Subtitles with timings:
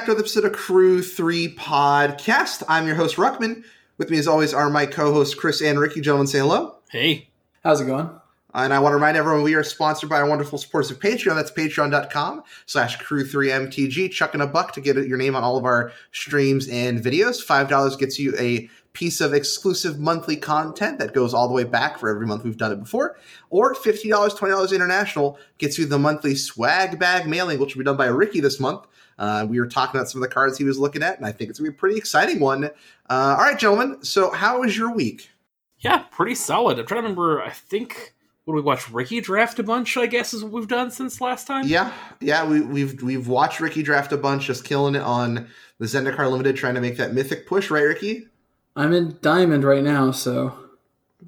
[0.00, 2.62] back to another episode of Crew 3 Podcast.
[2.70, 3.64] I'm your host, Ruckman.
[3.98, 6.00] With me, as always, are my co hosts, Chris and Ricky.
[6.00, 6.76] Gentlemen, say hello.
[6.88, 7.28] Hey.
[7.62, 8.08] How's it going?
[8.54, 11.34] And I want to remind everyone we are sponsored by our wonderful supporters of Patreon.
[11.34, 14.10] That's patreon.com slash crew3mtg.
[14.10, 17.44] Chucking a buck to get your name on all of our streams and videos.
[17.44, 21.98] $5 gets you a piece of exclusive monthly content that goes all the way back
[21.98, 23.18] for every month we've done it before.
[23.50, 27.98] Or $50, $20 international gets you the monthly swag bag mailing, which will be done
[27.98, 28.86] by Ricky this month.
[29.20, 31.30] Uh, we were talking about some of the cards he was looking at, and I
[31.30, 32.64] think it's going to be a pretty exciting one.
[32.64, 32.68] Uh,
[33.08, 34.02] all right, gentlemen.
[34.02, 35.30] So, how was your week?
[35.78, 36.78] Yeah, pretty solid.
[36.78, 37.42] I'm trying to remember.
[37.42, 39.98] I think what we watch Ricky draft a bunch.
[39.98, 41.66] I guess is what we've done since last time.
[41.66, 42.46] Yeah, yeah.
[42.46, 46.56] We, we've we've watched Ricky draft a bunch, just killing it on the Zendikar Limited,
[46.56, 47.70] trying to make that mythic push.
[47.70, 48.26] Right, Ricky?
[48.74, 50.58] I'm in Diamond right now, so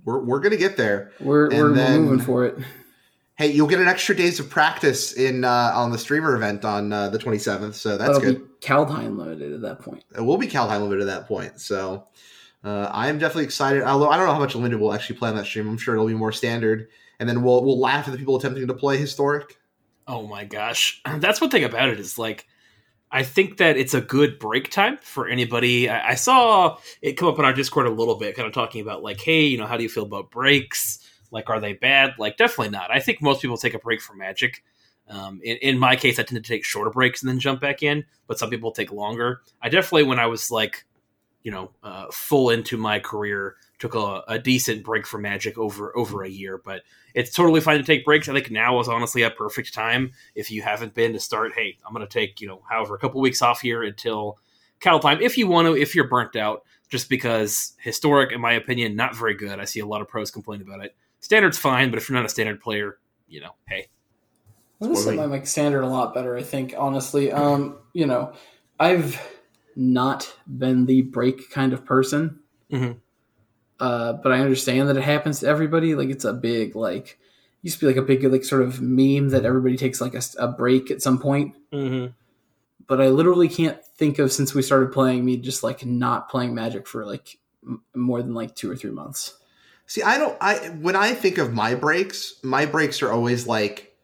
[0.05, 1.13] we're we're gonna get there.
[1.21, 2.57] We're and we're then, moving for it.
[3.37, 6.93] Hey, you'll get an extra days of practice in uh, on the streamer event on
[6.93, 8.61] uh, the 27th, so that's That'll good.
[8.61, 10.05] Be Kaldheim limited at that point.
[10.17, 12.09] It will be Kaldheim limited at that point, so
[12.63, 13.83] uh, I am definitely excited.
[13.83, 15.69] Although I don't know how much limited we'll actually play on that stream.
[15.69, 18.67] I'm sure it'll be more standard, and then we'll we'll laugh at the people attempting
[18.67, 19.59] to play historic.
[20.07, 22.47] Oh my gosh, that's one thing about it is like
[23.13, 25.89] I think that it's a good break time for anybody.
[25.89, 28.81] I, I, saw it come up on our Discord a little bit, kind of talking
[28.81, 31.02] about like, hey, you know, how do you feel about breaks?
[31.33, 32.15] Like, are they bad?
[32.19, 32.91] Like, definitely not.
[32.91, 34.63] I think most people take a break from Magic.
[35.09, 37.83] Um, in, in, my case, I tend to take shorter breaks and then jump back
[37.83, 39.43] in, but some people take longer.
[39.61, 40.85] I definitely, when I was like,
[41.43, 45.97] you know, uh, full into my career, took a, a, decent break from Magic over
[45.97, 46.61] over a year.
[46.65, 46.83] But
[47.15, 48.29] it's totally fine to take breaks.
[48.29, 51.53] I think now is honestly a perfect time if you haven't been to start.
[51.57, 54.39] Hey, I'm going to take you know, however, a couple weeks off here until
[54.81, 55.77] Kaldheim if you want to.
[55.77, 59.59] If you're burnt out, just because historic, in my opinion, not very good.
[59.59, 60.95] I see a lot of pros complain about it.
[61.23, 63.89] Standard's fine, but if you're not a standard player, you know, hey.
[64.81, 66.37] I want to set my like standard a lot better.
[66.37, 68.33] I think honestly, um, you know,
[68.79, 69.21] I've
[69.77, 72.41] not been the break kind of person.
[72.71, 72.99] Mm-hmm.
[73.79, 75.95] Uh, but I understand that it happens to everybody.
[75.95, 77.19] Like it's a big like
[77.63, 80.23] used to be like a big like sort of meme that everybody takes like a,
[80.39, 81.55] a break at some point.
[81.73, 82.13] Mm-hmm.
[82.89, 86.55] But I literally can't think of since we started playing me just like not playing
[86.55, 89.39] Magic for like m- more than like two or three months.
[89.87, 90.37] See, I don't.
[90.41, 93.97] I when I think of my breaks, my breaks are always like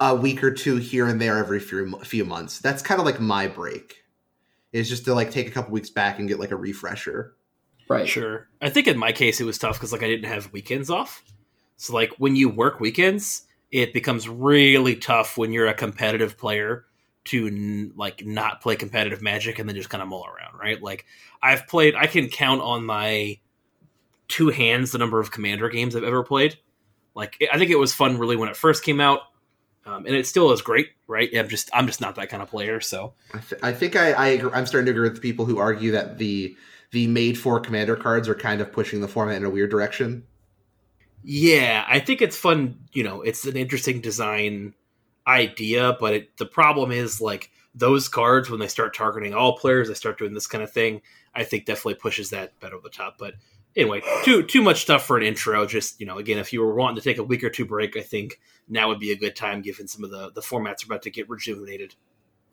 [0.00, 2.60] a week or two here and there every few few months.
[2.60, 3.96] That's kind of like my break.
[4.72, 7.34] Is just to like take a couple weeks back and get like a refresher.
[7.88, 8.06] Right.
[8.06, 8.48] Sure.
[8.60, 11.24] I think in my case it was tough because like I didn't have weekends off.
[11.78, 16.84] So like when you work weekends, it becomes really tough when you're a competitive player
[17.24, 20.82] to n- like not play competitive magic and then just kind of mull around, right?
[20.82, 21.06] Like
[21.42, 23.38] I've played I can count on my
[24.28, 26.58] two hands the number of commander games I've ever played.
[27.14, 29.20] Like I think it was fun really when it first came out.
[29.86, 31.30] Um, and it still is great, right?
[31.34, 32.78] I'm just I'm just not that kind of player.
[32.80, 35.58] So I, th- I think I, I I'm starting to agree with the people who
[35.58, 36.54] argue that the
[36.90, 40.24] the made for commander cards are kind of pushing the format in a weird direction.
[41.22, 42.78] Yeah, I think it's fun.
[42.92, 44.74] You know, it's an interesting design
[45.26, 49.88] idea, but it, the problem is like those cards when they start targeting all players,
[49.88, 51.02] they start doing this kind of thing.
[51.34, 53.16] I think definitely pushes that better over the top.
[53.18, 53.34] But
[53.78, 55.64] anyway, too too much stuff for an intro.
[55.64, 57.96] Just you know, again, if you were wanting to take a week or two break,
[57.96, 60.86] I think now would be a good time given some of the the formats are
[60.86, 61.94] about to get rejuvenated.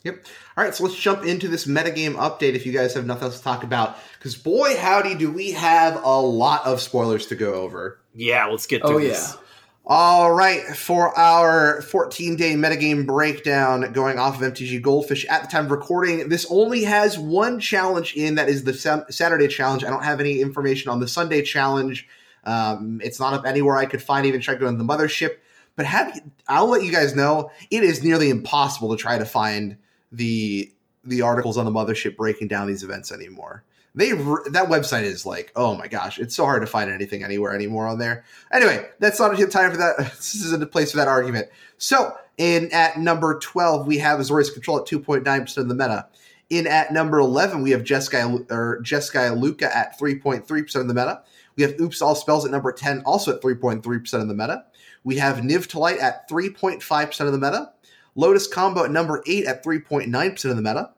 [0.04, 0.24] Yep.
[0.56, 3.40] All right, so let's jump into this metagame update if you guys have nothing else
[3.40, 3.98] to talk about.
[4.20, 8.00] Because boy, howdy, do we have a lot of spoilers to go over.
[8.14, 9.34] Yeah, let's get to oh, this.
[9.34, 9.45] Yeah.
[9.88, 15.48] All right, for our 14 day metagame breakdown going off of MTG Goldfish at the
[15.48, 18.74] time of recording, this only has one challenge in that is the
[19.12, 19.84] Saturday challenge.
[19.84, 22.08] I don't have any information on the Sunday challenge.
[22.46, 25.38] Um, it's not up anywhere I could find, even check on the mothership.
[25.76, 29.78] But have I'll let you guys know it is nearly impossible to try to find
[30.12, 30.72] the
[31.04, 33.64] the articles on the mothership breaking down these events anymore.
[33.96, 37.56] They that website is like, oh my gosh, it's so hard to find anything anywhere
[37.56, 38.26] anymore on there.
[38.52, 39.96] Anyway, that's not a time for that.
[40.16, 41.48] This isn't a place for that argument.
[41.78, 45.70] So, in at number twelve, we have Azorius Control at two point nine percent of
[45.70, 46.08] the meta.
[46.50, 50.82] In at number eleven, we have Jeskai or Jeskai Lukka at three point three percent
[50.82, 51.22] of the meta.
[51.56, 54.28] We have Oops All Spells at number ten, also at three point three percent of
[54.28, 54.66] the meta.
[55.06, 57.72] We have Niv to Light at three point five percent of the meta.
[58.16, 60.92] Lotus Combo at number 8 at 3.9% of the meta.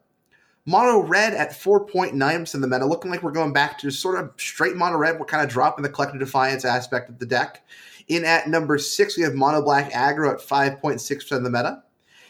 [0.67, 4.33] Mono Red at 4.9% of the meta, looking like we're going back to sort of
[4.35, 5.17] straight Mono Red.
[5.17, 7.65] We're kind of dropping the Collective Defiance aspect of the deck.
[8.09, 11.83] In at number 6, we have Mono Black Aggro at 5.6% of the meta.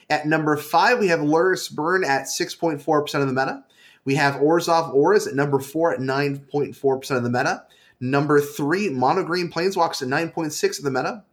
[0.07, 3.63] At number 5, we have Lurrus Burn at 6.4% of the meta.
[4.05, 7.63] We have Orzhov Auras at number 4 at 9.4% of the meta.
[7.99, 11.23] Number 3, Mono Green Planeswalks at 9.6 of the meta.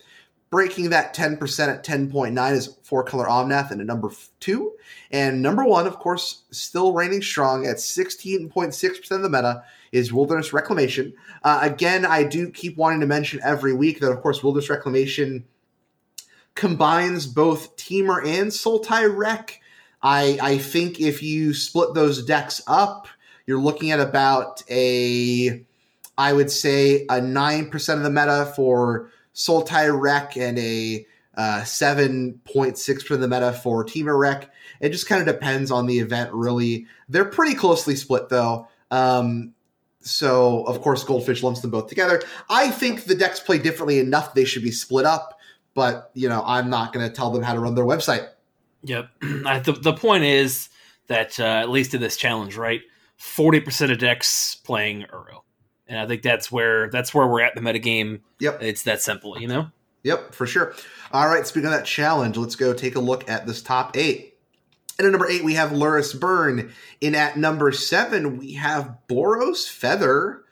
[0.51, 4.73] Breaking that 10% at 10.9 is four color Omnath and a number two.
[5.11, 10.53] And number one, of course, still reigning strong at 16.6% of the meta is Wilderness
[10.53, 11.13] Reclamation.
[11.43, 15.45] Uh, again, I do keep wanting to mention every week that, of course, Wilderness Reclamation
[16.55, 19.61] combines both Temur and Sultai Rec.
[20.03, 23.09] I, I think if you split those decks up,
[23.47, 25.65] you're looking at about a,
[26.17, 33.11] I would say, a 9% of the meta for Sultai Rec and a uh, 7.6%
[33.11, 34.51] of the meta for Temur Rec.
[34.81, 36.87] It just kind of depends on the event, really.
[37.09, 38.69] They're pretty closely split, though.
[38.91, 39.55] Um,
[40.01, 42.23] so, of course, Goldfish lumps them both together.
[42.49, 45.39] I think the decks play differently enough they should be split up,
[45.73, 48.29] but, you know, I'm not going to tell them how to run their website.
[48.85, 49.09] Yep.
[49.21, 50.69] the, the point is
[51.07, 52.83] that, uh, at least in this challenge, right,
[53.19, 55.41] 40% of decks playing Uro.
[55.87, 58.21] And I think that's where that's where we're at in the metagame.
[58.41, 58.63] Yep.
[58.63, 59.71] It's that simple, you know?
[60.05, 60.75] Yep, for sure.
[61.13, 64.37] All right, speaking of that challenge, let's go take a look at this top eight.
[64.99, 66.73] And at number eight, we have Lurrus Burn.
[67.01, 70.45] In at number seven, we have Boros Feather,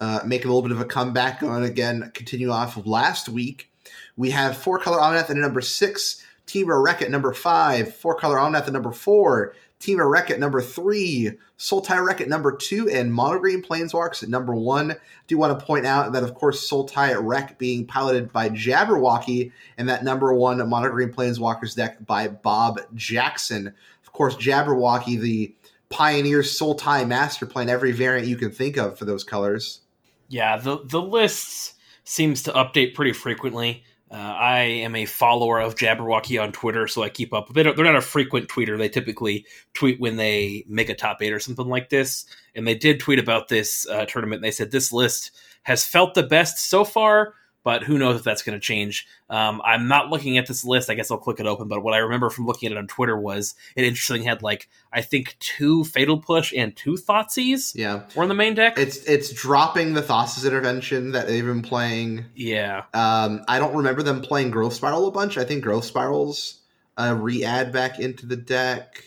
[0.00, 3.72] uh, making a little bit of a comeback on again, continue off of last week.
[4.16, 8.36] We have Four Color Omnath at number six, Temur Rec at number five, Four Color
[8.36, 13.12] Omnath at number four, Temur Rec at number three, Sultai Rec at number two, and
[13.12, 14.92] Monogreen Planeswalkers at number one.
[14.92, 14.96] I
[15.28, 19.88] do want to point out that, of course, Sultai Rec being piloted by Jabberwocky, and
[19.88, 23.72] that number one Monogreen Planeswalkers deck by Bob Jackson.
[24.02, 25.54] Of course, Jabberwocky, the
[25.90, 29.80] pioneer Soul Sultai master, playing every variant you can think of for those colors.
[30.28, 33.84] Yeah, the the lists seems to update pretty frequently.
[34.10, 37.52] Uh, I am a follower of Jabberwocky on Twitter, so I keep up.
[37.52, 38.78] They they're not a frequent tweeter.
[38.78, 39.44] They typically
[39.74, 42.24] tweet when they make a top eight or something like this.
[42.54, 44.40] And they did tweet about this uh, tournament.
[44.40, 45.32] They said this list
[45.64, 47.34] has felt the best so far,
[47.68, 49.06] but who knows if that's going to change.
[49.28, 50.88] Um, I'm not looking at this list.
[50.88, 51.68] I guess I'll click it open.
[51.68, 54.70] But what I remember from looking at it on Twitter was it interesting had like
[54.90, 57.74] I think two Fatal Push and two Thoughtseize.
[57.74, 58.78] Yeah, were in the main deck.
[58.78, 62.24] It's it's dropping the Thassa's intervention that they've been playing.
[62.34, 65.36] Yeah, um, I don't remember them playing Growth Spiral a bunch.
[65.36, 66.60] I think Growth Spirals
[66.96, 69.04] a re-add back into the deck.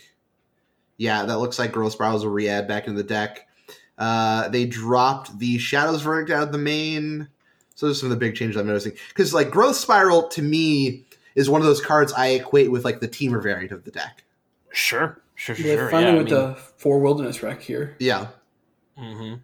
[0.97, 3.47] Yeah, that looks like Growth Spirals a re-add back into the deck.
[3.97, 7.27] Uh, they dropped the Shadows Verdict out of the main.
[7.81, 8.93] So those are some of the big changes I'm noticing.
[9.07, 12.99] Because like Growth Spiral to me is one of those cards I equate with like
[12.99, 14.23] the Temur variant of the deck.
[14.71, 15.65] Sure, sure, sure.
[15.65, 17.95] They're finally yeah, with I mean, the four wilderness rec here.
[17.97, 18.27] Yeah.
[18.99, 19.37] Mm-hmm.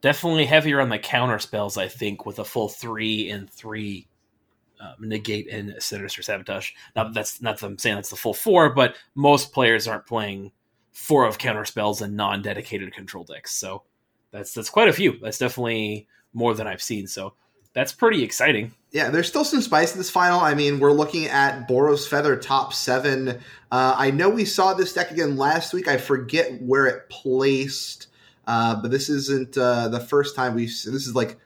[0.00, 4.08] Definitely heavier on the counter spells, I think, with a full three and three
[4.80, 6.70] um, negate and sinister sabotage.
[6.96, 10.50] Now that's not that I'm saying that's the full four, but most players aren't playing
[10.92, 13.54] four of counter spells and non-dedicated control decks.
[13.54, 13.82] So
[14.30, 15.18] that's that's quite a few.
[15.18, 17.06] That's definitely more than I've seen.
[17.06, 17.34] So
[17.74, 18.72] that's pretty exciting.
[18.90, 20.40] Yeah, there's still some spice in this final.
[20.40, 23.40] I mean, we're looking at Boros Feather top seven.
[23.70, 25.88] Uh, I know we saw this deck again last week.
[25.88, 28.08] I forget where it placed,
[28.46, 30.68] uh, but this isn't uh, the first time we've.
[30.68, 31.38] This is like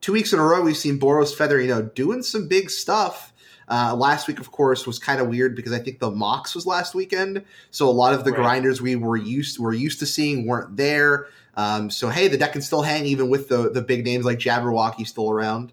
[0.00, 3.32] two weeks in a row we've seen Boros Feather, you know, doing some big stuff.
[3.70, 6.66] Uh, last week, of course, was kind of weird because I think the Mox was
[6.66, 8.40] last weekend, so a lot of the right.
[8.40, 11.26] grinders we were used were used to seeing weren't there.
[11.58, 14.38] Um, so hey, the deck can still hang even with the the big names like
[14.38, 15.72] Jabberwocky still around.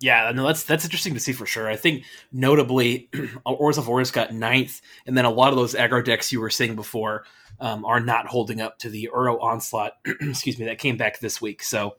[0.00, 1.66] Yeah, no, that's that's interesting to see for sure.
[1.66, 3.08] I think notably,
[3.46, 6.50] Oars of Horus got ninth, and then a lot of those aggro decks you were
[6.50, 7.24] saying before
[7.58, 9.92] um, are not holding up to the Uro onslaught.
[10.20, 11.62] excuse me, that came back this week.
[11.62, 11.96] So,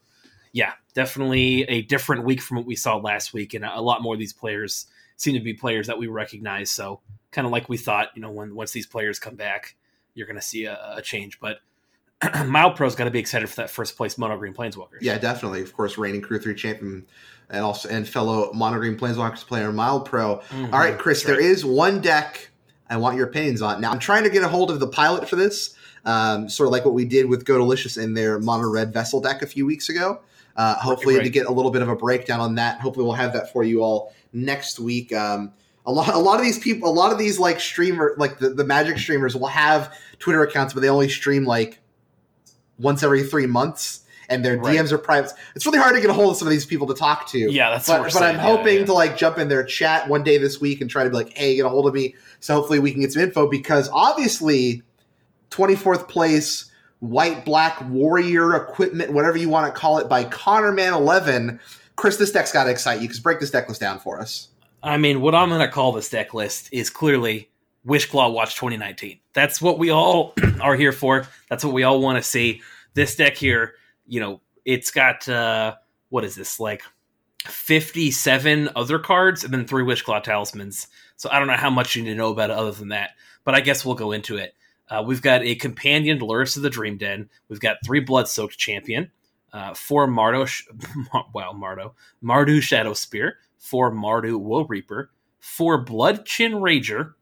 [0.52, 4.14] yeah, definitely a different week from what we saw last week, and a lot more
[4.14, 4.86] of these players
[5.16, 6.70] seem to be players that we recognize.
[6.70, 9.78] So, kind of like we thought, you know, when once these players come back,
[10.14, 11.58] you're going to see a, a change, but
[12.46, 15.02] Mild Pro's got to be excited for that first place Mono Green Planeswalkers.
[15.02, 15.62] Yeah, definitely.
[15.62, 17.06] Of course, reigning Crew Three champion
[17.50, 20.38] and also and fellow Mono Green Planeswalkers player Mild Pro.
[20.38, 20.74] Mm-hmm.
[20.74, 22.50] All right, Chris, there is one deck
[22.90, 23.82] I want your opinions on.
[23.82, 25.76] Now, I'm trying to get a hold of the pilot for this,
[26.06, 29.42] um, sort of like what we did with Godalicious in their Mono Red Vessel deck
[29.42, 30.22] a few weeks ago.
[30.56, 31.24] Uh, hopefully, right.
[31.24, 32.80] to get a little bit of a breakdown on that.
[32.80, 35.14] Hopefully, we'll have that for you all next week.
[35.14, 35.54] Um,
[35.86, 38.50] a lot, a lot of these people, a lot of these like streamer, like the,
[38.50, 41.80] the Magic streamers, will have Twitter accounts, but they only stream like
[42.80, 44.78] once every three months and their right.
[44.78, 45.32] DMs are private.
[45.56, 47.40] It's really hard to get a hold of some of these people to talk to.
[47.40, 48.24] Yeah, that's but, but.
[48.24, 48.86] I'm hoping yeah, yeah.
[48.86, 51.34] to like jump in their chat one day this week and try to be like,
[51.38, 52.16] hey, get a hold of me.
[52.40, 54.84] So hopefully we can get some info because obviously
[55.52, 60.94] 24th place white black warrior equipment, whatever you want to call it, by Connor Man
[60.94, 61.60] 11.
[61.96, 64.48] Chris, this deck's got to excite you because break this deck list down for us.
[64.82, 67.50] I mean, what I'm going to call this deck list is clearly
[67.86, 69.20] Wishclaw Watch 2019.
[69.34, 71.28] That's what we all are here for.
[71.54, 72.64] That's what we all want to see.
[72.96, 73.76] This deck here,
[74.08, 75.76] you know, it's got uh
[76.10, 76.82] what is this like
[77.46, 80.88] 57 other cards and then three Wishclaw talismans.
[81.16, 83.12] So I don't know how much you need to know about it other than that,
[83.44, 84.56] but I guess we'll go into it.
[84.90, 87.30] Uh, we've got a companion, Lurrus of the Dream Den.
[87.50, 89.12] We've got three Blood Soaked Champion,
[89.54, 90.68] uh, four Mardo, sh-
[91.36, 91.94] wow, Mardo,
[92.24, 97.14] Mardu Shadow Spear, four Mardu Woe Reaper, four Blood Chin Rager.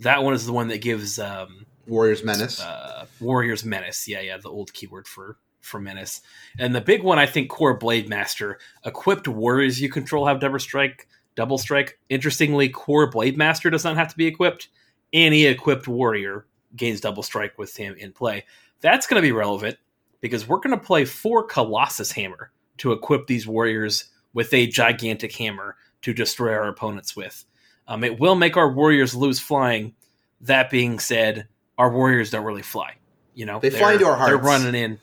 [0.00, 2.60] That one is the one that gives um, Warriors Menace.
[2.60, 4.06] Uh, Warriors Menace.
[4.06, 6.20] Yeah, yeah, the old keyword for for Menace.
[6.58, 8.58] And the big one, I think, Kor Blade Master.
[8.84, 11.08] Equipped warriors you control have double strike.
[11.34, 11.98] Double strike.
[12.08, 14.68] Interestingly, Kor Blade Master does not have to be equipped.
[15.12, 18.44] Any equipped warrior gains double strike with him in play.
[18.80, 19.76] That's going to be relevant
[20.20, 25.34] because we're going to play four Colossus Hammer to equip these warriors with a gigantic
[25.34, 27.44] hammer to destroy our opponents with.
[27.86, 29.94] Um, it will make our warriors lose flying.
[30.42, 31.48] That being said,
[31.78, 32.96] our warriors don't really fly.
[33.34, 34.30] You know, they fly into our hearts.
[34.30, 34.98] They're running in.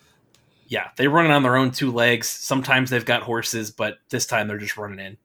[0.67, 2.27] Yeah, they run on their own two legs.
[2.27, 5.17] Sometimes they've got horses, but this time they're just running in.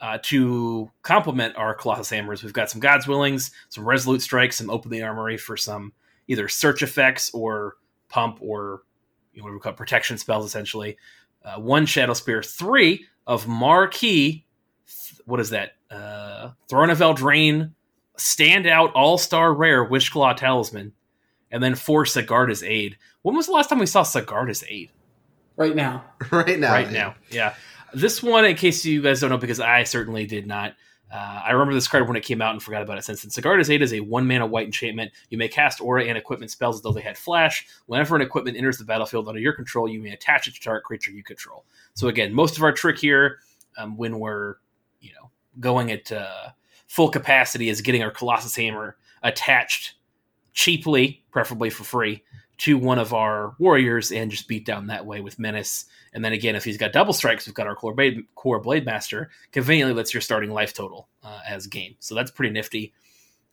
[0.00, 4.70] Uh, to complement our Colossus Hammers, we've got some God's Willings, some Resolute Strikes, some
[4.70, 5.92] Open the Armory for some
[6.26, 7.74] either search effects or
[8.08, 8.82] pump or
[9.32, 10.96] you know, what we call protection spells, essentially.
[11.44, 14.44] Uh, one Shadow Spear, three of Marquee.
[15.24, 15.72] What is that?
[15.90, 17.72] Uh, Throne of Eldraine,
[18.18, 20.92] standout all star rare Wishclaw Talisman,
[21.50, 22.96] and then four Sigarda's Aid.
[23.22, 24.90] When was the last time we saw Sigarda's Aid?
[25.56, 26.04] Right now.
[26.30, 26.72] right now.
[26.72, 27.14] Right now.
[27.30, 27.54] Yeah.
[27.94, 30.74] This one, in case you guys don't know, because I certainly did not.
[31.12, 33.30] Uh, I remember this card when it came out and forgot about it since then.
[33.30, 35.12] Sigarda's Aid is a one mana white enchantment.
[35.28, 37.66] You may cast aura and equipment spells as though they had flash.
[37.84, 40.84] Whenever an equipment enters the battlefield under your control, you may attach it to target
[40.84, 41.66] creature you control.
[41.92, 43.40] So again, most of our trick here,
[43.76, 44.54] um, when we're
[45.00, 46.48] you know going at uh,
[46.92, 49.94] full capacity, is getting our Colossus Hammer attached
[50.52, 52.22] cheaply, preferably for free,
[52.58, 55.86] to one of our warriors and just beat down that way with menace.
[56.12, 58.84] And then again, if he's got double strikes, we've got our Kor Blade, Kor Blade
[58.84, 59.30] Master.
[59.52, 61.94] Conveniently, lets your starting life total uh, as game.
[61.98, 62.92] So that's pretty nifty.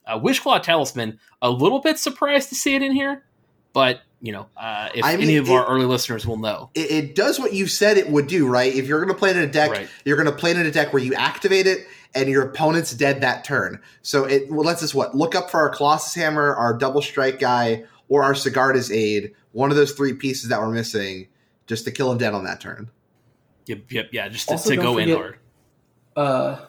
[0.06, 3.24] Uh, Wishclaw Talisman, a little bit surprised to see it in here,
[3.72, 6.68] but you know, uh, if I mean, any of it, our early listeners will know,
[6.74, 8.72] it, it, does what you said it would do, right?
[8.72, 9.88] If you're going to play it in a deck, right.
[10.04, 12.92] you're going to play it in a deck where you activate it and your opponent's
[12.92, 13.80] dead that turn.
[14.02, 17.38] So it well, lets us what look up for our Colossus Hammer, our double strike
[17.38, 19.34] guy, or our Sigarda's Aid.
[19.52, 21.28] One of those three pieces that we're missing,
[21.66, 22.90] just to kill him dead on that turn.
[23.66, 25.38] Yep, yep, yeah, just to, to go forget, in hard.
[26.16, 26.66] Uh,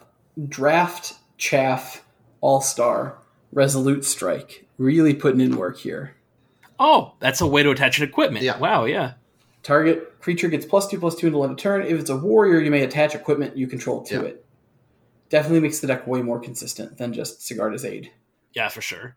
[0.48, 2.04] draft chaff
[2.40, 3.18] all star
[3.52, 6.14] resolute strike really putting in work here.
[6.78, 8.44] Oh, that's a way to attach an equipment.
[8.44, 8.58] Yeah.
[8.58, 8.86] Wow.
[8.86, 9.14] Yeah.
[9.62, 11.82] Target creature gets plus two plus two until end of turn.
[11.82, 14.22] If it's a warrior, you may attach equipment you control to yeah.
[14.22, 14.41] it.
[15.32, 18.12] Definitely makes the deck way more consistent than just Sigarda's Aid.
[18.52, 19.16] Yeah, for sure.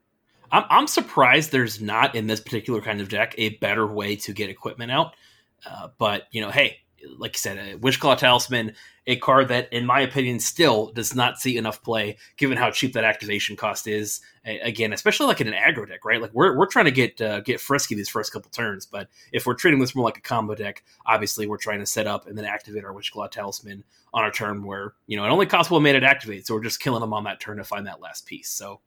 [0.50, 4.32] I'm, I'm surprised there's not in this particular kind of deck a better way to
[4.32, 5.14] get equipment out.
[5.70, 6.78] Uh, but you know, hey,
[7.18, 8.74] like you said, a Wishclaw Talisman,
[9.08, 12.94] a card that, in my opinion, still does not see enough play, given how cheap
[12.94, 14.22] that activation cost is.
[14.46, 16.22] A- again, especially like in an aggro deck, right?
[16.22, 19.46] Like we're, we're trying to get uh, get frisky these first couple turns, but if
[19.46, 22.38] we're treating this more like a combo deck, obviously we're trying to set up and
[22.38, 23.84] then activate our Wishclaw Talisman
[24.14, 26.64] on our turn where you know it only costs one mana to activate, so we're
[26.64, 28.50] just killing them on that turn to find that last piece.
[28.50, 28.80] So,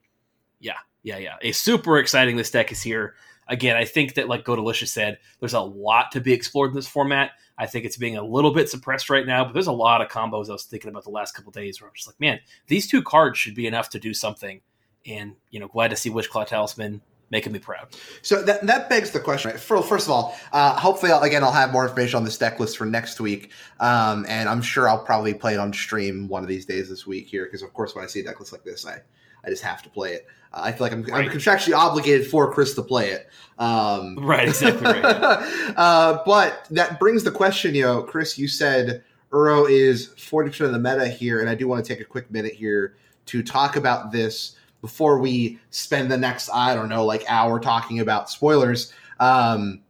[0.61, 3.15] yeah, yeah, yeah, a super exciting this deck is here
[3.49, 6.87] again, I think that like Godalicious said, there's a lot to be explored in this
[6.87, 7.33] format.
[7.59, 10.09] I think it's being a little bit suppressed right now, but there's a lot of
[10.09, 12.39] combos I was thinking about the last couple days where I'm just like, man,
[12.69, 14.61] these two cards should be enough to do something.
[15.07, 17.01] And you know, glad to see Wishclaw Talisman
[17.31, 17.89] making me proud.
[18.23, 19.51] So that that begs the question.
[19.51, 19.61] Right?
[19.61, 22.79] First of all, uh, hopefully, I'll, again, I'll have more information on this deck list
[22.79, 23.51] for next week,
[23.81, 27.07] um, and I'm sure I'll probably play it on stream one of these days this
[27.07, 29.01] week here because, of course, when I see a deck list like this, I
[29.45, 30.27] I just have to play it.
[30.53, 31.27] Uh, I feel like I'm, right.
[31.27, 33.29] I'm, contractually obligated for Chris to play it.
[33.59, 35.05] Um, right, exactly right.
[35.77, 39.03] uh, but that brings the question, you know, Chris, you said
[39.33, 42.31] Uro is 40% of the meta here, and I do want to take a quick
[42.31, 47.25] minute here to talk about this before we spend the next, I don't know, like
[47.29, 48.93] hour talking about spoilers.
[49.21, 49.81] Um,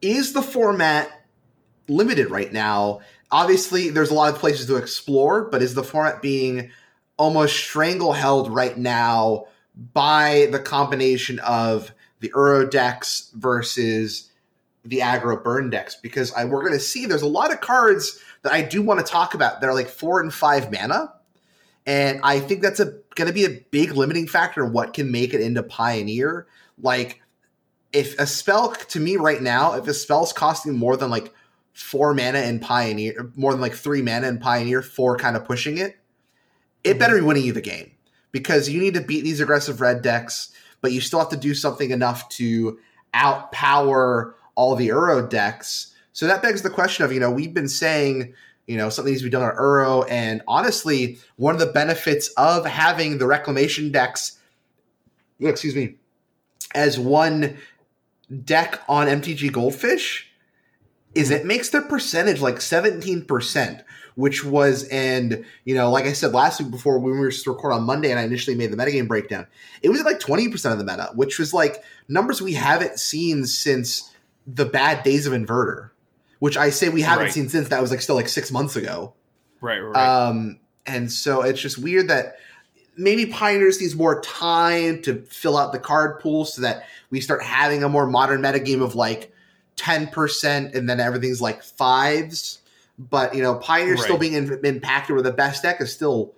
[0.00, 1.10] is the format
[1.88, 3.00] limited right now?
[3.30, 6.70] Obviously, there's a lot of places to explore, but is the format being
[7.20, 9.44] almost strangleheld right now
[9.92, 14.30] by the combination of the Uro decks versus
[14.86, 18.18] the aggro burn decks because I, we're going to see there's a lot of cards
[18.40, 21.12] that I do want to talk about that are like four and five mana.
[21.84, 25.34] And I think that's going to be a big limiting factor in what can make
[25.34, 26.46] it into Pioneer.
[26.80, 27.20] Like,
[27.92, 31.34] if a spell to me right now, if a spell's costing more than like
[31.74, 35.76] four mana in Pioneer, more than like three mana in Pioneer, four kind of pushing
[35.76, 35.99] it,
[36.84, 37.24] it better mm-hmm.
[37.24, 37.90] be winning you the game
[38.32, 41.54] because you need to beat these aggressive red decks, but you still have to do
[41.54, 42.78] something enough to
[43.14, 45.94] outpower all the Uro decks.
[46.12, 48.34] So that begs the question of, you know, we've been saying,
[48.66, 50.06] you know, something needs to be done on Uro.
[50.08, 54.38] And honestly, one of the benefits of having the reclamation decks,
[55.40, 55.96] excuse me,
[56.74, 57.56] as one
[58.44, 60.30] deck on MTG Goldfish
[61.14, 61.40] is mm-hmm.
[61.40, 63.82] it makes their percentage like 17%,
[64.20, 67.52] which was, and, you know, like I said last week before when we were to
[67.52, 69.46] record on Monday and I initially made the metagame breakdown,
[69.82, 74.12] it was like 20% of the meta, which was like numbers we haven't seen since
[74.46, 75.90] the bad days of Inverter,
[76.38, 77.32] which I say we haven't right.
[77.32, 79.14] seen since that was like still like six months ago.
[79.60, 79.96] Right, right.
[79.96, 82.36] Um, and so it's just weird that
[82.96, 87.42] maybe Pioneers needs more time to fill out the card pool so that we start
[87.42, 89.32] having a more modern metagame of like,
[89.80, 92.60] 10% and then everything's like fives.
[93.08, 94.02] But, you know, Pioneer right.
[94.02, 96.34] still being in, impacted where the best deck is still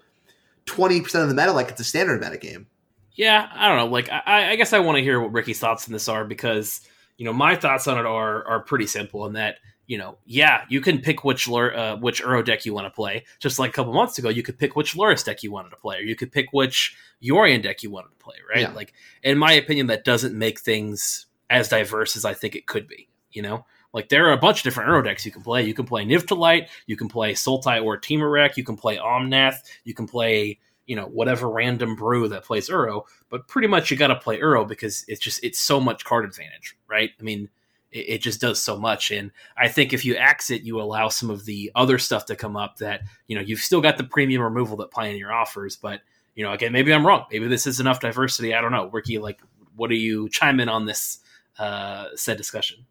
[0.66, 2.68] 20% of the meta, like it's a standard meta game.
[3.14, 3.86] Yeah, I don't know.
[3.86, 6.80] Like, I, I guess I want to hear what Ricky's thoughts on this are because,
[7.18, 10.62] you know, my thoughts on it are are pretty simple in that, you know, yeah,
[10.68, 13.24] you can pick which uh, which Uro deck you want to play.
[13.38, 15.76] Just like a couple months ago, you could pick which Lurrus deck you wanted to
[15.76, 18.62] play, or you could pick which Yorion deck you wanted to play, right?
[18.62, 18.72] Yeah.
[18.72, 22.88] Like, in my opinion, that doesn't make things as diverse as I think it could
[22.88, 23.08] be.
[23.30, 25.62] You know, like there are a bunch of different Uro decks you can play.
[25.64, 29.94] You can play Niv-to-Light, you can play Sultai or Temur you can play Omnath, you
[29.94, 33.04] can play you know whatever random brew that plays Uro.
[33.28, 36.24] But pretty much you got to play Uro because it's just it's so much card
[36.24, 37.10] advantage, right?
[37.18, 37.48] I mean,
[37.90, 41.08] it, it, just does so much, and I think if you axe it, you allow
[41.08, 44.04] some of the other stuff to come up that you know you've still got the
[44.04, 46.00] premium removal that Pioneer offers, but
[46.34, 47.26] you know again maybe I'm wrong.
[47.30, 48.54] Maybe this is enough diversity.
[48.54, 48.88] I don't know.
[48.88, 49.40] Ricky, like,
[49.76, 51.18] what do you chime in on this
[51.58, 52.86] uh, said discussion?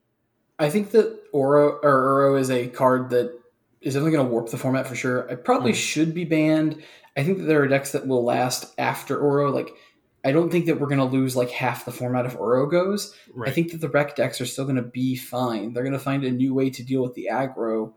[0.61, 3.37] I think that Oro or Uro is a card that
[3.81, 5.21] is definitely going to warp the format for sure.
[5.21, 5.75] It probably mm.
[5.75, 6.83] should be banned.
[7.17, 9.51] I think that there are decks that will last after Oro.
[9.51, 9.71] Like,
[10.23, 13.15] I don't think that we're going to lose like half the format if Oro goes.
[13.33, 13.49] Right.
[13.49, 15.73] I think that the rec decks are still going to be fine.
[15.73, 17.93] They're going to find a new way to deal with the aggro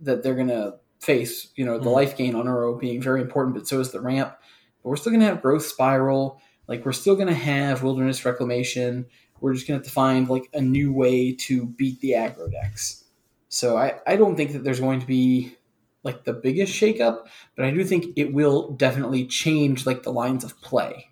[0.00, 1.48] that they're going to face.
[1.56, 1.94] You know, the mm.
[1.94, 4.36] life gain on Oro being very important, but so is the ramp.
[4.82, 6.42] But we're still going to have growth spiral.
[6.68, 9.06] Like, we're still going to have wilderness reclamation
[9.42, 12.50] we're just going to have to find like a new way to beat the aggro
[12.50, 13.04] decks.
[13.48, 15.56] So I, I don't think that there's going to be
[16.04, 17.26] like the biggest shakeup,
[17.56, 21.08] but I do think it will definitely change like the lines of play.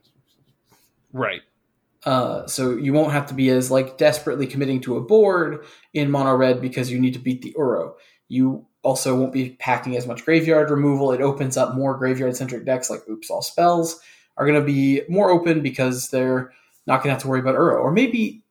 [1.12, 1.43] Right.
[2.05, 6.11] Uh, so you won't have to be as like desperately committing to a board in
[6.11, 7.95] mono red because you need to beat the Uro.
[8.29, 11.12] You also won't be packing as much graveyard removal.
[11.12, 14.01] It opens up more graveyard centric decks like Oops All Spells
[14.37, 16.53] are going to be more open because they're
[16.90, 17.81] not going to have to worry about Uro.
[17.81, 18.42] Or maybe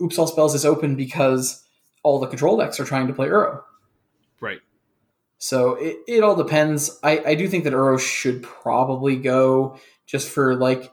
[0.00, 1.64] Oops All Spells is open because
[2.04, 3.62] all the control decks are trying to play Uro.
[4.40, 4.60] Right.
[5.38, 6.98] So it, it all depends.
[7.02, 10.92] I, I do think that Uro should probably go just for like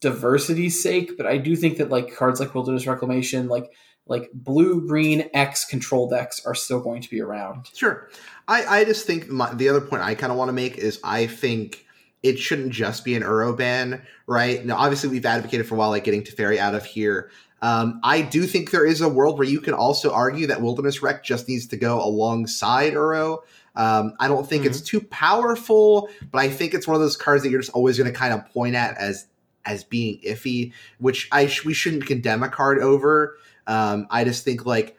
[0.00, 3.70] diversity's sake, but I do think that like cards like Wilderness Reclamation, like
[4.08, 7.68] like blue, green, X control decks are still going to be around.
[7.74, 8.08] Sure.
[8.46, 11.00] I, I just think my, the other point I kind of want to make is
[11.02, 11.85] I think
[12.28, 14.64] it shouldn't just be an Uro ban, right?
[14.64, 17.30] Now, obviously, we've advocated for a while, like getting Teferi out of here.
[17.62, 21.02] Um, I do think there is a world where you can also argue that Wilderness
[21.02, 23.38] Rec just needs to go alongside Uro.
[23.74, 24.70] Um, I don't think mm-hmm.
[24.70, 27.98] it's too powerful, but I think it's one of those cards that you're just always
[27.98, 29.26] going to kind of point at as
[29.64, 33.36] as being iffy, which I sh- we shouldn't condemn a card over.
[33.66, 34.96] Um, I just think like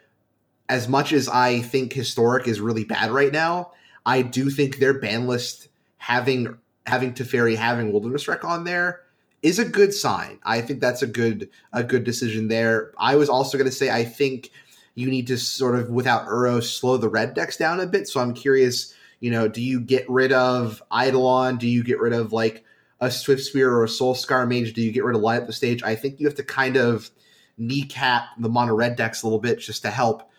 [0.68, 3.72] as much as I think historic is really bad right now,
[4.06, 9.02] I do think their ban list having having Teferi having Wilderness Rec on there
[9.42, 10.40] is a good sign.
[10.44, 12.94] I think that's a good a good decision there.
[12.98, 14.52] I was also going to say I think
[14.96, 18.08] you need to sort of without Uro slow the red decks down a bit.
[18.08, 21.58] So I'm curious, you know, do you get rid of Eidolon?
[21.58, 22.64] Do you get rid of like
[23.00, 24.74] a Swift Spear or a Soul Scar Mage?
[24.74, 25.84] Do you get rid of Light Up the Stage?
[25.84, 27.12] I think you have to kind of
[27.60, 30.32] kneecap the mono red decks a little bit just to help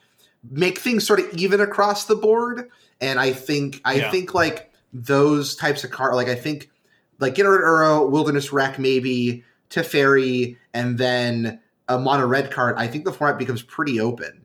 [0.51, 2.69] make things sort of even across the board.
[3.01, 4.11] And I think I yeah.
[4.11, 6.71] think like those types of car like I think
[7.19, 13.05] like Rid Uro, Wilderness Rec, maybe Teferi, and then a mono red card, I think
[13.05, 14.45] the format becomes pretty open.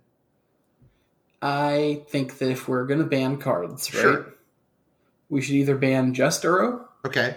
[1.42, 4.34] I think that if we're gonna ban cards, right, sure.
[5.30, 7.36] we should either ban just Uro, okay,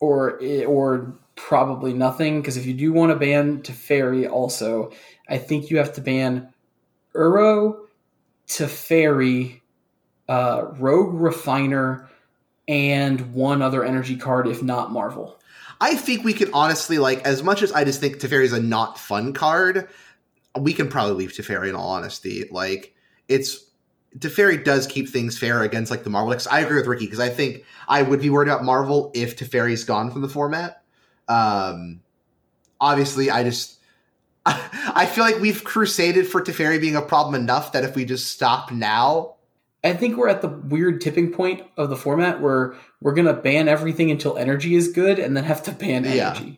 [0.00, 2.40] or or probably nothing.
[2.40, 4.92] Because if you do want to ban Teferi, also,
[5.28, 6.54] I think you have to ban
[7.14, 7.86] Uro,
[8.48, 9.60] Teferi,
[10.28, 12.08] uh, Rogue Refiner,
[12.68, 15.38] and one other energy card, if not Marvel.
[15.80, 18.60] I think we can honestly like as much as I just think Teferi is a
[18.60, 19.88] not fun card.
[20.58, 22.48] We can probably leave Teferi in all honesty.
[22.50, 22.94] Like
[23.28, 23.64] it's
[24.18, 26.36] Teferi does keep things fair against like the Marvel.
[26.50, 29.84] I agree with Ricky because I think I would be worried about Marvel if Teferi's
[29.84, 30.82] gone from the format.
[31.28, 32.00] Um,
[32.80, 33.78] obviously, I just
[34.46, 38.30] I feel like we've crusaded for Teferi being a problem enough that if we just
[38.30, 39.33] stop now,
[39.84, 43.68] I think we're at the weird tipping point of the format where we're gonna ban
[43.68, 46.44] everything until energy is good, and then have to ban energy.
[46.44, 46.56] Yeah.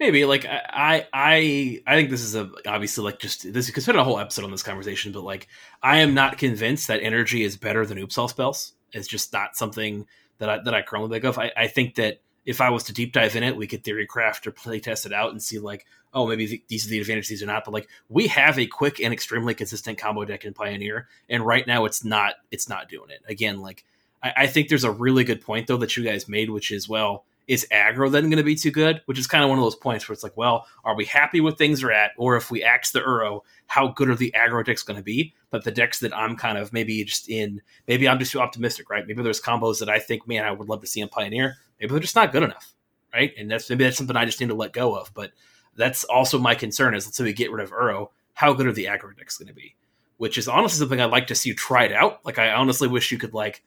[0.00, 3.98] Maybe like I I I think this is a obviously like just this could spend
[3.98, 5.46] a whole episode on this conversation, but like
[5.82, 8.72] I am not convinced that energy is better than Oops All spells.
[8.92, 10.06] It's just not something
[10.38, 11.38] that I that I currently think of.
[11.38, 14.06] I, I think that if I was to deep dive in it, we could theory
[14.06, 17.28] craft or play test it out and see like, oh, maybe these are the advantages,
[17.28, 17.64] these are not.
[17.64, 21.66] But like, we have a quick and extremely consistent combo deck in Pioneer, and right
[21.66, 23.22] now it's not it's not doing it.
[23.28, 23.84] Again, like
[24.22, 26.88] I, I think there's a really good point though that you guys made, which is
[26.88, 29.02] well, is aggro then going to be too good?
[29.06, 31.40] Which is kind of one of those points where it's like, well, are we happy
[31.40, 34.64] with things are at, or if we axe the Uro, how good are the aggro
[34.64, 35.34] decks going to be?
[35.50, 38.88] But the decks that I'm kind of maybe just in, maybe I'm just too optimistic,
[38.88, 39.06] right?
[39.06, 41.90] Maybe there's combos that I think, man, I would love to see in Pioneer maybe
[41.90, 42.72] they're just not good enough,
[43.12, 43.32] right?
[43.36, 45.12] And that's maybe that's something I just need to let go of.
[45.12, 45.32] But
[45.76, 48.72] that's also my concern is let's say we get rid of Uro, how good are
[48.72, 49.74] the aggro decks going to be?
[50.18, 52.24] Which is honestly something I'd like to see it out.
[52.24, 53.62] Like I honestly wish you could like,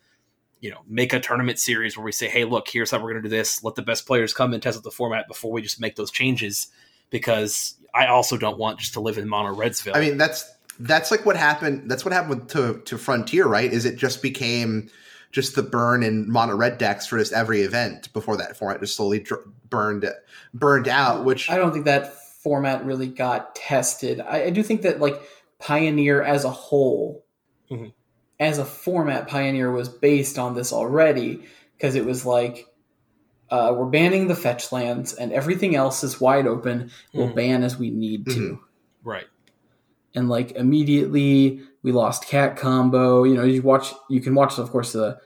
[0.62, 3.24] you know, make a tournament series where we say, hey, look, here's how we're going
[3.24, 3.64] to do this.
[3.64, 6.12] Let the best players come and test out the format before we just make those
[6.12, 6.68] changes.
[7.10, 9.96] Because I also don't want just to live in Mono Redsville.
[9.96, 11.90] I mean, that's that's like what happened.
[11.90, 13.72] That's what happened to to Frontier, right?
[13.72, 14.90] Is it just became
[15.36, 18.96] just the burn in mono red decks for just every event before that format just
[18.96, 20.10] slowly dr- burned
[20.54, 21.26] burned out.
[21.26, 24.22] Which I don't think that format really got tested.
[24.22, 25.22] I, I do think that like
[25.60, 27.26] Pioneer as a whole,
[27.70, 27.88] mm-hmm.
[28.40, 31.44] as a format, Pioneer was based on this already
[31.78, 32.68] because it was like.
[33.48, 36.90] Uh, we're banning the fetch lands and everything else is wide open.
[37.14, 37.36] We'll mm-hmm.
[37.36, 38.32] ban as we need to.
[38.32, 39.08] Mm-hmm.
[39.08, 39.28] Right.
[40.16, 43.24] And like immediately we lost cat combo.
[43.24, 45.20] You know, you watch, you can watch, of course, the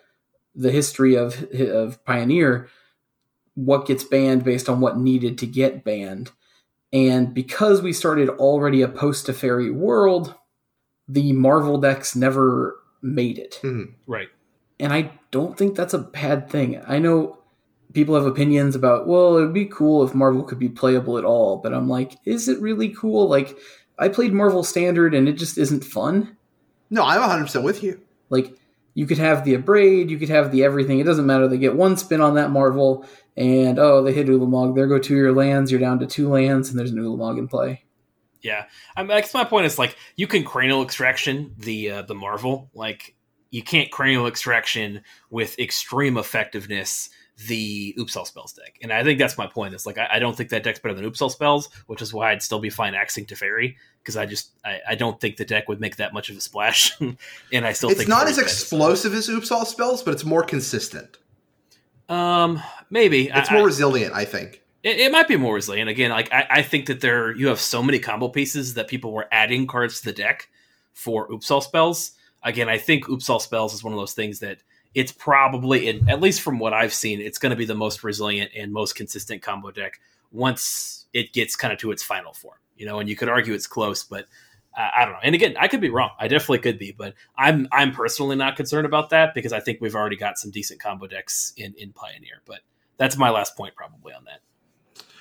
[0.54, 2.68] the history of of Pioneer,
[3.66, 6.32] what gets banned based on what needed to get banned.
[6.94, 10.34] And because we started already a post Teferi world,
[11.08, 13.60] the Marvel decks never made it.
[13.62, 13.94] Mm-hmm.
[14.08, 14.30] Right.
[14.80, 16.82] And I don't think that's a bad thing.
[16.88, 17.40] I know
[17.94, 21.26] people have opinions about, well, it would be cool if Marvel could be playable at
[21.26, 23.28] all, but I'm like, is it really cool?
[23.28, 23.58] Like,
[23.98, 26.38] I played Marvel Standard and it just isn't fun.
[26.90, 28.02] No, I'm 100% with you.
[28.30, 28.56] Like,
[28.94, 31.00] you could have the abrade, you could have the everything.
[31.00, 31.48] It doesn't matter.
[31.48, 33.06] They get one spin on that Marvel,
[33.40, 34.76] and oh, they hit Ulamog.
[34.76, 35.72] There go two of your lands.
[35.72, 37.86] You're down to two lands, and there's an Ulamog in play.
[38.42, 42.70] Yeah, I mean, my point is like you can cranial extraction the uh, the Marvel.
[42.74, 43.16] Like
[43.50, 47.10] you can't cranial extraction with extreme effectiveness
[47.48, 48.78] the Oops All spells deck.
[48.82, 49.74] And I think that's my point.
[49.74, 52.14] Is like I, I, don't think that deck's better than Oops All spells, which is
[52.14, 55.46] why I'd still be fine axing Teferi because I just I, I, don't think the
[55.46, 57.00] deck would make that much of a splash.
[57.54, 60.44] and I still it's think not as explosive as Oops All spells, but it's more
[60.44, 61.18] consistent.
[62.10, 64.14] Um, maybe it's more resilient.
[64.16, 65.90] I think it, it, might be more resilient.
[65.90, 69.14] Again, like I, I think that there you have so many combo pieces that people
[69.14, 70.50] were adding cards to the deck
[70.94, 72.14] for Oops All spells.
[72.44, 74.60] Again, I think Oops All spells is one of those things that
[74.96, 78.04] it's probably, in, at least from what I've seen, it's going to be the most
[78.04, 80.00] resilient and most consistent combo deck
[80.32, 82.58] once it gets kind of to its final form.
[82.76, 84.28] You know, and you could argue it's close, but
[84.80, 85.20] I don't know.
[85.24, 86.12] And again, I could be wrong.
[86.18, 89.82] I definitely could be, but I'm I'm personally not concerned about that because I think
[89.82, 92.42] we've already got some decent combo decks in in Pioneer.
[92.46, 92.62] But
[92.98, 94.40] that's my last point probably on that.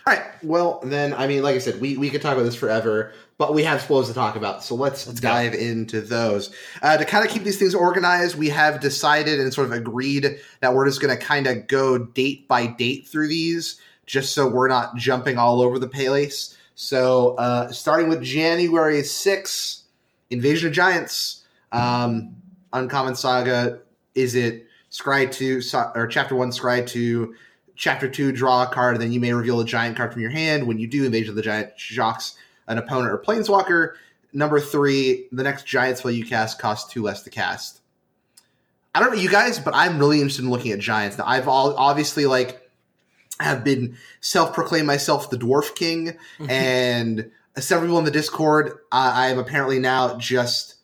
[0.08, 0.24] All right.
[0.42, 3.52] Well, then, I mean, like I said, we, we could talk about this forever, but
[3.52, 4.64] we have spells to talk about.
[4.64, 5.58] So let's, let's dive go.
[5.58, 6.54] into those.
[6.80, 10.40] Uh, to kind of keep these things organized, we have decided and sort of agreed
[10.60, 14.48] that we're just going to kind of go date by date through these, just so
[14.48, 16.56] we're not jumping all over the place.
[16.80, 19.82] So uh, starting with January 6th,
[20.30, 22.36] Invasion of Giants, um,
[22.72, 23.80] Uncommon Saga.
[24.14, 25.60] Is it Scry 2,
[25.96, 27.34] or Chapter 1, Scry 2?
[27.74, 30.30] Chapter two, draw a card, and then you may reveal a giant card from your
[30.30, 30.68] hand.
[30.68, 32.36] When you do, Invasion of the Giant shocks
[32.68, 33.94] an opponent or planeswalker.
[34.32, 37.80] Number three, the next giant spell you cast costs two less to cast.
[38.94, 41.18] I don't know you guys, but I'm really interested in looking at giants.
[41.18, 42.67] Now, I've all obviously like
[43.40, 46.50] have been self-proclaimed myself the dwarf king, mm-hmm.
[46.50, 48.78] and several people in the Discord.
[48.92, 50.76] I am apparently now just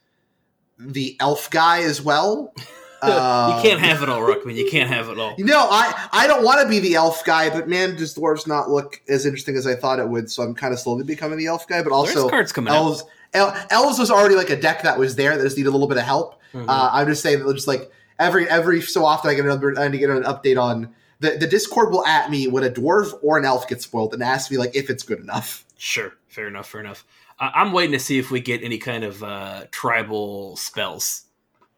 [0.78, 2.54] the elf guy as well.
[3.04, 4.54] Um, you can't have it all, Ruckman.
[4.54, 5.34] You can't have it all.
[5.36, 8.46] You know, I, I don't want to be the elf guy, but man, does dwarves
[8.46, 10.30] not look as interesting as I thought it would.
[10.30, 11.82] So I'm kind of slowly becoming the elf guy.
[11.82, 13.04] But also, cards coming elves.
[13.34, 15.88] El- elves was already like a deck that was there that just needed a little
[15.88, 16.40] bit of help.
[16.54, 16.70] Mm-hmm.
[16.70, 19.88] Uh, I'm just saying that just like every every so often I get another I
[19.88, 23.12] need to get an update on the the Discord will at me when a dwarf
[23.22, 25.64] or an elf gets spoiled and ask me like if it's good enough.
[25.76, 27.04] Sure, fair enough, fair enough.
[27.38, 31.24] Uh, I'm waiting to see if we get any kind of uh, tribal spells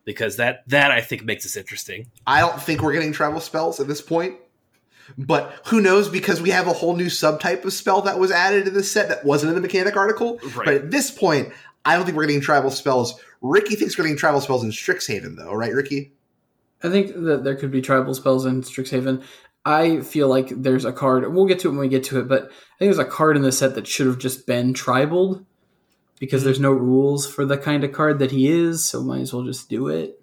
[0.05, 2.11] because that that I think makes us interesting.
[2.27, 4.37] I don't think we're getting tribal spells at this point.
[5.17, 6.09] But who knows?
[6.09, 9.09] Because we have a whole new subtype of spell that was added to this set
[9.09, 10.41] that wasn't in the mechanic article.
[10.43, 10.65] Right.
[10.65, 11.53] But at this point,
[11.85, 13.21] I don't think we're getting tribal spells.
[13.41, 16.13] Ricky thinks we're getting tribal spells in Strixhaven, though, right, Ricky?
[16.83, 19.23] I think that there could be tribal spells in Strixhaven.
[19.65, 21.33] I feel like there's a card.
[21.33, 23.37] We'll get to it when we get to it, but I think there's a card
[23.37, 25.45] in the set that should have just been tribal
[26.21, 28.85] because there's no rules for the kind of card that he is.
[28.85, 30.21] So might as well just do it.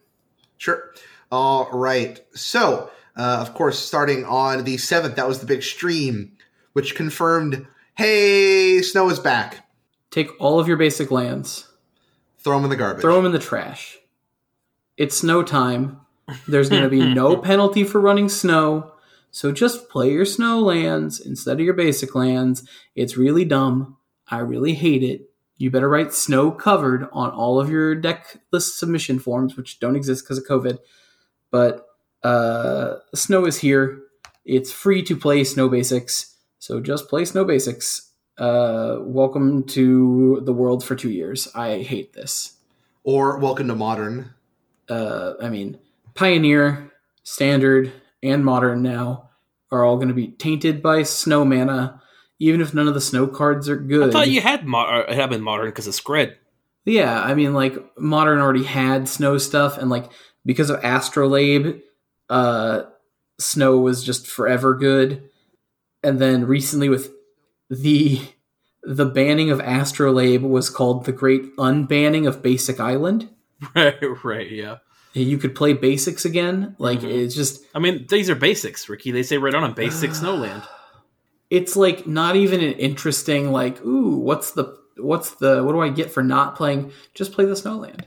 [0.57, 0.93] Sure.
[1.31, 2.21] All right.
[2.33, 6.37] So, uh, of course, starting on the seventh, that was the big stream,
[6.71, 9.67] which confirmed, "Hey, snow is back."
[10.09, 11.67] Take all of your basic lands,
[12.37, 13.97] throw them in the garbage, throw them in the trash.
[14.95, 15.99] It's snow time.
[16.47, 18.93] There's going to be no penalty for running snow.
[19.31, 22.67] So just play your snow lands instead of your basic lands.
[22.95, 23.97] It's really dumb.
[24.27, 25.29] I really hate it.
[25.57, 29.95] You better write snow covered on all of your deck list submission forms, which don't
[29.95, 30.79] exist because of COVID.
[31.51, 31.85] But
[32.23, 34.01] uh, snow is here.
[34.45, 36.35] It's free to play snow basics.
[36.59, 38.11] So just play snow basics.
[38.37, 41.47] Uh, welcome to the world for two years.
[41.53, 42.57] I hate this.
[43.03, 44.33] Or welcome to modern.
[44.89, 45.79] Uh, I mean,
[46.15, 46.91] Pioneer,
[47.23, 49.29] Standard, and Modern now
[49.71, 52.01] are all going to be tainted by Snow mana,
[52.39, 54.09] even if none of the Snow cards are good.
[54.09, 56.35] I thought you had mo- uh, had been Modern because of Skred.
[56.85, 60.11] Yeah, I mean, like Modern already had Snow stuff, and like
[60.45, 61.81] because of Astrolabe,
[62.29, 62.83] uh,
[63.39, 65.29] Snow was just forever good.
[66.03, 67.11] And then recently with
[67.69, 68.21] the
[68.83, 73.29] the banning of Astrolabe was called the Great Unbanning of Basic Island.
[73.73, 73.95] Right,
[74.25, 74.79] right, yeah
[75.13, 76.75] you could play basics again.
[76.79, 77.09] Like mm-hmm.
[77.09, 77.63] it's just.
[77.73, 79.11] I mean, these are basics, Ricky.
[79.11, 80.67] They say right on a basic Snowland.
[81.49, 83.79] It's like not even an interesting like.
[83.85, 86.91] Ooh, what's the what's the what do I get for not playing?
[87.13, 88.01] Just play the Snowland.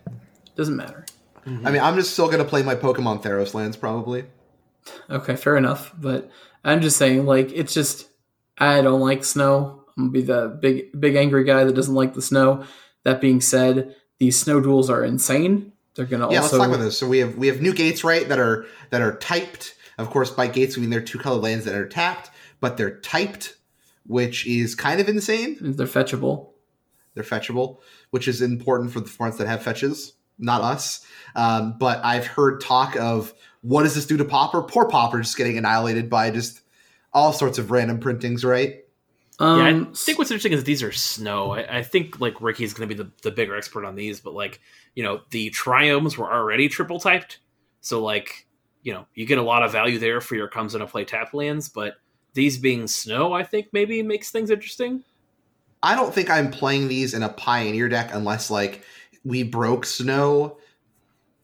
[0.57, 1.07] Doesn't matter.
[1.47, 1.65] Mm-hmm.
[1.65, 4.25] I mean, I'm just still gonna play my Pokemon Theros lands probably.
[5.09, 5.93] Okay, fair enough.
[5.97, 6.29] But
[6.65, 8.09] I'm just saying, like, it's just
[8.59, 9.85] I don't like snow.
[9.97, 12.65] I'm gonna be the big big angry guy that doesn't like the snow.
[13.05, 16.41] That being said, these snow duels are insane they're gonna yeah.
[16.41, 16.59] Also...
[16.59, 16.99] Let's talk about this.
[16.99, 19.75] So we have we have new gates right that are that are typed.
[19.99, 22.31] Of course, by gates we mean they're two color lands that are tapped,
[22.61, 23.57] but they're typed,
[24.05, 25.57] which is kind of insane.
[25.61, 26.51] They're fetchable.
[27.15, 27.79] They're fetchable,
[28.11, 31.05] which is important for the formats that have fetches, not us.
[31.35, 33.33] Um, but I've heard talk of
[33.63, 34.63] what does this do to Pauper?
[34.63, 36.61] Poor Pauper just getting annihilated by just
[37.15, 38.86] all sorts of random printings, right?
[39.39, 41.53] Um, yeah, I think what's interesting is these are snow.
[41.53, 44.35] I, I think like Ricky's going to be the, the bigger expert on these, but
[44.35, 44.61] like
[44.95, 47.41] you know the triomes were already triple typed,
[47.81, 48.47] so like
[48.83, 51.35] you know you get a lot of value there for your comes into play tap
[51.35, 51.69] lands.
[51.69, 51.97] But
[52.33, 55.05] these being snow, I think maybe makes things interesting.
[55.83, 58.85] I don't think I'm playing these in a pioneer deck unless like
[59.25, 60.57] we broke snow.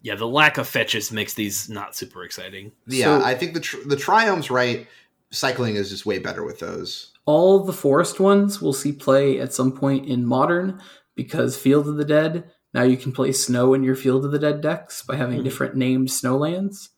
[0.00, 2.72] Yeah, the lack of fetches makes these not super exciting.
[2.86, 4.86] Yeah, so, I think the tr- the triomes right.
[5.30, 7.11] Cycling is just way better with those.
[7.24, 10.80] All the forest ones will see play at some point in modern
[11.14, 12.50] because Field of the Dead.
[12.74, 15.44] Now you can play snow in your Field of the Dead decks by having mm-hmm.
[15.44, 16.88] different named snowlands.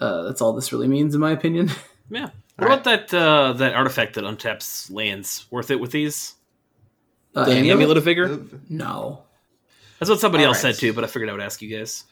[0.00, 1.70] Uh, that's all this really means, in my opinion.
[2.10, 2.30] Yeah.
[2.56, 3.08] What all about right.
[3.08, 5.46] that uh, that artifact that untaps lands?
[5.50, 6.34] Worth it with these?
[7.34, 8.40] Uh, the amulet of vigor?
[8.68, 9.24] No.
[9.98, 10.74] That's what somebody all else right.
[10.74, 12.04] said too, but I figured I would ask you guys.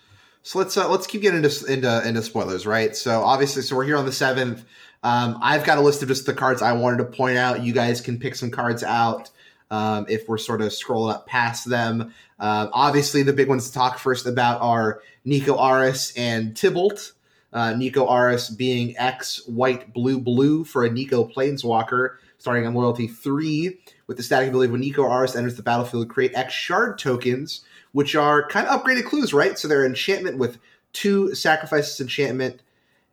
[0.42, 2.96] So let's uh, let's keep getting into into into spoilers, right?
[2.96, 4.64] So obviously, so we're here on the seventh.
[5.02, 7.62] Um, I've got a list of just the cards I wanted to point out.
[7.62, 9.30] You guys can pick some cards out
[9.70, 12.12] um, if we're sort of scrolling up past them.
[12.38, 17.12] Uh, obviously, the big ones to talk first about are Niko Aris and Tibalt.
[17.52, 23.08] Uh, Niko Aris being X white blue blue for a Niko Planeswalker, starting on loyalty
[23.08, 27.62] three with the static ability when Niko Aris enters the battlefield, create X shard tokens,
[27.92, 29.58] which are kind of upgraded clues, right?
[29.58, 30.58] So they're enchantment with
[30.92, 32.62] two sacrifices enchantment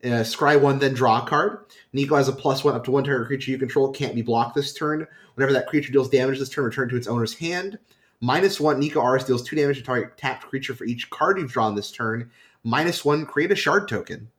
[0.04, 1.60] uh, scry one, then draw a card.
[1.96, 4.56] Niko has a plus one up to one target creature you control can't be blocked
[4.56, 5.08] this turn.
[5.36, 7.80] Whenever that creature deals damage this turn, return to its owner's hand.
[8.22, 11.52] Minus one, Niko Aris deals two damage to target tapped creature for each card you've
[11.52, 12.30] drawn this turn.
[12.64, 14.30] Minus one, create a shard token.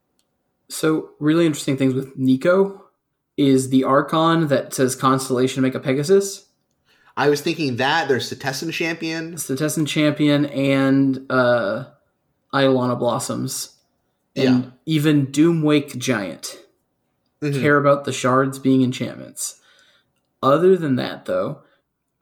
[0.69, 2.83] So, really interesting things with Niko
[3.37, 6.47] is the Archon that says Constellation make a Pegasus.
[7.17, 11.87] I was thinking that there's Setessan Champion, Setessan Champion, and uh,
[12.55, 13.77] Eidolon Blossoms
[14.37, 14.71] and yeah.
[14.87, 16.59] even Doomwake Giant
[17.41, 17.61] mm-hmm.
[17.61, 19.61] care about the shards being enchantments.
[20.43, 21.63] Other than that, though,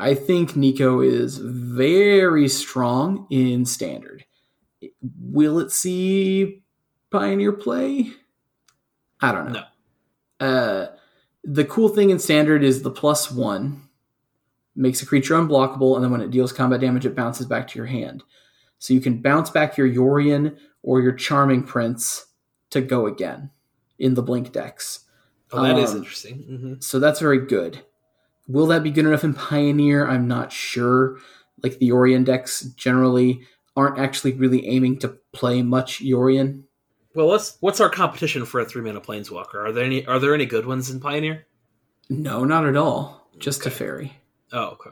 [0.00, 4.24] I think Niko is very strong in standard.
[5.20, 6.62] Will it see
[7.10, 8.12] Pioneer play?
[9.20, 9.64] I don't know.
[10.40, 10.46] No.
[10.46, 10.86] Uh,
[11.42, 13.88] the cool thing in standard is the plus one
[14.76, 17.78] makes a creature unblockable, and then when it deals combat damage, it bounces back to
[17.78, 18.22] your hand.
[18.78, 22.26] So you can bounce back your Yorion or your Charming Prince
[22.70, 23.50] to go again
[23.98, 25.00] in the Blink decks.
[25.52, 26.44] Oh, that um, is interesting.
[26.48, 26.74] Mm-hmm.
[26.80, 27.80] So that's very good.
[28.46, 30.06] Will that be good enough in Pioneer?
[30.06, 31.18] I'm not sure.
[31.62, 33.42] Like the Yorion decks generally
[33.76, 36.64] aren't actually really aiming to play much Yorion.
[37.14, 39.56] Well, what's what's our competition for a three mana planeswalker?
[39.56, 41.46] Are there any are there any good ones in Pioneer?
[42.08, 43.28] No, not at all.
[43.38, 43.70] Just okay.
[43.70, 44.10] Teferi.
[44.52, 44.90] Oh, okay.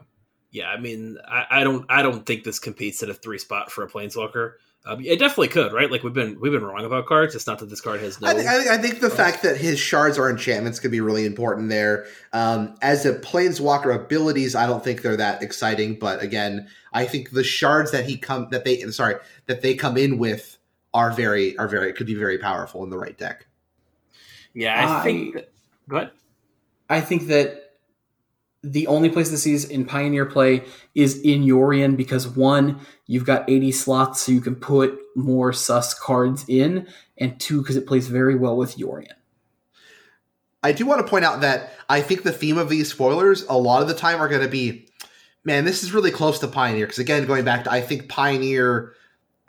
[0.51, 3.71] Yeah, I mean, I, I, don't I don't think this competes at a three spot
[3.71, 4.55] for a planeswalker.
[4.87, 5.91] Um, it definitely could, right?
[5.91, 7.35] Like we've been we've been wrong about cards.
[7.35, 8.29] It's not that this card has no.
[8.29, 11.01] I think, I think, I think the fact that his shards are enchantments could be
[11.01, 12.07] really important there.
[12.33, 15.99] Um, as a planeswalker abilities, I don't think they're that exciting.
[15.99, 19.97] But again, I think the shards that he come that they sorry that they come
[19.97, 20.57] in with
[20.95, 23.47] are very are very could be very powerful in the right deck.
[24.55, 25.35] Yeah, I, I think.
[25.35, 25.53] That,
[25.89, 26.11] go ahead.
[26.89, 27.66] I think that
[28.73, 33.49] the only place this is in Pioneer play is in Yorion because one, you've got
[33.49, 38.09] 80 slots, so you can put more sus cards in, and two, because it plays
[38.09, 39.13] very well with Yorion.
[40.63, 43.57] I do want to point out that I think the theme of these spoilers a
[43.57, 44.89] lot of the time are going to be,
[45.45, 46.87] man, this is really close to Pioneer.
[46.87, 48.95] Because again, going back to, I think Pioneer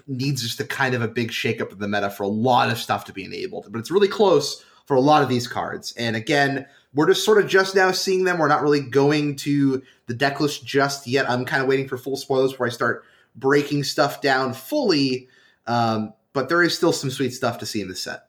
[0.06, 2.78] needs just a kind of a big shakeup of the meta for a lot of
[2.78, 5.94] stuff to be enabled, but it's really close for a lot of these cards.
[5.98, 6.66] And again,
[6.98, 8.40] we're just sort of just now seeing them.
[8.40, 11.30] We're not really going to the deck list just yet.
[11.30, 13.06] I'm kind of waiting for full spoilers before I start
[13.36, 15.30] breaking stuff down fully.
[15.68, 18.24] Um, but there is still some sweet stuff to see in the set.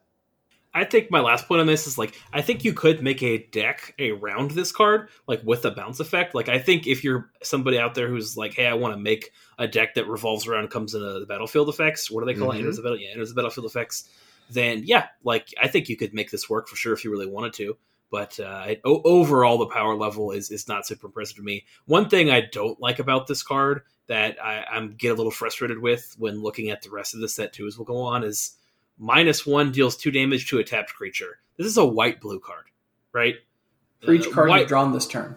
[0.75, 3.39] I think my last point on this is like I think you could make a
[3.39, 6.35] deck around this card, like with a bounce effect.
[6.35, 9.33] Like I think if you're somebody out there who's like, hey, I want to make
[9.59, 12.11] a deck that revolves around comes into the battlefield effects.
[12.11, 12.59] What do they call mm-hmm.
[12.59, 12.61] it?
[12.61, 14.11] Enters the battle, yeah, enters the battlefield effects.
[14.51, 17.27] Then yeah, like I think you could make this work for sure if you really
[17.27, 17.79] wanted to.
[18.11, 21.65] But uh, it, o- overall, the power level is is not super impressive to me.
[21.87, 25.79] One thing I don't like about this card that I, I'm get a little frustrated
[25.79, 28.57] with when looking at the rest of the set too, as we'll go on, is
[28.99, 31.39] minus one deals two damage to a tapped creature.
[31.57, 32.65] This is a white blue card,
[33.13, 33.37] right?
[34.03, 35.37] For each uh, card white, drawn this turn.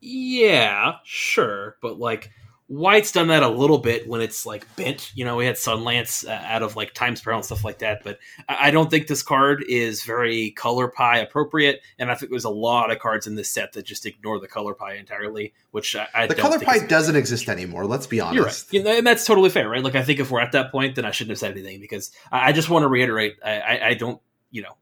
[0.00, 2.30] Yeah, sure, but like
[2.66, 5.12] White's done that a little bit when it's like bent.
[5.14, 8.02] You know, we had Sunlance uh, out of like Time Spiral and stuff like that.
[8.02, 11.82] But I don't think this card is very color pie appropriate.
[11.98, 14.48] And I think there's a lot of cards in this set that just ignore the
[14.48, 15.52] color pie entirely.
[15.72, 17.84] Which I, I the color pie doesn't exist anymore.
[17.84, 18.72] Let's be honest.
[18.72, 19.82] You're right, and that's totally fair, right?
[19.82, 22.12] Like I think if we're at that point, then I shouldn't have said anything because
[22.32, 23.36] I, I just want to reiterate.
[23.44, 24.76] I, I don't, you know,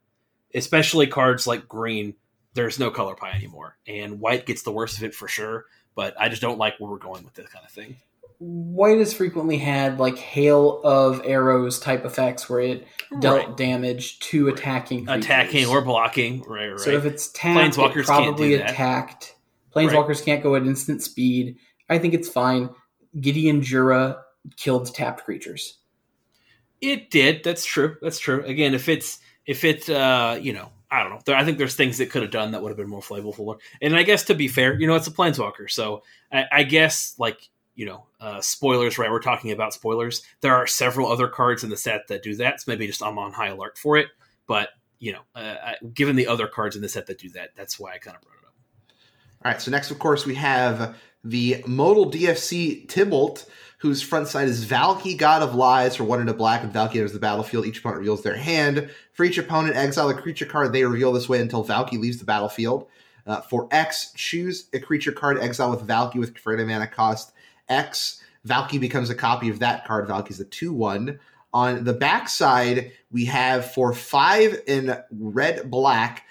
[0.55, 2.15] especially cards like green.
[2.55, 6.15] There's no color pie anymore, and white gets the worst of it for sure but
[6.19, 7.97] I just don't like where we're going with this kind of thing.
[8.39, 12.87] White has frequently had like hail of arrows type effects where it
[13.21, 13.57] dealt right.
[13.57, 15.25] damage to attacking creatures.
[15.25, 16.43] attacking or blocking.
[16.43, 16.81] Right, right.
[16.81, 19.37] So if it's tapped, it probably attacked.
[19.75, 20.25] Planeswalkers right.
[20.25, 21.57] can't go at instant speed.
[21.89, 22.71] I think it's fine.
[23.21, 24.23] Gideon Jura
[24.57, 25.79] killed tapped creatures.
[26.81, 27.45] It did.
[27.45, 27.97] That's true.
[28.03, 28.45] That's true.
[28.45, 31.21] Again, if it's if it uh, you know I don't know.
[31.25, 33.59] There, I think there's things that could have done that would have been more flavorful.
[33.81, 37.15] And I guess to be fair, you know, it's a planeswalker, so I, I guess
[37.19, 38.99] like you know, uh, spoilers.
[38.99, 40.23] Right, we're talking about spoilers.
[40.41, 42.61] There are several other cards in the set that do that.
[42.61, 44.09] So maybe just I'm on high alert for it.
[44.47, 47.81] But you know, uh, given the other cards in the set that do that, that's
[47.81, 48.55] why I kind of brought it up.
[49.45, 49.61] All right.
[49.61, 53.47] So next, of course, we have the modal DFC Tibalt
[53.83, 56.63] whose front side is Valki, God of Lies, for one in a black.
[56.63, 58.89] and Valki enters the battlefield, each opponent reveals their hand.
[59.13, 62.25] For each opponent, exile a creature card they reveal this way until Valki leaves the
[62.25, 62.87] battlefield.
[63.27, 67.33] Uh, for X, choose a creature card, exile with Valki with converted mana cost
[67.69, 68.23] X.
[68.47, 70.07] Valki becomes a copy of that card.
[70.07, 71.19] Valki's a 2 1.
[71.53, 76.25] On the back side, we have for five in red black,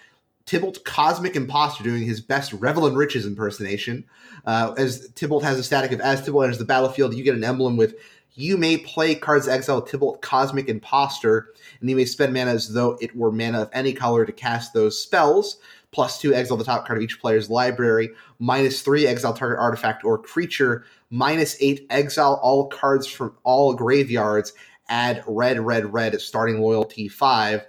[0.52, 4.04] Tibalt Cosmic Impostor doing his best Revel in Riches impersonation.
[4.46, 7.44] Uh, as Tibalt has a static of as Tibalt enters the battlefield, you get an
[7.46, 7.96] emblem with
[8.34, 12.98] you may play cards exile Tibalt Cosmic Impostor, and you may spend mana as though
[13.00, 15.58] it were mana of any color to cast those spells.
[15.92, 18.10] Plus two, exile the top card of each player's library.
[18.40, 20.84] Minus three, exile target artifact or creature.
[21.10, 24.52] Minus eight, exile all cards from all graveyards.
[24.90, 27.66] Add red, red, red, starting loyalty five.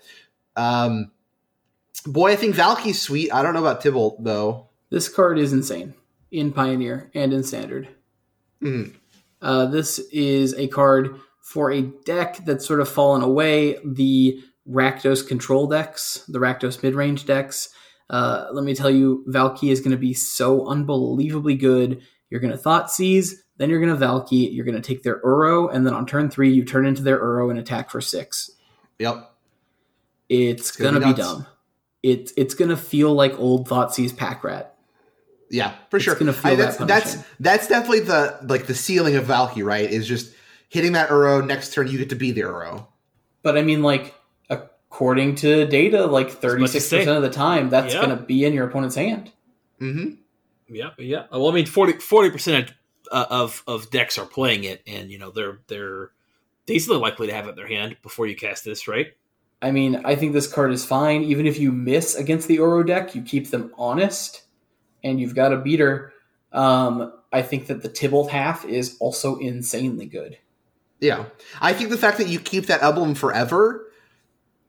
[0.57, 1.13] Um,
[2.07, 3.33] boy, I think Valki's sweet.
[3.33, 4.69] I don't know about Tibalt though.
[4.91, 5.95] This card is insane
[6.31, 7.89] in Pioneer and in Standard.
[8.63, 8.95] Mm.
[9.41, 13.77] Uh, this is a card for a deck that's sort of fallen away.
[13.85, 17.71] The Rakdos control decks, the Rakdos midrange decks.
[18.09, 22.03] Uh, let me tell you, Valki is going to be so unbelievably good.
[22.31, 25.73] You're going to Thoughtseize, then you're going to Valki, you're going to take their Uro,
[25.73, 28.51] and then on turn three, you turn into their Uro and attack for six.
[28.99, 29.31] Yep.
[30.29, 31.47] It's, it's going to be dumb.
[32.03, 34.73] It, it's going to feel like old Thoughtseize Pack Rat.
[35.53, 36.15] Yeah, for it's sure.
[36.15, 39.89] Gonna feel I, that's that that's that's definitely the like the ceiling of Valki, right?
[39.89, 40.35] Is just
[40.71, 41.47] hitting that Uro.
[41.47, 42.87] Next turn, you get to be the Uro.
[43.43, 44.15] But I mean, like
[44.49, 48.01] according to data, like thirty six percent of the time, that's yeah.
[48.01, 49.31] going to be in your opponent's hand.
[49.79, 50.15] Mm-hmm.
[50.75, 51.27] Yeah, yeah.
[51.31, 52.73] Well, I mean, 40 percent
[53.11, 56.13] uh, of of decks are playing it, and you know they're they're
[56.65, 59.09] decently likely to have it in their hand before you cast this, right?
[59.63, 61.23] I mean, I think this card is fine.
[61.23, 64.43] Even if you miss against the Uro deck, you keep them honest,
[65.05, 66.13] and you've got a beater.
[66.53, 70.37] Um, I think that the Tibalt half is also insanely good.
[71.01, 71.27] Yeah,
[71.61, 73.89] I think the fact that you keep that emblem forever.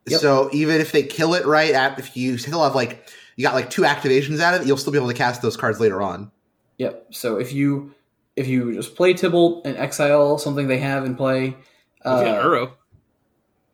[0.05, 0.21] Yep.
[0.21, 3.55] So even if they kill it right at, if you still have like you got
[3.55, 6.01] like two activations out of it, you'll still be able to cast those cards later
[6.01, 6.31] on.
[6.77, 7.07] Yep.
[7.11, 7.95] So if you
[8.35, 11.55] if you just play Tibalt and exile something they have in play,
[12.05, 12.71] uh, yeah, Uro,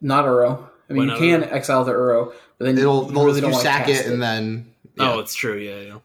[0.02, 0.69] not Uro.
[0.90, 1.52] I mean, you can Uro?
[1.52, 4.74] exile the Uro, but then it'll you, you really don't sack it, it, and then
[4.96, 5.14] yeah.
[5.14, 6.00] oh, it's true, yeah, yeah.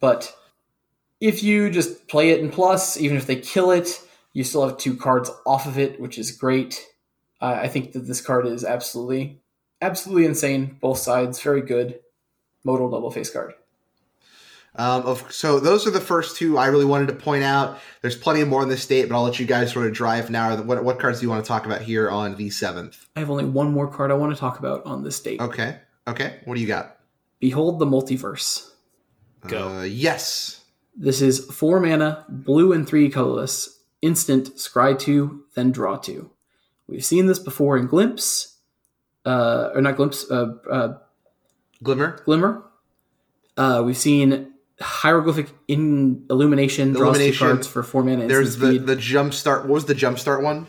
[0.00, 0.34] But
[1.20, 4.00] if you just play it in plus, even if they kill it,
[4.32, 6.86] you still have two cards off of it, which is great.
[7.40, 9.40] Uh, I think that this card is absolutely,
[9.82, 10.78] absolutely insane.
[10.80, 12.00] Both sides, very good.
[12.64, 13.54] Modal double face card.
[14.76, 17.80] Um, of, so those are the first two I really wanted to point out.
[18.02, 20.56] There's plenty more in this state, but I'll let you guys sort of drive now.
[20.62, 23.08] What, what cards do you want to talk about here on the seventh?
[23.16, 25.40] I have only one more card I want to talk about on this date.
[25.40, 25.78] Okay.
[26.06, 26.40] Okay.
[26.44, 26.98] What do you got?
[27.40, 28.70] Behold the multiverse.
[29.48, 29.78] Go.
[29.78, 30.64] Uh, yes.
[30.96, 36.30] This is four mana, blue and three colorless, instant, scry two, then draw two.
[36.86, 38.58] We've seen this before in Glimpse,
[39.24, 40.98] uh, or not Glimpse, uh, uh,
[41.82, 42.20] Glimmer.
[42.24, 42.64] Glimmer.
[43.56, 48.26] Uh, we've seen hieroglyphic in illumination draws two cards for four mana.
[48.26, 48.86] There's the speed.
[48.86, 49.62] the jump start.
[49.62, 50.66] What was the jump start one?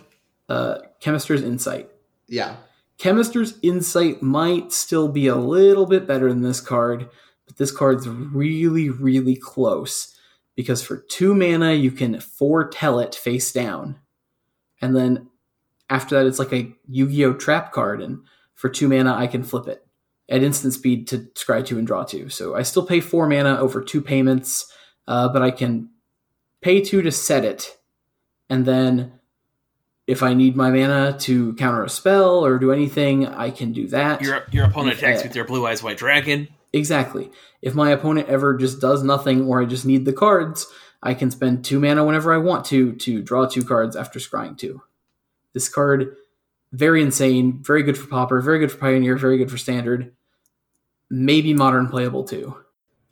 [0.49, 1.89] Uh, Chemister's Insight.
[2.27, 2.57] Yeah.
[2.97, 7.09] Chemister's Insight might still be a little bit better than this card,
[7.47, 10.15] but this card's really, really close
[10.55, 13.99] because for two mana you can foretell it face down,
[14.81, 15.29] and then
[15.89, 18.19] after that it's like a Yu-Gi-Oh trap card, and
[18.53, 19.85] for two mana I can flip it
[20.31, 22.29] at instant speed to scry two and draw two.
[22.29, 24.71] So I still pay four mana over two payments,
[25.07, 25.89] uh, but I can
[26.61, 27.77] pay two to set it,
[28.49, 29.19] and then
[30.07, 33.87] if I need my mana to counter a spell or do anything, I can do
[33.89, 34.21] that.
[34.21, 36.47] Your your opponent attacks uh, with their blue eyes white dragon.
[36.73, 37.29] Exactly.
[37.61, 40.65] If my opponent ever just does nothing or I just need the cards,
[41.03, 44.57] I can spend two mana whenever I want to to draw two cards after scrying
[44.57, 44.81] two.
[45.53, 46.15] This card,
[46.71, 50.13] very insane, very good for Pauper, very good for Pioneer, very good for Standard
[51.11, 52.55] maybe modern playable too.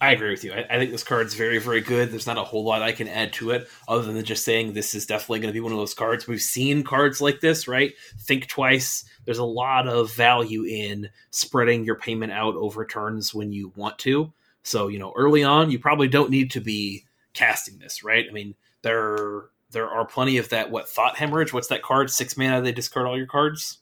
[0.02, 0.54] I agree with you.
[0.54, 2.10] I, I, think this card's very, very good.
[2.10, 4.96] There's not a whole lot I can add to it other than just saying this
[4.96, 6.26] is definitely going to be one of those cards.
[6.26, 7.92] We've seen cards like this, right?
[8.22, 9.04] Think twice.
[9.26, 14.00] There's a lot of value in spreading your payment out over turns when you want
[14.00, 14.32] to.
[14.64, 18.26] So, you know, early on, you probably don't need to be casting this, right?
[18.28, 20.72] I mean, there there are plenty of that.
[20.72, 21.54] What thought hemorrhage?
[21.54, 22.10] What's that card?
[22.10, 22.62] Six mana.
[22.62, 23.80] They discard all your cards.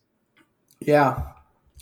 [0.80, 1.22] Yeah,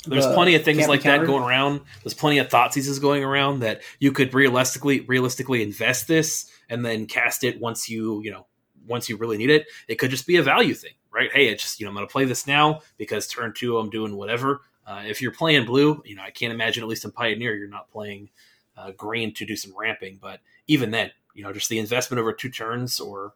[0.06, 1.82] there's plenty of things like that going around.
[2.04, 6.86] There's plenty of thought seizes going around that you could realistically realistically invest this and
[6.86, 8.48] then cast it once you you know
[8.88, 9.68] once you really need it.
[9.88, 11.32] It could just be a value thing, right?
[11.32, 13.90] Hey, it's just you know I'm going to play this now because turn two I'm
[13.90, 14.62] doing whatever.
[14.88, 17.68] Uh, if you're playing blue, you know I can't imagine at least in Pioneer you're
[17.68, 18.30] not playing
[18.78, 22.34] uh, green to do some ramping, but even then, you know just the investment over
[22.34, 23.34] two turns or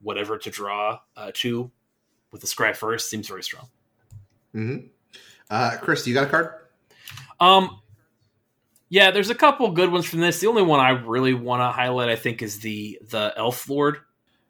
[0.00, 1.70] whatever to draw uh, two
[2.32, 3.68] with the scry first seems very strong.
[4.54, 4.86] Mm-hmm.
[5.52, 6.48] Uh, Chris, you got a card?
[7.38, 7.78] Um,
[8.88, 10.40] yeah, there's a couple good ones from this.
[10.40, 13.98] The only one I really want to highlight, I think, is the the Elf Lord.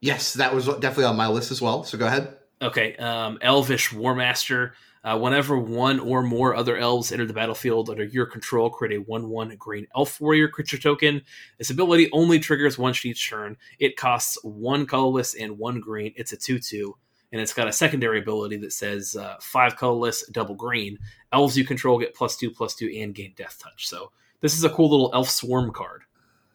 [0.00, 1.82] Yes, that was definitely on my list as well.
[1.82, 2.36] So go ahead.
[2.62, 4.72] Okay, um, Elvish Warmaster.
[5.02, 9.02] Uh, whenever one or more other elves enter the battlefield under your control, create a
[9.02, 11.20] 1 1 green elf warrior creature token.
[11.58, 13.56] This ability only triggers once each turn.
[13.80, 16.12] It costs one colorless and one green.
[16.14, 16.96] It's a 2 2
[17.32, 20.98] and it's got a secondary ability that says uh, five colorless, double green.
[21.32, 23.88] Elves you control get plus two, plus two, and gain death touch.
[23.88, 26.02] So this is a cool little elf swarm card.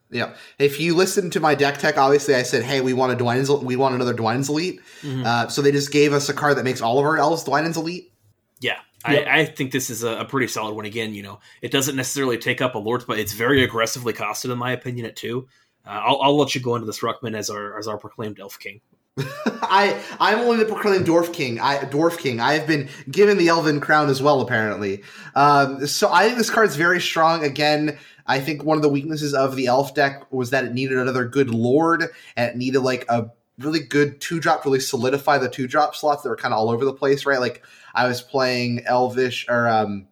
[0.10, 0.36] Yeah.
[0.58, 3.50] If you listen to my deck tech, obviously I said, "Hey, we want a Dwynen's,
[3.50, 5.26] we want another Dwynen's Elite." Mm-hmm.
[5.26, 7.76] Uh, so they just gave us a card that makes all of our elves Dwynen's
[7.76, 8.14] Elite.
[8.60, 8.78] Yeah,
[9.10, 9.28] yep.
[9.28, 10.86] I, I, think this is a, a, pretty solid one.
[10.86, 14.52] Again, you know, it doesn't necessarily take up a Lord's, but it's very aggressively costed,
[14.52, 15.48] in my opinion, at two.
[15.86, 18.58] Uh, I'll, I'll, let you go into this Ruckman as our as our proclaimed Elf
[18.60, 18.82] King.
[19.62, 21.60] I I'm only the proclaimed dwarf king.
[21.60, 22.40] I dwarf king.
[22.40, 25.04] I have been given the elven crown as well, apparently.
[25.36, 27.44] Um, so I think this card's very strong.
[27.44, 27.98] Again,
[28.28, 31.26] I think one of the weaknesses of the elf deck was that it needed another
[31.26, 32.04] good lord,
[32.36, 35.96] and it needed like a really good two drop to really solidify the two drop
[35.96, 37.40] slots that were kind of all over the place, right?
[37.40, 37.64] Like
[37.96, 40.08] I was playing elvish or um,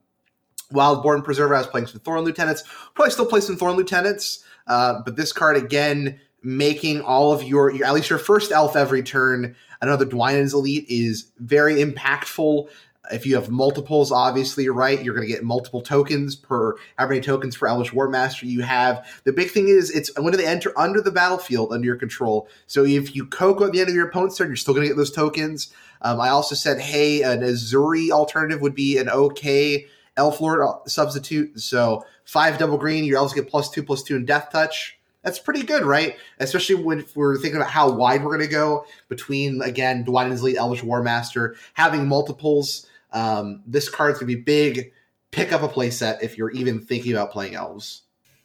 [0.73, 1.55] Wildborn Preserver.
[1.55, 2.63] I was playing some Thorn Lieutenants.
[2.95, 7.71] Probably still play some Thorn Lieutenants, uh, but this card again making all of your,
[7.71, 12.69] your, at least your first elf every turn another Dwynen's Elite is very impactful.
[13.11, 17.21] if you have multiples, obviously, right, you're going to get multiple tokens per how many
[17.21, 19.05] tokens for Elvish Warmaster you have.
[19.25, 22.47] The big thing is it's when they enter under the battlefield under your control.
[22.67, 24.89] So if you Coco at the end of your opponent's turn, you're still going to
[24.89, 25.73] get those tokens.
[26.01, 29.87] Um, I also said, hey, an Ezuri alternative would be an okay
[30.17, 31.59] Elf Lord substitute.
[31.59, 34.94] So five double green, your elves get plus two, plus two in Death Touch.
[35.25, 36.15] That's pretty good, right?
[36.39, 40.55] Especially when we're thinking about how wide we're going to go between, again, Dwight Elite,
[40.55, 42.85] Elvish Warmaster, having multiples.
[43.11, 44.93] Um, this card's going to be big.
[45.31, 48.03] Pick up a playset if you're even thinking about playing elves.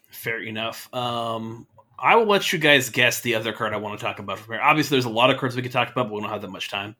[0.08, 0.92] Fair enough.
[0.94, 1.66] Um,
[1.98, 4.54] I will let you guys guess the other card I want to talk about from
[4.54, 4.62] here.
[4.62, 6.50] Obviously, there's a lot of cards we could talk about, but we don't have that
[6.50, 6.96] much time.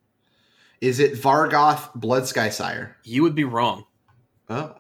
[0.82, 2.96] Is it Varragoth Bloodsky Sire?
[3.02, 3.86] You would be wrong.
[4.50, 4.74] Oh.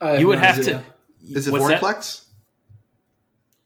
[0.00, 0.82] You would no have idea.
[1.30, 1.38] to.
[1.38, 2.24] Is it Vorinclex?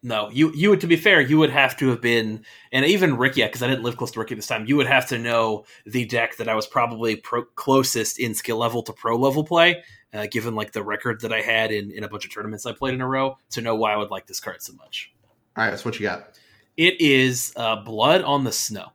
[0.04, 3.16] No, you you would to be fair, you would have to have been, and even
[3.16, 4.66] Ricky, because I didn't live close to Ricky this time.
[4.66, 8.56] You would have to know the deck that I was probably pro- closest in skill
[8.56, 12.02] level to pro level play, uh, given like the record that I had in in
[12.02, 14.26] a bunch of tournaments I played in a row, to know why I would like
[14.26, 15.12] this card so much.
[15.56, 16.36] All right, that's what you got.
[16.76, 18.88] It is uh, Blood on the Snow,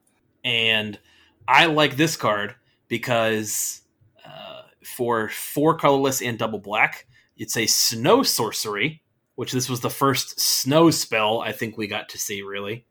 [0.43, 0.99] and
[1.47, 2.55] I like this card
[2.89, 3.82] because
[4.26, 7.05] uh, for four colorless and double black,
[7.38, 9.01] it's a snow sorcery
[9.38, 12.88] which this was the first snow spell I think we got to see, really.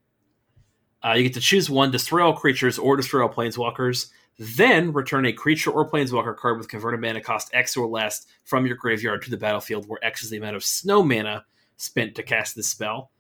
[1.04, 5.26] Uh, you get to choose one, destroy all creatures or destroy all planeswalkers, then return
[5.26, 9.22] a creature or planeswalker card with converted mana cost X or less from your graveyard
[9.22, 11.44] to the battlefield, where X is the amount of snow mana
[11.78, 13.10] spent to cast this spell.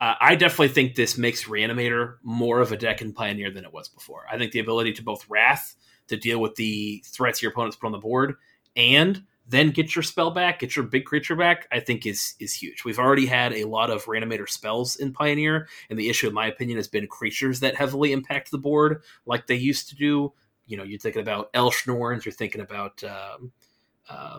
[0.00, 3.74] Uh, I definitely think this makes Reanimator more of a deck in Pioneer than it
[3.74, 4.24] was before.
[4.32, 5.74] I think the ability to both Wrath
[6.06, 8.36] to deal with the threats your opponents put on the board
[8.74, 12.54] and then get your spell back, get your big creature back, I think is is
[12.54, 12.84] huge.
[12.84, 16.46] We've already had a lot of reanimator spells in Pioneer, and the issue, in my
[16.46, 20.32] opinion, has been creatures that heavily impact the board like they used to do.
[20.66, 23.50] You know, you're thinking about Elesh Norns, you're thinking about um,
[24.08, 24.38] uh,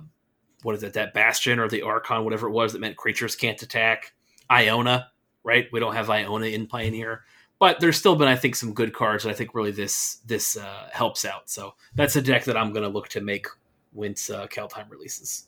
[0.63, 3.61] what is it, that Bastion or the Archon, whatever it was that meant creatures can't
[3.61, 4.13] attack.
[4.49, 5.09] Iona,
[5.43, 5.67] right?
[5.73, 7.23] We don't have Iona in Pioneer
[7.61, 10.57] but there's still been I think some good cards, and I think really this this
[10.57, 11.47] uh, helps out.
[11.47, 13.45] So that's a deck that I'm going to look to make
[13.93, 15.47] once uh, Kaldheim releases.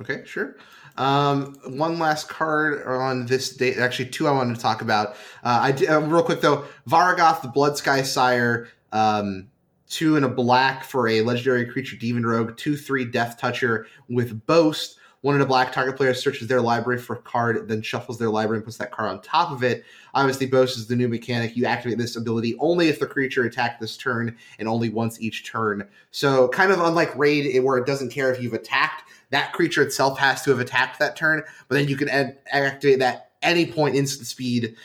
[0.00, 0.56] Okay, sure.
[0.96, 3.78] Um, one last card on this date.
[3.78, 5.10] Actually, two I wanted to talk about.
[5.44, 6.64] Uh, I did, uh, real quick though.
[6.88, 8.68] Varragoth, the Bloodsky Sire.
[8.92, 9.48] Um,
[9.88, 12.56] two and a black for a legendary creature demon rogue.
[12.56, 14.98] Two three Death Toucher with Boast.
[15.24, 18.28] One in a black target player searches their library for a card, then shuffles their
[18.28, 19.82] library and puts that card on top of it.
[20.12, 21.56] Obviously, Boast is the new mechanic.
[21.56, 25.50] You activate this ability only if the creature attacked this turn and only once each
[25.50, 25.88] turn.
[26.10, 30.18] So, kind of unlike Raid, where it doesn't care if you've attacked, that creature itself
[30.18, 33.94] has to have attacked that turn, but then you can add, activate that any point
[33.94, 34.76] instant speed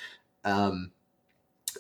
[0.46, 0.90] um,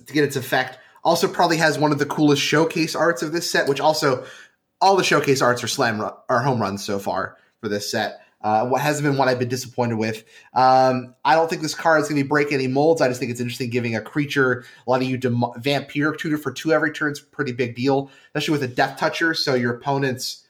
[0.05, 0.79] to get its effect.
[1.05, 4.25] Also, probably has one of the coolest showcase arts of this set, which also
[4.81, 8.19] all the showcase arts are slam are home runs so far for this set.
[8.41, 10.23] Uh, what hasn't been what I've been disappointed with.
[10.53, 13.01] Um, I don't think this card is going to break any molds.
[13.01, 16.71] I just think it's interesting giving a creature letting you dem- vampiric tutor for two
[16.71, 19.33] every turn is a pretty big deal, especially with a death toucher.
[19.33, 20.45] So your opponents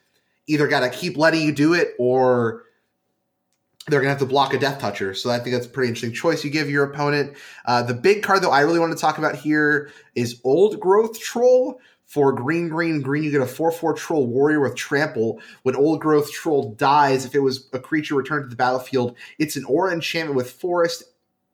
[0.45, 2.63] either got to keep letting you do it or
[3.87, 5.15] they're going to have to block a death toucher.
[5.15, 7.35] So I think that's a pretty interesting choice you give your opponent.
[7.65, 11.19] Uh, the big card, though, I really want to talk about here is Old Growth
[11.19, 11.79] Troll
[12.09, 15.39] for green, green, green, you get a 4 4 troll warrior with trample.
[15.61, 19.55] When old growth troll dies, if it was a creature returned to the battlefield, it's
[19.55, 21.03] an aura enchantment with forest.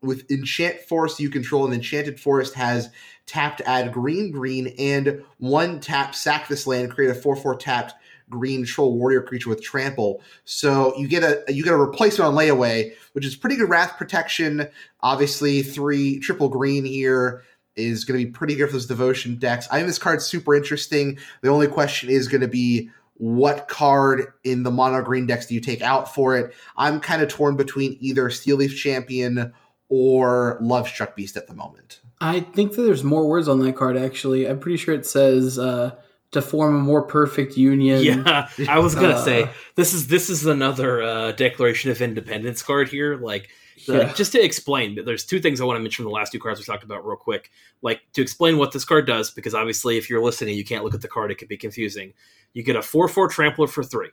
[0.01, 2.89] With enchant forest you control, an enchanted forest has
[3.26, 7.93] tapped add green, green, and one tap sack this land, create a 4 4 tapped
[8.30, 10.22] green troll warrior creature with trample.
[10.45, 13.97] So you get a you get a replacement on layaway, which is pretty good wrath
[13.97, 14.70] protection.
[15.01, 17.43] Obviously, three triple green here
[17.76, 19.67] is going to be pretty good for those devotion decks.
[19.69, 21.17] I think this card's super interesting.
[21.41, 25.55] The only question is going to be what card in the mono green decks do
[25.55, 26.53] you take out for it?
[26.78, 29.53] I'm kind of torn between either Steel Leaf Champion
[29.89, 32.01] or Lovestruck Beast at the moment.
[32.19, 34.47] I think that there's more words on that card actually.
[34.47, 35.91] I'm pretty sure it says uh,
[36.32, 38.03] to form a more perfect union.
[38.03, 42.63] Yeah, I was gonna uh, say this is this is another uh, Declaration of Independence
[42.63, 43.17] card here.
[43.17, 43.49] Like
[43.86, 44.13] the, yeah.
[44.13, 46.59] just to explain, there's two things I want to mention from the last two cards
[46.59, 47.51] we talked about real quick.
[47.82, 50.93] Like to explain what this card does, because obviously if you're listening, you can't look
[50.93, 52.13] at the card; it could be confusing.
[52.53, 54.09] You get a four-four trampler for three.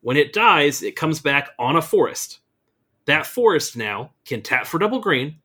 [0.00, 2.40] When it dies, it comes back on a forest.
[3.06, 5.36] That forest now can tap for double green,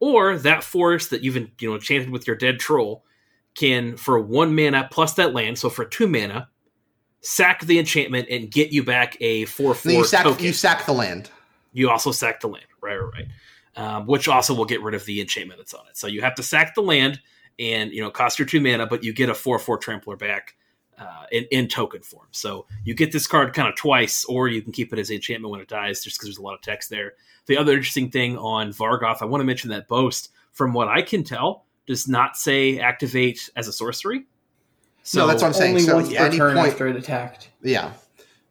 [0.00, 3.04] or that forest that you've you know enchanted with your dead troll
[3.54, 6.48] can for one mana plus that land, so for two mana,
[7.20, 9.92] sack the enchantment and get you back a four-four.
[9.92, 10.44] You sack, token.
[10.44, 11.30] you sack the land.
[11.72, 13.28] You also sack the land right, right, right.
[13.76, 15.96] Um, which also will get rid of the enchantment that's on it.
[15.96, 17.20] So you have to sack the land,
[17.58, 20.54] and you know, cost your two mana, but you get a four four trampler back.
[20.98, 22.26] uh, in, in token form.
[22.30, 25.50] So you get this card kind of twice, or you can keep it as enchantment
[25.50, 27.14] when it dies, just because there's a lot of text there.
[27.46, 31.02] The other interesting thing on Varragoth, I want to mention that Boast, from what I
[31.02, 34.26] can tell, does not say activate as a sorcery.
[35.02, 35.70] So no, that's what I'm saying.
[35.72, 37.48] Only so once per turn point, after it attacked.
[37.62, 37.92] Yeah,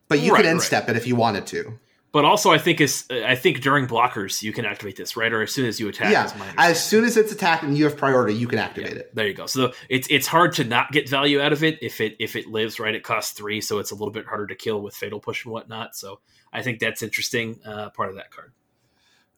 [0.10, 0.66] but you right, could end right.
[0.66, 1.80] step it if you wanted to.
[2.14, 5.32] But also, I think is I think during blockers you can activate this, right?
[5.32, 6.12] Or as soon as you attack.
[6.12, 9.16] Yeah, as soon as it's attacked and you have priority, you can activate yeah, it.
[9.16, 9.46] There you go.
[9.46, 12.48] So it's it's hard to not get value out of it if it if it
[12.48, 12.94] lives, right?
[12.94, 15.54] It costs three, so it's a little bit harder to kill with fatal push and
[15.54, 15.96] whatnot.
[15.96, 16.20] So
[16.52, 18.52] I think that's interesting uh, part of that card.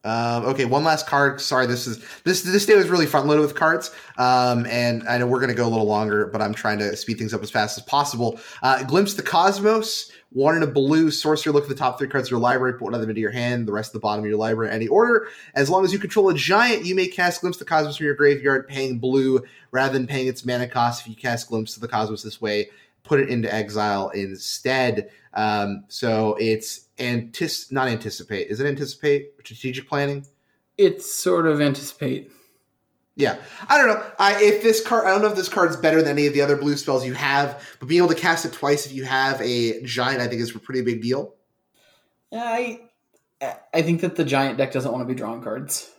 [0.04, 1.40] Um, okay, one last card.
[1.40, 5.16] Sorry, this is this this day was really front loaded with cards, um, and I
[5.16, 7.42] know we're going to go a little longer, but I'm trying to speed things up
[7.42, 8.38] as fast as possible.
[8.62, 10.10] Uh, Glimpse the Cosmos.
[10.34, 11.52] One in a blue sorcerer.
[11.52, 12.74] Look at the top three cards of your library.
[12.74, 13.66] Put one of them into your hand.
[13.66, 15.28] The rest of the bottom of your library any order.
[15.54, 18.16] As long as you control a giant, you may cast Glimpse the Cosmos from your
[18.16, 21.02] graveyard, paying blue rather than paying its mana cost.
[21.02, 22.68] If you cast Glimpse of the Cosmos this way,
[23.04, 25.08] put it into exile instead.
[25.34, 28.48] Um, so it's antis not anticipate.
[28.48, 30.26] Is it anticipate strategic planning?
[30.76, 32.32] It's sort of anticipate.
[33.16, 33.36] Yeah,
[33.68, 34.04] I don't know.
[34.18, 36.40] I if this card, I don't know if this card's better than any of the
[36.40, 39.40] other blue spells you have, but being able to cast it twice if you have
[39.40, 41.34] a giant, I think is a pretty big deal.
[42.32, 42.80] I
[43.72, 45.90] I think that the giant deck doesn't want to be drawing cards.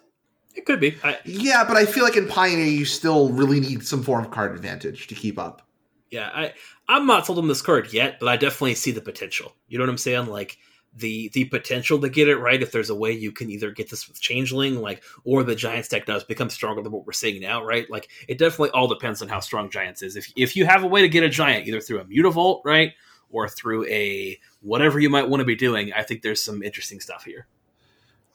[0.55, 0.97] It could be.
[1.03, 4.32] I, yeah, but I feel like in Pioneer you still really need some form of
[4.32, 5.61] card advantage to keep up.
[6.09, 6.53] Yeah, I
[6.88, 9.53] I'm not sold on this card yet, but I definitely see the potential.
[9.68, 10.28] You know what I'm saying?
[10.28, 10.57] Like
[10.96, 13.89] the the potential to get it right if there's a way you can either get
[13.89, 17.41] this with changeling like or the giants deck does become stronger than what we're seeing
[17.41, 17.89] now right?
[17.89, 20.16] Like it definitely all depends on how strong giants is.
[20.16, 22.93] If, if you have a way to get a giant either through a mutavault right
[23.30, 27.00] or through a whatever you might want to be doing i think there's some interesting
[27.00, 27.48] stuff here.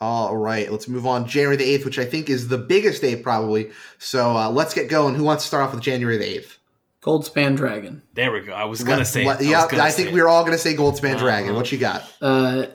[0.00, 1.26] All right let's move on.
[1.26, 3.70] January the 8th which i think is the biggest day probably.
[3.98, 5.14] So uh, let's get going.
[5.14, 6.56] Who wants to start off with january the 8th
[7.02, 8.02] Goldspan Dragon.
[8.14, 8.52] There we go.
[8.52, 9.24] I was gonna say.
[9.24, 11.54] yeah, I, I think we are all gonna say Goldspan uh, Dragon.
[11.54, 12.02] What you got?
[12.20, 12.66] Uh,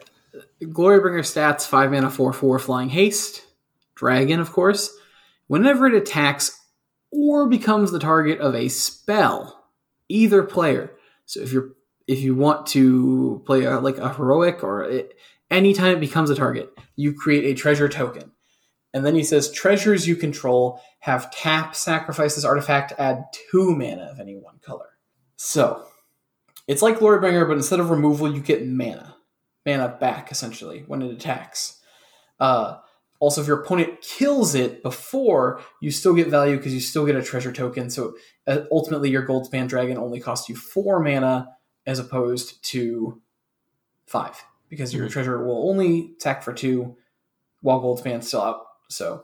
[0.61, 3.43] Glorybringer stats: five mana, four four, flying haste.
[3.95, 4.95] Dragon, of course.
[5.47, 6.59] Whenever it attacks
[7.11, 9.69] or becomes the target of a spell,
[10.09, 10.91] either player.
[11.25, 11.75] So if you're
[12.07, 15.15] if you want to play a, like a heroic or it,
[15.49, 18.31] anytime it becomes a target, you create a treasure token.
[18.93, 24.09] And then he says treasures you control have tap, sacrifice this artifact, add two mana
[24.11, 24.89] of any one color.
[25.35, 25.85] So
[26.67, 29.15] it's like Glorybringer, but instead of removal, you get mana.
[29.67, 31.79] Mana back, essentially, when it attacks.
[32.39, 32.77] Uh,
[33.19, 37.15] also, if your opponent kills it before, you still get value because you still get
[37.15, 37.91] a treasure token.
[37.91, 38.15] So
[38.47, 41.49] uh, ultimately, your Goldspan Dragon only costs you four mana
[41.85, 43.21] as opposed to
[44.07, 45.13] five because your mm-hmm.
[45.13, 46.97] treasure will only attack for two
[47.61, 49.23] while Goldspan's still out so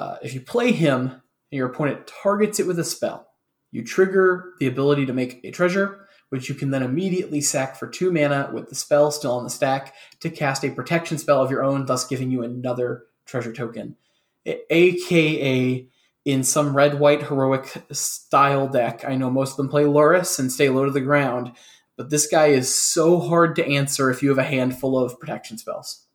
[0.00, 1.20] uh, if you play him and
[1.50, 3.28] your opponent targets it with a spell,
[3.70, 7.86] you trigger the ability to make a treasure, which you can then immediately sack for
[7.86, 11.50] two mana with the spell still on the stack to cast a protection spell of
[11.50, 13.94] your own, thus giving you another treasure token.
[14.46, 15.86] AKA
[16.24, 19.04] in some red white heroic style deck.
[19.06, 21.52] I know most of them play Lurrus and stay low to the ground,
[21.98, 25.58] but this guy is so hard to answer if you have a handful of protection
[25.58, 26.06] spells.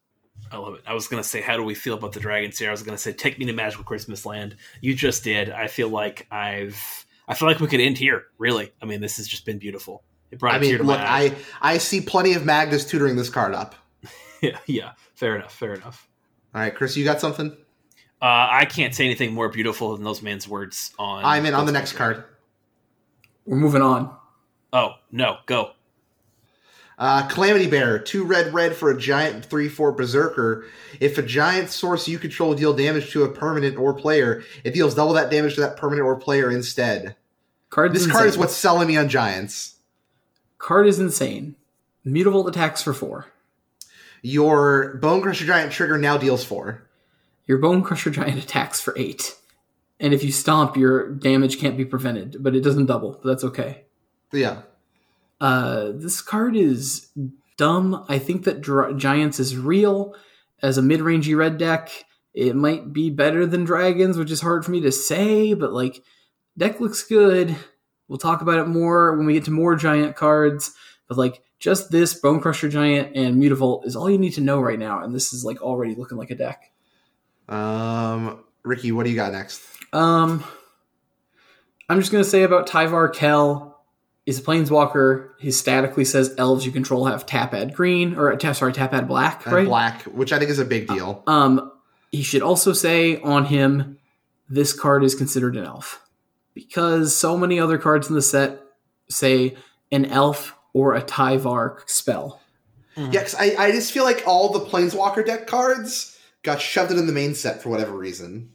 [0.51, 0.81] I love it.
[0.85, 2.69] I was going to say, how do we feel about the dragons here?
[2.69, 4.55] I was going to say, take me to Magical Christmas Land.
[4.81, 5.49] You just did.
[5.49, 7.05] I feel like I've.
[7.27, 8.25] I feel like we could end here.
[8.37, 10.03] Really, I mean, this has just been beautiful.
[10.31, 10.55] It brought.
[10.55, 13.75] I mean, look, I I see plenty of Magnus tutoring this card up.
[14.41, 16.07] yeah, yeah, fair enough, fair enough.
[16.53, 17.51] All right, Chris, you got something?
[18.21, 21.25] Uh, I can't say anything more beautiful than those man's words on.
[21.25, 22.23] I'm in on the next card.
[23.45, 24.15] We're moving on.
[24.71, 25.71] Oh no, go.
[26.97, 30.65] Uh, Calamity Bearer, two red red for a giant three four berserker.
[30.99, 34.95] If a giant source you control deal damage to a permanent or player, it deals
[34.95, 37.15] double that damage to that permanent or player instead.
[37.69, 38.15] Card's this insane.
[38.15, 39.75] card is what's selling me on giants.
[40.57, 41.55] Card is insane.
[42.05, 43.27] Mutavault attacks for four.
[44.21, 46.87] Your Bone Crusher Giant trigger now deals four.
[47.45, 49.35] Your Bonecrusher Giant attacks for eight.
[49.99, 53.19] And if you stomp, your damage can't be prevented, but it doesn't double.
[53.21, 53.83] But that's okay.
[54.31, 54.63] Yeah.
[55.39, 57.09] Uh, this card is
[57.57, 58.05] dumb.
[58.07, 60.15] I think that Dr- Giants is real
[60.61, 61.91] as a mid-rangey red deck.
[62.33, 66.01] It might be better than Dragons, which is hard for me to say, but like
[66.57, 67.55] deck looks good.
[68.07, 70.73] We'll talk about it more when we get to more giant cards.
[71.07, 74.79] But like just this Bonecrusher Giant and Mutavault is all you need to know right
[74.79, 76.71] now, and this is like already looking like a deck.
[77.47, 79.61] Um, Ricky, what do you got next?
[79.93, 80.43] Um,
[81.87, 83.74] I'm just gonna say about Tyvar Kell
[84.25, 85.29] is a planeswalker.
[85.39, 89.07] He statically says elves you control have tap add green or tap sorry tap add
[89.07, 89.67] black, right?
[89.67, 91.23] Black, which I think is a big deal.
[91.27, 91.71] Um,
[92.11, 93.97] he should also say on him,
[94.49, 96.01] this card is considered an elf
[96.53, 98.61] because so many other cards in the set
[99.09, 99.55] say
[99.91, 102.41] an elf or a Tyvar spell.
[102.95, 103.11] Mm-hmm.
[103.11, 107.07] Yeah, because I, I just feel like all the Planeswalker deck cards got shoved in
[107.07, 108.51] the main set for whatever reason.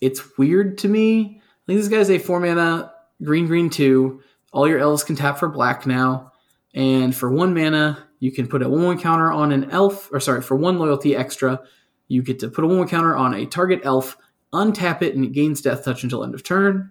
[0.00, 1.40] It's weird to me.
[1.40, 2.92] I think this guy's a four mana
[3.22, 4.22] green green two.
[4.58, 6.32] All your elves can tap for black now,
[6.74, 10.08] and for one mana, you can put a one one counter on an elf.
[10.12, 11.60] Or sorry, for one loyalty extra,
[12.08, 14.16] you get to put a one one counter on a target elf,
[14.52, 16.90] untap it, and it gains death touch until end of turn.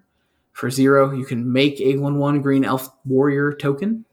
[0.54, 4.06] For zero, you can make a one one green elf warrior token,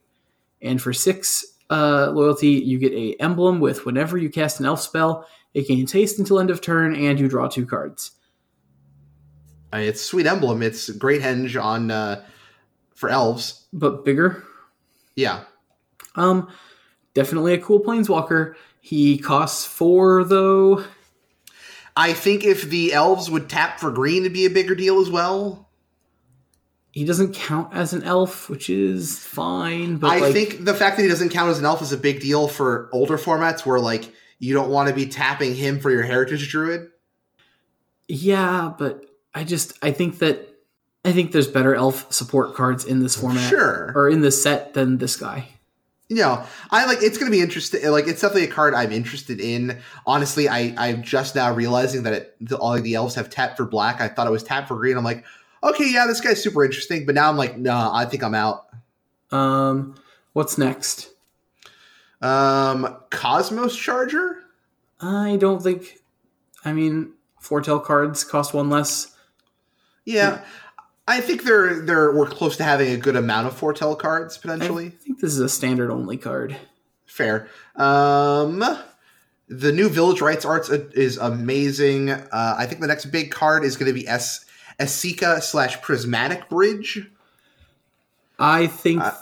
[0.60, 4.80] and for six uh, loyalty, you get a emblem with whenever you cast an elf
[4.80, 8.10] spell, it gains haste until end of turn, and you draw two cards.
[9.72, 10.60] It's sweet emblem.
[10.60, 12.24] It's great henge on uh,
[13.04, 14.42] for elves, but bigger.
[15.14, 15.44] Yeah.
[16.16, 16.48] Um,
[17.12, 18.54] definitely a cool planeswalker.
[18.80, 20.84] He costs four though.
[21.94, 25.10] I think if the elves would tap for green, it'd be a bigger deal as
[25.10, 25.68] well.
[26.92, 29.98] He doesn't count as an elf, which is fine.
[29.98, 31.98] But I like, think the fact that he doesn't count as an elf is a
[31.98, 35.90] big deal for older formats where like you don't want to be tapping him for
[35.90, 36.88] your heritage druid.
[38.08, 40.53] Yeah, but I just I think that
[41.04, 44.74] I think there's better elf support cards in this format, sure, or in this set
[44.74, 45.48] than this guy.
[46.08, 47.86] You know, I like it's going to be interesting.
[47.90, 49.80] Like it's definitely a card I'm interested in.
[50.06, 53.66] Honestly, I I'm just now realizing that it, the, all the elves have tapped for
[53.66, 54.00] black.
[54.00, 54.96] I thought it was tapped for green.
[54.96, 55.24] I'm like,
[55.62, 57.04] okay, yeah, this guy's super interesting.
[57.04, 58.66] But now I'm like, no, nah, I think I'm out.
[59.30, 59.96] Um,
[60.32, 61.10] what's next?
[62.22, 64.44] Um, Cosmos Charger.
[65.00, 65.98] I don't think.
[66.64, 69.14] I mean, foretell cards cost one less.
[70.06, 70.44] Yeah,
[71.06, 74.86] I think they're they're we're close to having a good amount of foretell cards potentially.
[74.86, 76.56] I think this is a standard only card.
[77.04, 77.48] Fair.
[77.76, 78.64] Um,
[79.48, 82.10] the new Village Rites arts is amazing.
[82.10, 84.44] Uh, I think the next big card is going to be S
[84.80, 87.06] Esika slash Prismatic Bridge.
[88.38, 89.02] I think.
[89.02, 89.12] Uh,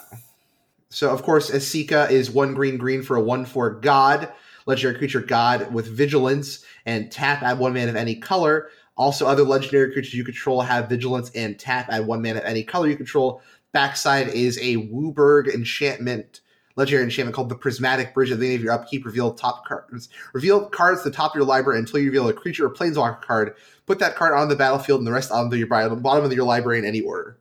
[0.89, 4.31] so of course, Esika is one green green for a one four god
[4.65, 8.69] legendary creature god with vigilance and tap add one man of any color.
[8.95, 12.63] Also, other legendary creatures you control have vigilance and tap at one mana of any
[12.63, 13.41] color you control.
[13.71, 16.41] Backside is a WUBRG enchantment,
[16.75, 18.29] legendary enchantment called the Prismatic Bridge.
[18.29, 20.09] At the end of your upkeep, reveal top cards.
[20.33, 23.21] Reveal cards to the top of your library until you reveal a creature or planeswalker
[23.21, 23.55] card.
[23.87, 26.77] Put that card on the battlefield and the rest on the bottom of your library
[26.77, 27.37] in any order.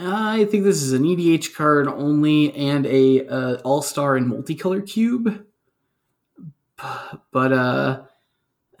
[0.00, 4.86] I think this is an EDH card only and a uh, All Star and multicolor
[4.86, 5.44] cube,
[7.32, 8.02] but uh,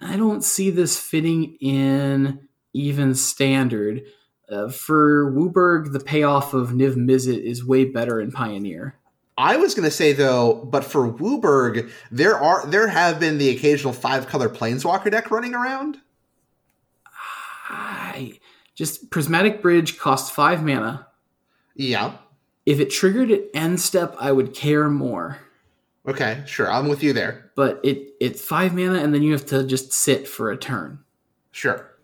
[0.00, 4.02] I don't see this fitting in even standard.
[4.48, 8.94] Uh, for WUBRG, the payoff of Niv Mizzet is way better in Pioneer.
[9.36, 13.50] I was going to say though, but for WUBRG, there are there have been the
[13.50, 15.98] occasional five color Planeswalker deck running around.
[17.68, 18.40] I
[18.74, 21.06] just Prismatic Bridge costs five mana.
[21.76, 22.14] Yeah.
[22.66, 25.38] If it triggered at end step, I would care more.
[26.08, 26.70] Okay, sure.
[26.70, 27.50] I'm with you there.
[27.54, 31.00] But it it's five mana, and then you have to just sit for a turn.
[31.52, 31.94] Sure.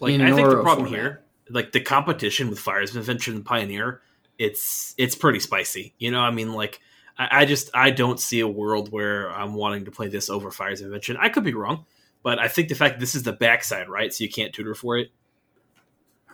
[0.00, 1.00] Like I think the problem format.
[1.00, 4.02] here, like the competition with Fires of Invention and Pioneer,
[4.38, 5.94] it's it's pretty spicy.
[5.98, 6.80] You know, I mean, like
[7.16, 10.50] I, I just I don't see a world where I'm wanting to play this over
[10.50, 11.16] Fires of Invention.
[11.18, 11.86] I could be wrong,
[12.22, 14.12] but I think the fact this is the backside, right?
[14.12, 15.10] So you can't tutor for it.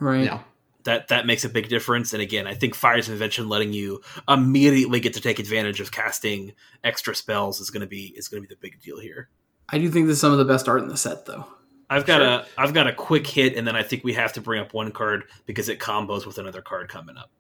[0.01, 0.25] Right.
[0.25, 0.41] Yeah
[0.85, 2.13] that that makes a big difference.
[2.13, 5.93] And again, I think Fires of Invention letting you immediately get to take advantage of
[5.93, 9.29] casting extra spells is going to be is going to be the big deal here.
[9.69, 11.47] I do think this is some of the best art in the set, though.
[11.91, 12.27] I've got sure.
[12.27, 14.75] a I've got a quick hit, and then I think we have to bring up
[14.75, 17.31] one card because it combos with another card coming up.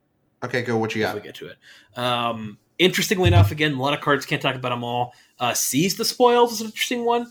[0.42, 0.76] Okay, go.
[0.76, 1.14] What you got?
[1.14, 1.56] we get to it.
[1.96, 5.14] Um, interestingly enough, again, a lot of cards can't talk about them all.
[5.38, 7.26] Uh, Seize the Spoils is an interesting one.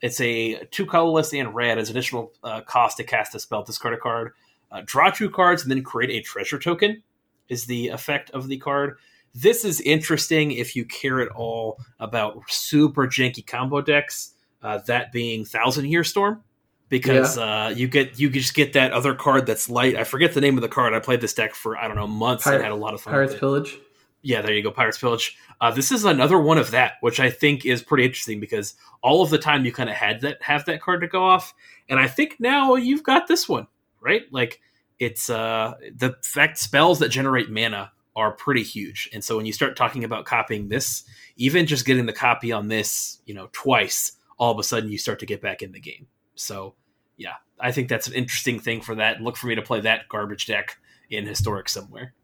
[0.00, 3.62] It's a two colorless and red as additional uh, cost to cast a spell.
[3.62, 4.32] Discard a card.
[4.72, 7.02] Uh, draw two cards and then create a treasure token
[7.48, 8.96] is the effect of the card.
[9.34, 14.32] This is interesting if you care at all about super janky combo decks.
[14.62, 16.40] Uh, that being Thousand Year Storm,
[16.88, 17.66] because yeah.
[17.66, 19.96] uh, you get you just get that other card that's light.
[19.96, 20.94] I forget the name of the card.
[20.94, 23.00] I played this deck for I don't know months Pir- and had a lot of
[23.00, 23.12] fun.
[23.12, 23.76] Pirates Pillage.
[24.20, 25.36] Yeah, there you go, Pirates Pillage.
[25.60, 29.20] Uh, this is another one of that, which I think is pretty interesting because all
[29.20, 31.52] of the time you kind of had that have that card to go off,
[31.88, 33.66] and I think now you've got this one
[34.02, 34.22] right?
[34.30, 34.60] Like
[34.98, 39.08] it's uh the fact spells that generate mana are pretty huge.
[39.12, 41.04] And so when you start talking about copying this,
[41.36, 44.98] even just getting the copy on this, you know, twice, all of a sudden you
[44.98, 46.06] start to get back in the game.
[46.34, 46.74] So
[47.16, 49.20] yeah, I think that's an interesting thing for that.
[49.20, 50.76] Look for me to play that garbage deck
[51.08, 52.14] in historic somewhere.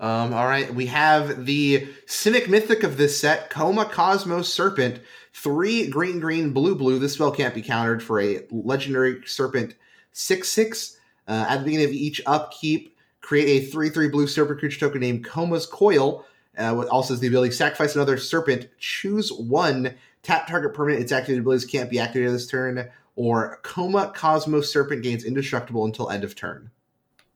[0.00, 5.00] Um, all right, we have the Simic Mythic of this set, Koma Cosmos Serpent,
[5.32, 6.98] three green, green, blue, blue.
[6.98, 9.76] This spell can't be countered for a legendary serpent
[10.12, 10.98] six six.
[11.28, 15.00] Uh, at the beginning of each upkeep, create a 3 3 blue serpent creature token
[15.00, 16.26] named Koma's Coil.
[16.58, 21.02] Uh, what also has the ability to sacrifice another serpent, choose one, tap target permanent,
[21.02, 26.10] its activated abilities can't be activated this turn, or Koma Cosmos Serpent gains indestructible until
[26.10, 26.70] end of turn.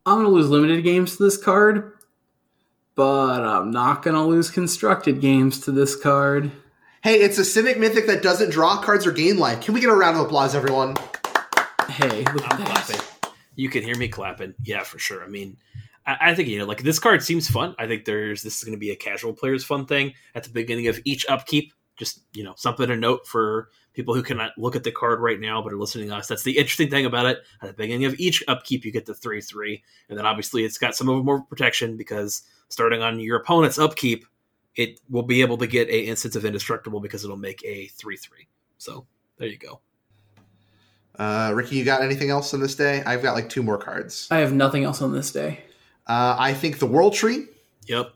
[0.05, 1.93] I'm going to lose limited games to this card,
[2.95, 6.53] but I'm not going to lose constructed games to this card.
[7.03, 9.62] Hey, it's a Simic Mythic that doesn't draw cards or gain life.
[9.62, 10.95] Can we get a round of applause, everyone?
[11.91, 13.01] Hey, look I'm clapping.
[13.55, 14.55] You can hear me clapping.
[14.64, 15.22] Yeah, for sure.
[15.22, 15.57] I mean,
[16.05, 17.76] I, I think you know, like this card seems fun.
[17.78, 20.51] I think there's this is going to be a casual player's fun thing at the
[20.51, 21.72] beginning of each upkeep.
[21.97, 25.39] Just you know, something to note for people who cannot look at the card right
[25.39, 26.26] now but are listening to us.
[26.26, 27.39] That's the interesting thing about it.
[27.62, 30.78] At the beginning of each upkeep, you get the three three, and then obviously it's
[30.78, 34.26] got some of more protection because starting on your opponent's upkeep,
[34.74, 38.16] it will be able to get a instance of indestructible because it'll make a three
[38.16, 38.49] three.
[38.76, 39.07] So
[39.39, 39.80] there you go.
[41.18, 43.02] Uh, Ricky, you got anything else on this day?
[43.04, 44.28] I've got like two more cards.
[44.30, 45.60] I have nothing else on this day.
[46.06, 47.46] Uh, I think the World Tree.
[47.86, 48.12] Yep.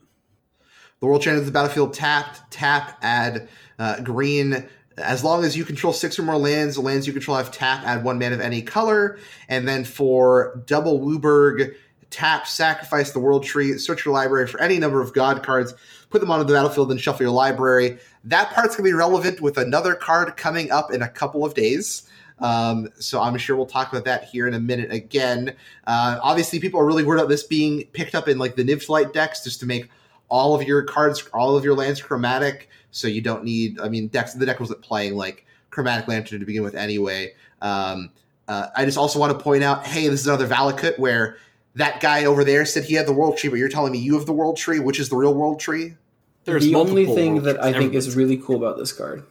[1.01, 3.49] The World Tree enters the battlefield tapped, tap, add
[3.79, 4.69] uh, green.
[4.99, 7.85] As long as you control six or more lands, the lands you control have tap,
[7.87, 9.19] add one man of any color.
[9.49, 11.75] And then for double WUBRG,
[12.11, 15.73] tap, sacrifice the World Tree, search your library for any number of God cards,
[16.11, 17.99] put them onto the battlefield, and shuffle your library.
[18.25, 21.55] That part's going to be relevant with another card coming up in a couple of
[21.55, 22.03] days.
[22.41, 25.55] Um, so I'm sure we'll talk about that here in a minute again.
[25.87, 29.13] Uh, obviously, people are really worried about this being picked up in like the Niv
[29.13, 29.91] decks just to make
[30.29, 32.69] all of your cards, all of your lands chromatic.
[32.93, 36.47] So you don't need, I mean, decks, the deck wasn't playing like chromatic lantern to
[36.47, 37.35] begin with anyway.
[37.63, 38.11] Um,
[38.49, 41.37] uh, I just also want to point out, hey, this is another Valakut where
[41.77, 44.15] that guy over there said he had the world tree, but you're telling me you
[44.15, 45.95] have the world tree, which is the real world tree.
[46.45, 49.25] There's the only thing that I think is really cool about this card.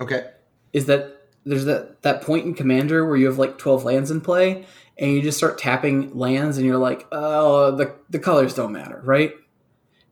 [0.00, 0.30] Okay.
[0.72, 4.20] Is that there's that that point in Commander where you have like 12 lands in
[4.20, 4.66] play,
[4.98, 9.00] and you just start tapping lands, and you're like, oh, the the colors don't matter,
[9.04, 9.32] right?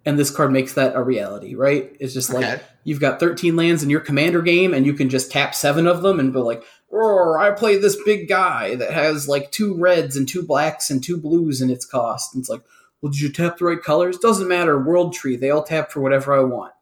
[0.06, 1.94] And this card makes that a reality, right?
[2.00, 5.30] It's just like you've got 13 lands in your Commander game, and you can just
[5.30, 9.28] tap seven of them and be like, oh, I play this big guy that has
[9.28, 12.34] like two reds and two blacks and two blues in its cost.
[12.34, 12.62] And it's like,
[13.00, 14.18] well, did you tap the right colors?
[14.18, 14.78] Doesn't matter.
[14.78, 16.72] World Tree, they all tap for whatever I want.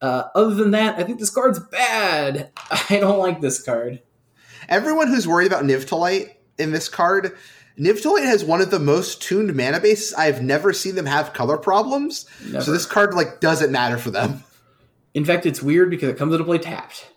[0.00, 2.50] Uh, other than that, I think this card's bad.
[2.90, 4.00] I don't like this card.
[4.68, 7.36] Everyone who's worried about Niv-to-Light in this card,
[7.78, 10.14] Niv-to-Light has one of the most tuned mana bases.
[10.14, 12.26] I've never seen them have color problems.
[12.44, 12.64] Never.
[12.64, 14.44] So this card like doesn't matter for them.
[15.14, 17.12] In fact, it's weird because it comes into play tapped.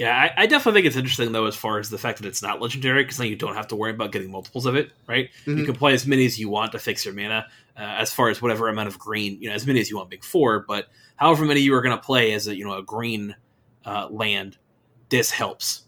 [0.00, 2.42] Yeah, I, I, definitely think it's interesting though, as far as the fact that it's
[2.42, 5.28] not legendary, because then you don't have to worry about getting multiples of it, right?
[5.44, 5.58] Mm-hmm.
[5.58, 7.46] You can play as many as you want to fix your mana,
[7.76, 10.08] uh, as far as whatever amount of green, you know, as many as you want,
[10.08, 10.86] big four, but
[11.16, 13.36] however many you are going to play as a you know a green
[13.84, 14.56] uh, land,
[15.10, 15.82] this helps.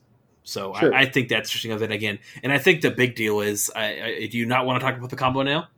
[0.44, 0.94] So sure.
[0.94, 3.72] I, I, think that's interesting of it again, and I think the big deal is,
[3.74, 5.68] I, I do you not want to talk about the combo now?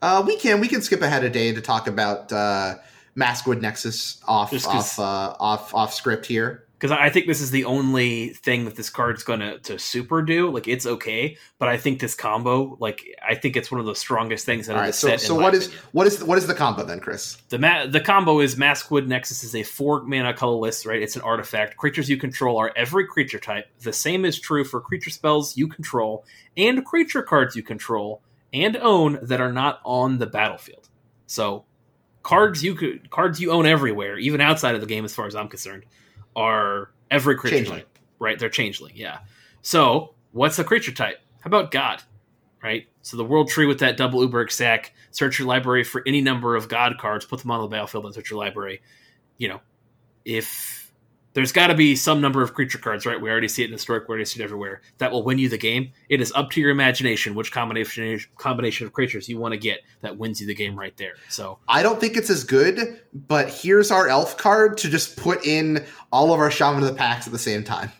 [0.00, 2.76] Uh, we can we can skip ahead a day to talk about uh,
[3.16, 7.64] Maskwood Nexus off off uh, off off script here because I think this is the
[7.64, 10.50] only thing that this card's going to to super do.
[10.50, 13.94] Like it's okay, but I think this combo, like I think it's one of the
[13.94, 16.84] strongest things that All right, so, So what is, what is what is the combo
[16.84, 17.38] then, Chris?
[17.48, 21.00] The ma- the combo is Maskwood Nexus is a four mana colorless, right?
[21.00, 21.78] It's an artifact.
[21.78, 23.66] Creatures you control are every creature type.
[23.80, 28.22] The same is true for creature spells you control and creature cards you control
[28.52, 30.88] and own that are not on the battlefield.
[31.26, 31.64] So
[32.22, 35.34] cards you could cards you own everywhere, even outside of the game, as far as
[35.34, 35.86] I'm concerned
[36.36, 37.80] are every creature changeling.
[37.80, 38.38] type, right?
[38.38, 39.18] They're changeling, yeah.
[39.62, 41.18] So what's the creature type?
[41.40, 42.02] How about God,
[42.62, 42.86] right?
[43.02, 46.56] So the world tree with that double WUBRG sack, Search your library for any number
[46.56, 48.82] of God cards, put them on the battlefield, and search your library.
[49.38, 49.60] You know,
[50.26, 50.85] if
[51.36, 53.20] there's got to be some number of creature cards, right?
[53.20, 54.80] We already see it in Historic, we already see it everywhere.
[54.96, 55.92] That will win you the game.
[56.08, 59.80] It is up to your imagination which combination combination of creatures you want to get
[60.00, 61.12] that wins you the game right there.
[61.28, 65.44] So I don't think it's as good, but here's our elf card to just put
[65.44, 67.92] in all of our Shaman of the packs at the same time.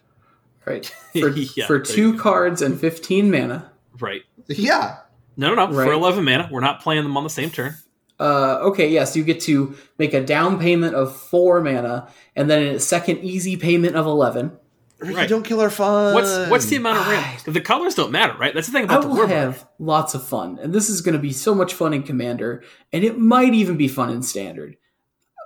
[0.65, 0.87] Right.
[1.13, 3.71] For, yeah, for two cards and 15 mana.
[4.01, 4.23] Right.
[4.49, 4.97] Yeah.
[5.37, 5.77] No, no, no.
[5.77, 5.85] Right.
[5.85, 6.49] For 11 mana.
[6.51, 7.77] We're not playing them on the same turn
[8.19, 12.77] uh, okay, yes, you get to make a down payment of four mana, and then
[12.77, 14.57] a second easy payment of eleven.
[14.99, 15.29] Right.
[15.29, 16.15] Don't kill our fun.
[16.15, 17.43] What's what's the amount of ramp?
[17.45, 18.55] The colors don't matter, right?
[18.55, 21.13] That's the thing about I will the have lots of fun, and this is going
[21.13, 24.77] to be so much fun in Commander, and it might even be fun in Standard.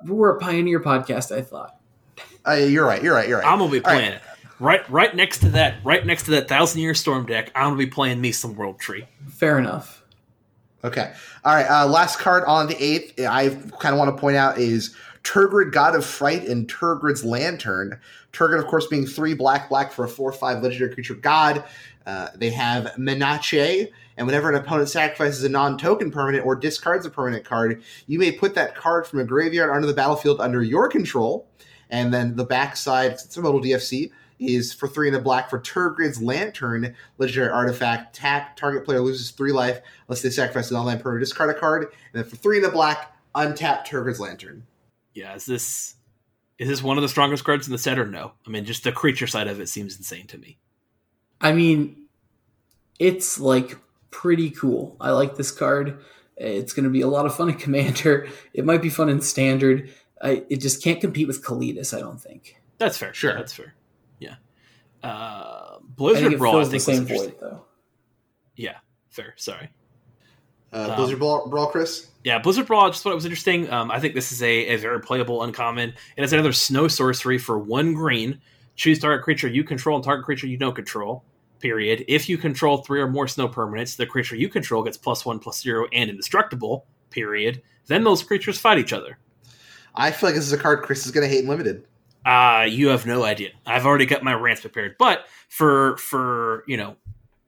[0.04, 1.76] We're a Pioneer podcast, I thought.
[2.46, 3.02] Uh, you're right.
[3.02, 3.28] You're right.
[3.28, 3.46] You're right.
[3.46, 4.14] I'm gonna be playing right.
[4.14, 4.22] it
[4.60, 7.50] right, right next to that, right next to that Thousand Year Storm deck.
[7.54, 9.06] I'm gonna be playing me some World Tree.
[9.28, 9.99] Fair enough.
[10.82, 11.12] Okay.
[11.44, 11.66] All right.
[11.66, 15.72] Uh, last card on the eighth, I kind of want to point out is Tergrid,
[15.72, 17.98] God of Fright, and Tergrid's Lantern.
[18.32, 21.64] Tergrid, of course, being three black, black for a four five legendary creature god.
[22.06, 23.52] Uh, they have menace,
[24.16, 28.32] and whenever an opponent sacrifices a non-token permanent or discards a permanent card, you may
[28.32, 31.46] put that card from a graveyard onto the battlefield under your control.
[31.90, 34.10] And then the backside, it's a modal DFC,
[34.40, 38.16] is for three in the black for Tergrid's Lantern, legendary artifact.
[38.16, 41.82] Tap, target player loses three life unless they sacrifice an online permanent discard a card.
[41.82, 44.66] And then for three in the black, untap Tergrid's Lantern.
[45.14, 45.96] Yeah, is this
[46.58, 48.32] is this one of the strongest cards in the set or no?
[48.46, 50.58] I mean, just the creature side of it seems insane to me.
[51.40, 52.04] I mean,
[52.98, 53.78] it's like
[54.10, 54.96] pretty cool.
[55.00, 55.98] I like this card.
[56.36, 58.28] It's going to be a lot of fun in Commander.
[58.52, 59.90] It might be fun in Standard.
[60.22, 62.56] I, it just can't compete with Kalitas, I don't think.
[62.78, 63.14] That's fair.
[63.14, 63.74] Sure, that's fair.
[65.02, 65.08] Yeah.
[65.08, 67.64] Uh, Blizzard I Brawl, I think, the same void, though.
[68.56, 68.76] Yeah,
[69.08, 69.34] fair.
[69.36, 69.70] Sorry.
[70.72, 72.08] Uh, Blizzard um, Brawl, Brawl, Chris?
[72.24, 73.70] Yeah, Blizzard Brawl, I just thought it was interesting.
[73.70, 75.94] Um, I think this is a, a very playable uncommon.
[76.16, 78.40] It has another snow sorcery for one green.
[78.76, 81.24] Choose target creature you control and target creature you don't control.
[81.58, 82.04] Period.
[82.08, 85.38] If you control three or more snow permanents, the creature you control gets plus one,
[85.38, 86.86] plus zero, and indestructible.
[87.10, 87.62] Period.
[87.86, 89.18] Then those creatures fight each other.
[89.94, 91.84] I feel like this is a card Chris is going to hate in limited.
[92.24, 93.50] Uh, you have no idea.
[93.66, 94.96] I've already got my rants prepared.
[94.98, 96.96] But for for you know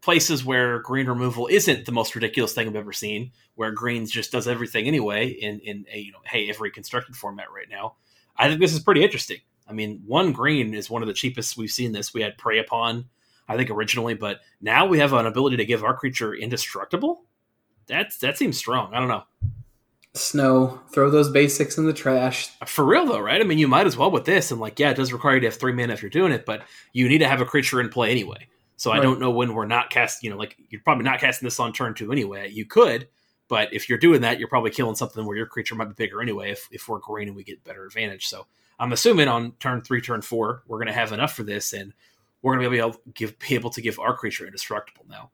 [0.00, 4.32] places where green removal isn't the most ridiculous thing I've ever seen, where greens just
[4.32, 7.96] does everything anyway in in a you know hey every constructed format right now.
[8.36, 9.38] I think this is pretty interesting.
[9.68, 12.12] I mean, one green is one of the cheapest we've seen this.
[12.12, 13.06] We had prey upon,
[13.48, 17.24] I think originally, but now we have an ability to give our creature indestructible.
[17.86, 18.94] That's that seems strong.
[18.94, 19.24] I don't know.
[20.14, 22.50] Snow, throw those basics in the trash.
[22.66, 23.40] For real though, right?
[23.40, 24.50] I mean, you might as well with this.
[24.50, 26.44] And like, yeah, it does require you to have three mana if you're doing it,
[26.44, 28.48] but you need to have a creature in play anyway.
[28.76, 28.98] So right.
[28.98, 30.28] I don't know when we're not casting.
[30.28, 32.50] You know, like you're probably not casting this on turn two anyway.
[32.50, 33.08] You could,
[33.48, 36.20] but if you're doing that, you're probably killing something where your creature might be bigger
[36.20, 36.50] anyway.
[36.50, 38.46] If if we're green and we get better advantage, so
[38.78, 41.94] I'm assuming on turn three, turn four, we're going to have enough for this, and
[42.42, 45.30] we're going to be able to give be able to give our creature indestructible now.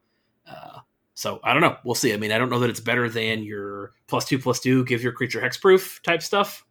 [0.47, 0.81] Uh,
[1.19, 1.77] so I don't know.
[1.83, 2.15] We'll see.
[2.15, 5.03] I mean, I don't know that it's better than your plus two plus two give
[5.03, 6.65] your creature hexproof type stuff.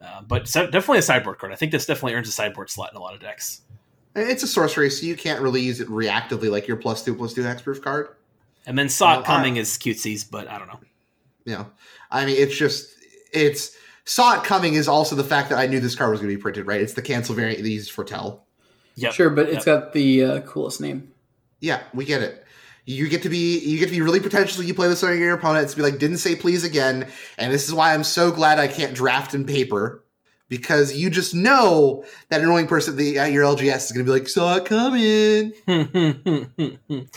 [0.00, 1.52] Uh, but definitely a sideboard card.
[1.52, 3.62] I think this definitely earns a sideboard slot in a lot of decks.
[4.14, 7.34] It's a sorcery, so you can't really use it reactively like your plus two plus
[7.34, 8.10] two hexproof card.
[8.64, 10.78] And then saw it coming I, is cutesies, but I don't know.
[11.44, 11.64] Yeah,
[12.12, 12.94] I mean, it's just
[13.32, 16.30] it's saw it coming is also the fact that I knew this card was going
[16.30, 16.68] to be printed.
[16.68, 18.44] Right, it's the cancel variant that uses foretell.
[18.94, 21.12] Yeah, sure, but it's got the uh, coolest name.
[21.58, 22.43] Yeah, we get it
[22.86, 24.62] you get to be you get to be really potential.
[24.62, 25.74] You play this on your opponents.
[25.74, 27.08] Be like, didn't say please again,
[27.38, 30.04] and this is why I'm so glad I can't draft in paper
[30.48, 34.12] because you just know that annoying person at, the, at your LGS is going to
[34.12, 35.52] be like, saw it coming.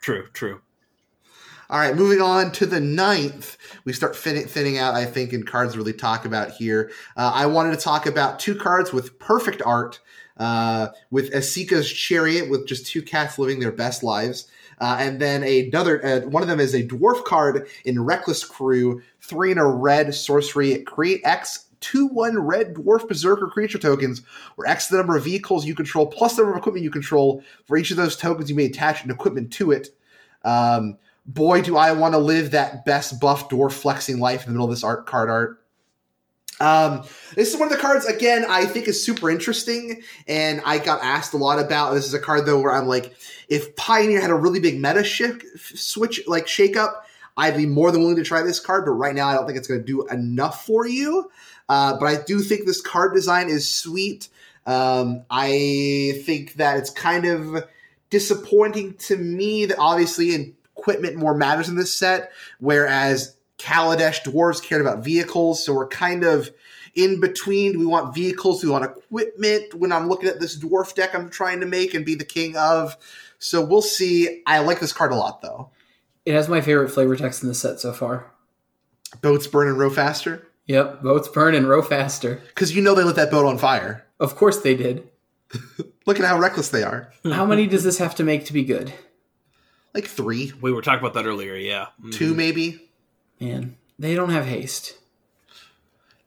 [0.00, 0.60] true, true.
[1.70, 4.94] All right, moving on to the ninth, we start thinning, thinning out.
[4.94, 6.92] I think in cards really talk about here.
[7.16, 10.00] Uh, I wanted to talk about two cards with perfect art.
[10.36, 14.48] Uh, with Esika's Chariot, with just two cats living their best lives.
[14.84, 19.00] Uh, and then another uh, one of them is a dwarf card in Reckless Crew,
[19.22, 20.82] three in a red sorcery.
[20.82, 24.20] Create X two one red dwarf berserker creature tokens,
[24.56, 27.42] where X the number of vehicles you control plus the number of equipment you control.
[27.64, 29.88] For each of those tokens, you may attach an equipment to it.
[30.44, 34.52] Um, boy, do I want to live that best buff dwarf flexing life in the
[34.52, 35.63] middle of this art card art.
[36.60, 40.78] Um, this is one of the cards again I think is super interesting, and I
[40.78, 41.94] got asked a lot about.
[41.94, 43.14] This is a card though where I'm like,
[43.48, 47.90] if Pioneer had a really big meta shift, switch like shake up, I'd be more
[47.90, 48.84] than willing to try this card.
[48.84, 51.30] But right now, I don't think it's going to do enough for you.
[51.68, 54.28] Uh, but I do think this card design is sweet.
[54.66, 57.64] Um, I think that it's kind of
[58.10, 64.82] disappointing to me that obviously equipment more matters in this set, whereas Kaladesh dwarves cared
[64.82, 66.50] about vehicles, so we're kind of
[66.94, 67.72] in between.
[67.72, 68.60] Do we want vehicles?
[68.60, 69.72] Do we want equipment?
[69.72, 72.56] When I'm looking at this dwarf deck I'm trying to make and be the king
[72.58, 72.94] of.
[73.38, 74.42] So we'll see.
[74.46, 75.70] I like this card a lot, though.
[76.26, 78.30] It has my favorite flavor text in the set so far.
[79.22, 80.46] Boats burn and row faster?
[80.66, 82.42] Yep, boats burn and row faster.
[82.48, 84.06] Because you know they lit that boat on fire.
[84.20, 85.08] Of course they did.
[86.06, 87.12] Look at how reckless they are.
[87.24, 88.92] how many does this have to make to be good?
[89.94, 90.52] Like three.
[90.60, 91.86] We were talking about that earlier, yeah.
[92.00, 92.10] Mm-hmm.
[92.10, 92.90] Two, maybe.
[93.40, 94.98] Man, they don't have haste.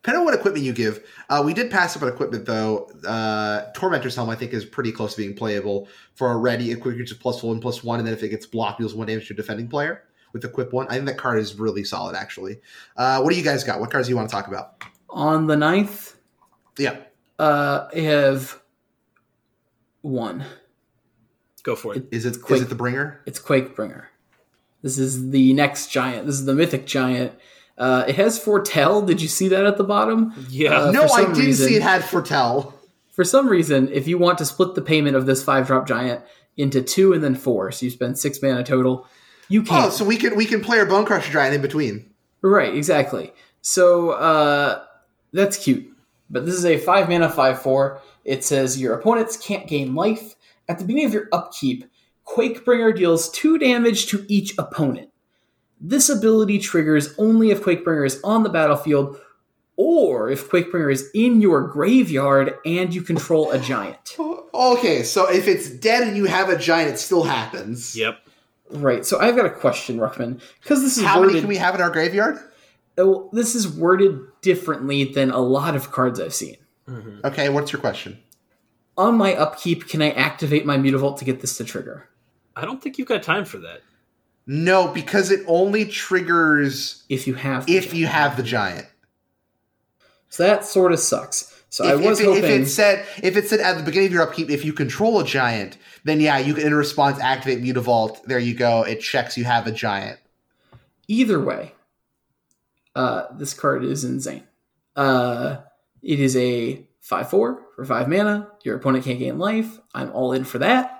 [0.08, 1.04] Depending on what equipment you give.
[1.30, 2.90] Uh, we did pass up on equipment though.
[3.06, 6.96] Uh, Tormentor's Helm I think is pretty close to being playable for a ready equip
[6.96, 9.34] creature plus one plus one, and then if it gets blocked, deals one damage to
[9.34, 10.88] a defending player with equip one.
[10.88, 12.62] I think that card is really solid actually.
[12.96, 13.82] Uh, what do you guys got?
[13.82, 14.82] What cards do you want to talk about?
[15.10, 16.16] On the ninth,
[16.78, 16.98] yeah,
[17.38, 18.62] uh, I have
[20.02, 20.46] one.
[21.64, 21.98] Go for it.
[21.98, 23.22] it is it Quake, is it the bringer?
[23.26, 24.06] It's Quakebringer.
[24.96, 26.26] This is the next giant.
[26.26, 27.34] This is the mythic giant.
[27.78, 29.02] Uh, it has foretell.
[29.02, 30.34] Did you see that at the bottom?
[30.50, 30.80] Yeah.
[30.80, 32.74] Uh, no, I didn't reason, see it had foretell.
[33.12, 36.24] For some reason, if you want to split the payment of this five drop giant,
[36.58, 37.72] into two and then four.
[37.72, 39.08] So you spend six mana total.
[39.48, 39.86] You can.
[39.86, 42.12] Oh, so we can we can play our Bonecrusher Giant in between.
[42.42, 43.32] Right, exactly.
[43.62, 44.84] So uh,
[45.32, 45.88] that's cute.
[46.30, 48.02] But this is a five mana five four.
[48.26, 50.36] It says your opponents can't gain life
[50.68, 51.86] at the beginning of your upkeep.
[52.28, 55.10] Quakebringer deals two damage to each opponent.
[55.80, 59.20] This ability triggers only if Quakebringer is on the battlefield
[59.76, 64.16] or if Quakebringer is in your graveyard and you control a giant.
[64.54, 67.96] Okay, so if it's dead and you have a giant, it still happens.
[67.96, 68.18] Yep.
[68.72, 69.06] Right.
[69.06, 71.76] So I've got a question, Ruckman, because this is How worded, many can we have
[71.76, 72.40] in our graveyard?
[72.98, 76.58] oh, this is worded differently than a lot of cards I've seen.
[76.90, 77.20] Mm-hmm.
[77.26, 78.18] Okay, what's your question?
[78.98, 82.10] On my upkeep, can I activate my Mutavault to get this to trigger?
[82.58, 83.82] I don't think you've got time for that.
[84.48, 88.88] No, because it only triggers If you have, the if you have the giant.
[90.30, 91.54] So that sort of sucks.
[91.70, 92.44] So If, I was if, it, hoping.
[92.44, 95.20] if it said if it said at the beginning of your upkeep, if you control
[95.20, 98.24] a giant, then yeah, you can in response activate Mutavault.
[98.24, 98.84] There you go.
[98.84, 100.20] It checks you have a giant.
[101.08, 101.74] Either way,
[102.96, 104.44] uh, this card is insane.
[104.96, 105.58] Uh,
[106.02, 108.50] it is a 5 4 for 5 mana.
[108.64, 109.78] Your opponent can't gain life.
[109.94, 110.97] I'm all in for that.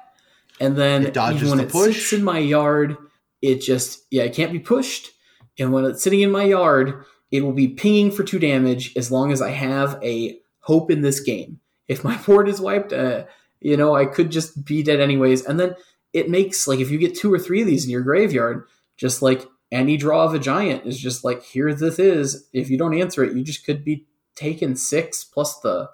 [0.60, 1.96] And then It dodges when the it push.
[1.96, 2.98] sits in my yard,
[3.42, 5.12] it just, yeah, it can't be pushed.
[5.60, 9.12] And when it's sitting in my yard, it will be pinging for 2 damage as
[9.12, 11.60] long as I have a hope in this game.
[11.88, 13.26] If my board is wiped, uh,
[13.60, 15.46] you know, I could just be dead anyways.
[15.46, 15.76] And then
[16.14, 18.66] it makes, like, if you get two or three of these in your graveyard,
[18.98, 22.78] just like any draw of a giant is just like here this is if you
[22.78, 24.06] don't answer it you just could be
[24.36, 25.90] taking six plus the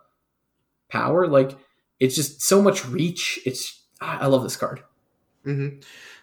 [0.89, 1.57] power like
[1.99, 4.83] it's just so much reach it's i love this card
[5.43, 5.67] hmm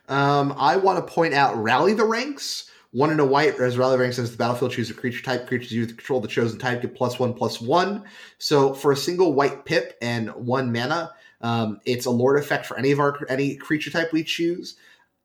[0.08, 2.68] Um, I want to point out Rally the Ranks.
[2.92, 5.46] One in a white, as Rally the Ranks says, the battlefield choose a creature type.
[5.46, 8.02] Creatures you control the chosen type get plus one, plus one.
[8.38, 11.12] So for a single white pip and one mana,
[11.42, 14.74] um, it's a Lord effect for any of our any creature type we choose.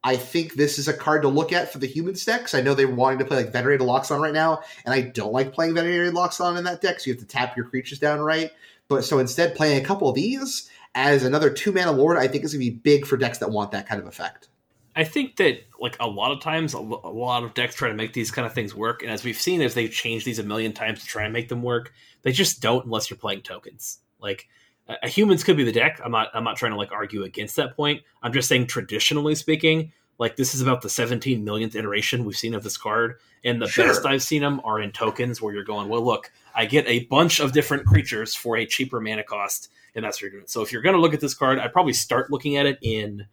[0.03, 2.53] I think this is a card to look at for the human decks.
[2.53, 5.51] I know they're wanting to play like Venerated Loxodon right now, and I don't like
[5.51, 8.51] playing Venerated Loxodon in that deck, so you have to tap your creatures down right.
[8.87, 12.43] But so instead, playing a couple of these as another two mana Lord, I think
[12.43, 14.47] is going to be big for decks that want that kind of effect.
[14.95, 18.13] I think that like a lot of times, a, lot of decks try to make
[18.13, 20.71] these kind of things work, and as we've seen, as they've changed these a million
[20.71, 23.99] times to try and make them work, they just don't unless you're playing tokens.
[24.21, 24.47] Like
[24.87, 25.99] a, a humans could be the deck.
[26.03, 26.29] I'm not.
[26.33, 28.03] I'm not trying to like argue against that point.
[28.23, 32.53] I'm just saying, traditionally speaking, like this is about the 17 millionth iteration we've seen
[32.53, 33.88] of this card, and the Sure.
[33.88, 37.05] best I've seen them are in tokens where you're going, well, look, I get a
[37.05, 40.47] bunch of different creatures for a cheaper mana cost, and that's what you're doing.
[40.47, 42.80] So if you're going to look at this card, I'd probably start looking at it
[42.82, 43.26] in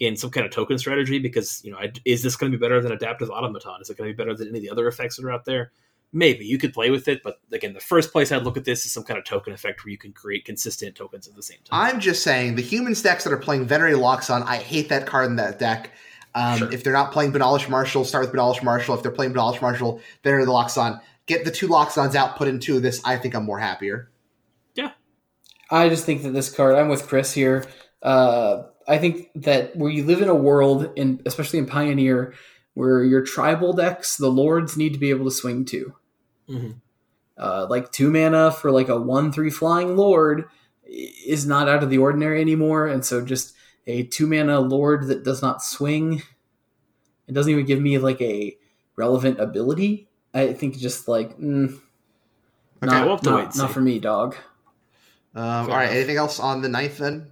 [0.00, 2.60] in some kind of token strategy because you know I, is this going to be
[2.60, 4.86] better than adaptive automaton is it going to be better than any of the other
[4.86, 5.72] effects that are out there
[6.12, 8.86] maybe you could play with it but again the first place i'd look at this
[8.86, 11.58] is some kind of token effect where you can create consistent tokens at the same
[11.64, 15.06] time I'm just saying the human stacks that are playing Venerated Loxodon, I hate that
[15.06, 15.90] card in that deck.
[16.38, 16.72] Um, Sure.
[16.72, 18.94] If they're not playing Benalish Marshal, start with Benalish Marshal.
[18.94, 21.00] If they're playing Benalish Marshal, Venerated Loxodon.
[21.26, 23.00] Get the two Loxodons out, put in two of this.
[23.04, 24.10] I think I'm more happier.
[24.74, 24.92] Yeah.
[25.70, 27.64] I just think that this card i'm with chris here
[28.02, 32.32] uh, i think that where you live in a world in especially in pioneer
[32.74, 35.94] where your tribal decks the lords need to be able to swing too
[36.48, 36.76] Mhm.
[37.36, 40.44] uh, like two mana for like a one three flying lord
[40.86, 43.54] is not out of the ordinary anymore, and so just
[43.88, 46.22] a two mana lord that does not swing,
[47.26, 48.56] it doesn't even give me like a
[48.94, 50.08] relevant ability.
[50.32, 51.80] I think just like mm,
[52.82, 54.36] Okay, not, we'll have to wait not, not for me, dog.
[55.34, 55.90] Um, all Fair right.
[55.90, 57.28] Anything else on the ninth then?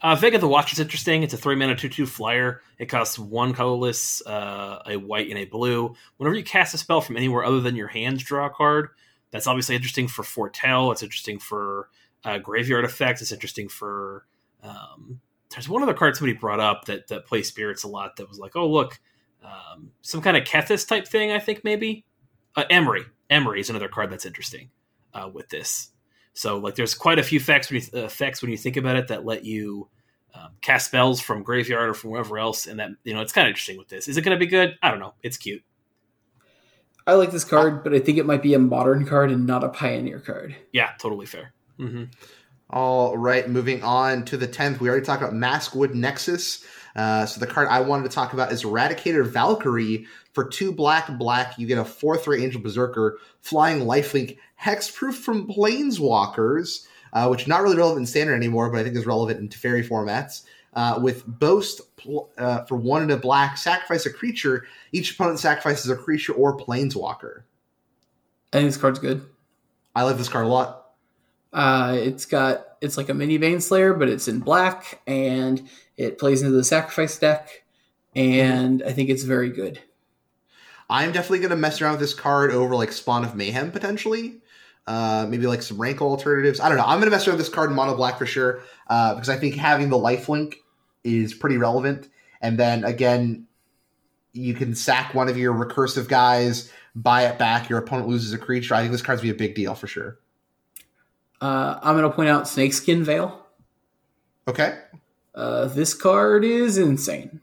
[0.00, 1.24] Uh, Vega the Watch is interesting.
[1.24, 2.62] It's a three mana two two flyer.
[2.78, 5.94] It costs one colorless, uh, a white and a blue.
[6.18, 8.90] Whenever you cast a spell from anywhere other than your hands, draw a card.
[9.32, 10.92] That's obviously interesting for foretell.
[10.92, 11.88] It's interesting for
[12.24, 13.22] uh, graveyard effects.
[13.22, 14.26] It's interesting for.
[14.62, 18.16] Um, there's one other card somebody brought up that that plays spirits a lot.
[18.16, 19.00] That was like, oh look,
[19.44, 21.32] um, some kind of Kethis type thing.
[21.32, 22.04] I think maybe
[22.56, 23.04] uh, Emry.
[23.30, 24.70] Emry is another card that's interesting
[25.14, 25.90] uh, with this.
[26.34, 28.96] So like, there's quite a few effects when you, uh, effects when you think about
[28.96, 29.88] it that let you
[30.34, 33.46] um, cast spells from graveyard or from wherever else, and that you know it's kind
[33.46, 34.08] of interesting with this.
[34.08, 34.76] Is it going to be good?
[34.82, 35.14] I don't know.
[35.22, 35.62] It's cute.
[37.06, 39.64] I like this card, but I think it might be a modern card and not
[39.64, 40.54] a pioneer card.
[40.72, 41.54] Yeah, totally fair.
[41.78, 42.04] hmm
[42.70, 44.78] All right, moving on to the 10th.
[44.78, 46.64] We already talked about Maskwood Nexus.
[46.94, 50.06] Uh, so the card I wanted to talk about is Eradicator Valkyrie.
[50.34, 55.48] For two black, black, you get a 4 3 Angel Berserker, Flying Lifelink, Hexproof from
[55.48, 59.48] Planeswalkers, uh, which not really relevant in standard anymore, but I think is relevant in
[59.48, 60.42] Teferi formats.
[60.74, 64.66] Uh, with Boast pl- uh, for one and a black, sacrifice a creature.
[64.92, 67.42] Each opponent sacrifices a creature or Planeswalker.
[68.52, 69.24] I think this card's good.
[69.96, 70.87] I like this card a lot.
[71.52, 76.42] Uh, it's got it's like a mini Baneslayer, but it's in black, and It plays
[76.42, 77.64] into the sacrifice deck,
[78.14, 79.80] and I think it's very good.
[80.90, 84.40] I'm definitely to mess around with this card over like Spawn of Mayhem potentially.
[84.86, 86.60] Uh, maybe like some rankle alternatives.
[86.60, 86.84] I don't know.
[86.86, 89.36] I'm to mess around with this card in mono black for sure uh, because I
[89.36, 90.56] think having the life link
[91.04, 92.08] is pretty relevant.
[92.40, 93.46] And then again,
[94.32, 97.68] you can sack one of your recursive guys, buy it back.
[97.68, 98.74] Your opponent loses a creature.
[98.74, 100.18] I think this card's be a big deal for sure.
[101.40, 103.46] Uh, I'm going to point out Snakeskin Veil.
[104.46, 104.78] Okay.
[105.34, 107.40] Uh, this card is insane.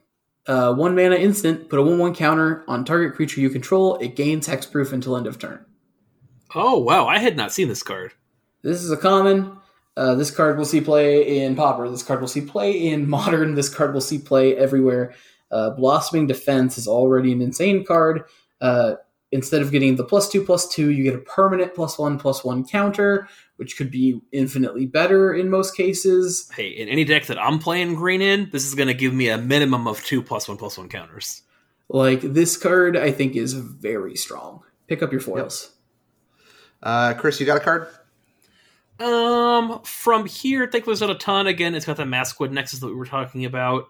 [0.47, 3.95] Uh, one mana instant, put a 1 1 counter on target creature you control.
[3.97, 5.65] It gains hexproof until end of turn.
[6.53, 7.07] Oh, wow.
[7.07, 8.13] I had not seen this card.
[8.61, 9.57] This is a common.
[9.97, 11.89] Uh, this card will see play in Pauper.
[11.89, 13.55] This card will see play in Modern.
[13.55, 15.13] This card will see play everywhere.
[15.51, 18.23] Uh, Blossoming Defense is already an insane card.
[18.61, 18.95] Uh,
[19.31, 22.43] instead of getting the plus two plus two, you get a permanent plus one plus
[22.43, 26.49] one counter, which could be infinitely better in most cases.
[26.53, 29.29] Hey, in any deck that I'm playing green in, this is going to give me
[29.29, 31.41] a minimum of two plus one plus one counters.
[31.87, 34.61] Like this card, I think is very strong.
[34.87, 35.71] Pick up your foils.
[36.81, 37.87] Uh, Chris, you got a card?
[38.99, 41.47] Um, from here, I think there's not a ton.
[41.47, 43.89] Again, it's got the Maskwood Nexus that we were talking about.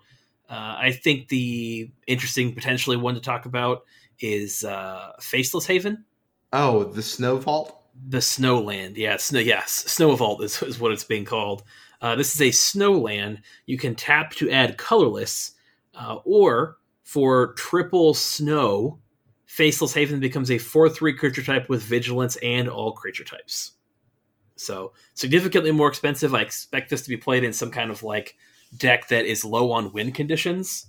[0.50, 3.84] Uh, I think the interesting, potentially one to talk about
[4.20, 6.06] is uh, Faceless Haven.
[6.54, 7.82] Oh, the Snow Vault.
[8.08, 11.64] The Snowland, yeah, snow, yes, Snow Vault is, is what it's being called.
[12.02, 13.40] Uh, this is a snowland.
[13.66, 15.54] You can tap to add colorless,
[15.96, 19.00] uh, or for triple snow,
[19.46, 23.72] Faceless Haven becomes a 4 3 creature type with vigilance and all creature types.
[24.58, 26.36] So, significantly more expensive.
[26.36, 28.36] I expect this to be played in some kind of like
[28.78, 30.88] deck that is low on win conditions.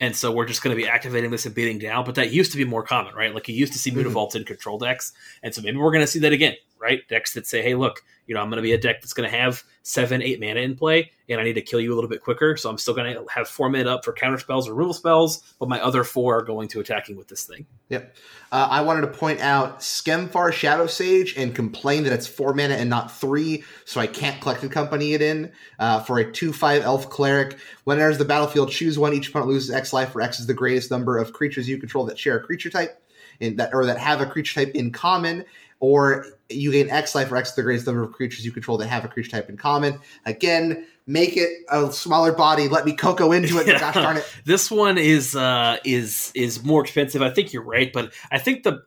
[0.00, 2.04] And so we're just going to be activating this and beating down.
[2.04, 3.34] But that used to be more common, right?
[3.34, 4.08] Like you used to see mm-hmm.
[4.08, 5.12] Mutavaults in control decks.
[5.42, 7.06] And so maybe we're going to see that again, right?
[7.08, 9.28] Decks that say, hey, look, you know, I'm going to be a deck that's going
[9.28, 12.10] to have seven, eight mana in play, and I need to kill you a little
[12.10, 12.58] bit quicker.
[12.58, 15.54] So I'm still going to have four mana up for counter spells or removal spells,
[15.58, 17.64] but my other four are going to attacking with this thing.
[17.88, 18.14] Yep.
[18.52, 22.90] Uh, I wanted to point out Skemfar Shadowsage and complain that it's four mana and
[22.90, 25.50] not three, so I can't Collected Company it in.
[25.78, 29.14] Uh, for a 2 5 Elf Cleric, when it enters the battlefield, choose one.
[29.14, 32.04] Each opponent loses X life, where X is the greatest number of creatures you control
[32.04, 33.02] that share a creature type.
[33.40, 35.44] In that or that have a creature type in common,
[35.80, 38.88] or you gain X life or X the greatest number of creatures you control that
[38.88, 39.98] have a creature type in common.
[40.24, 42.68] Again, make it a smaller body.
[42.68, 43.66] Let me Coco into it.
[43.68, 43.78] yeah.
[43.78, 44.34] Gosh darn it!
[44.44, 47.22] This one is uh, is is more expensive.
[47.22, 48.82] I think you're right, but I think the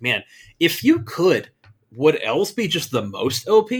[0.00, 0.22] man,
[0.58, 1.50] if you could,
[1.92, 3.70] would Elves be just the most OP?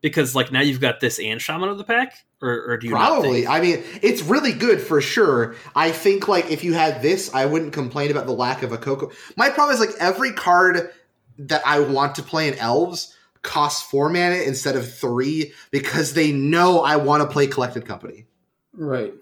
[0.00, 2.92] Because like now you've got this and Shaman of the pack, or, or do you
[2.92, 3.48] probably?
[3.48, 5.56] I mean, it's really good for sure.
[5.74, 8.78] I think like if you had this, I wouldn't complain about the lack of a
[8.78, 9.10] Coco.
[9.36, 10.92] My problem is like every card
[11.38, 16.32] that I want to play in elves costs four mana instead of three because they
[16.32, 18.26] know I want to play collected company.
[18.72, 19.14] Right.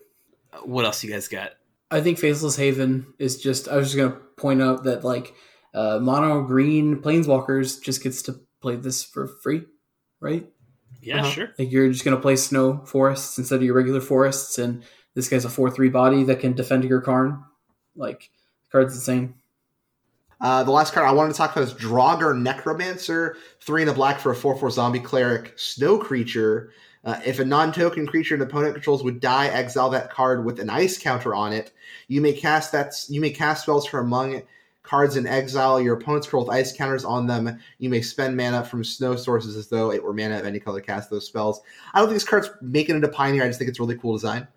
[0.64, 1.52] What else you guys got?
[1.90, 3.68] I think Faceless Haven is just.
[3.68, 5.34] I was just gonna point out that like
[5.74, 9.62] uh, mono green planeswalkers just gets to play this for free,
[10.20, 10.48] right?
[11.00, 11.30] Yeah, uh-huh.
[11.30, 11.48] sure.
[11.58, 14.82] Like you're just gonna play snow forests instead of your regular forests, and
[15.14, 17.44] this guy's a four three body that can defend your Karn.
[17.94, 18.30] Like
[18.72, 19.34] card's insane.
[20.40, 23.94] Uh, the last card I wanted to talk about is Draugr Necromancer, three in a
[23.94, 26.72] black for a four four zombie cleric snow creature.
[27.04, 30.68] Uh, if a non-token creature an opponent controls would die, exile that card with an
[30.68, 31.72] ice counter on it.
[32.08, 32.94] You may cast that.
[33.08, 34.42] You may cast spells from among
[34.82, 35.80] cards in exile.
[35.80, 37.58] Your opponents control with ice counters on them.
[37.78, 40.80] You may spend mana from snow sources as though it were mana of any color
[40.80, 41.60] to cast those spells.
[41.94, 43.44] I don't think this card's making it a pioneer.
[43.44, 44.48] I just think it's really cool design.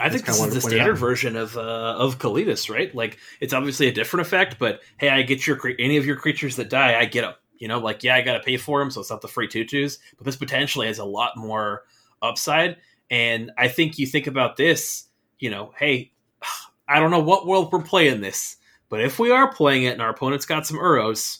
[0.00, 2.92] I think this is the standard version of uh, of Kalitas, right?
[2.94, 6.56] Like it's obviously a different effect, but hey, I get your any of your creatures
[6.56, 7.34] that die, I get them.
[7.58, 9.46] You know, like yeah, I got to pay for them, so it's not the free
[9.46, 9.98] tutus.
[10.16, 11.84] But this potentially has a lot more
[12.20, 12.78] upside,
[13.10, 15.04] and I think you think about this.
[15.38, 16.12] You know, hey,
[16.88, 18.56] I don't know what world we're playing this,
[18.88, 21.38] but if we are playing it and our opponent's got some Uros,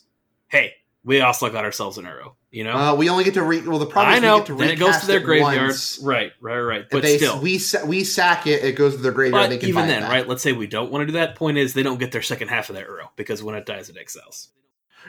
[0.49, 0.75] hey,
[1.05, 2.33] we also got ourselves an Uro.
[2.51, 3.61] You know, uh, we only get to re.
[3.61, 4.43] Well, the problem I know.
[4.43, 5.69] is we then it goes to their graveyard.
[5.69, 5.99] Once.
[6.03, 6.87] Right, right, right.
[6.91, 8.65] But they, still, we we sack it.
[8.65, 9.51] It goes to their graveyard.
[9.51, 10.27] But even then, right?
[10.27, 11.37] Let's say we don't want to do that.
[11.37, 13.91] Point is, they don't get their second half of their Uro because when it dies,
[13.91, 14.49] it exiles.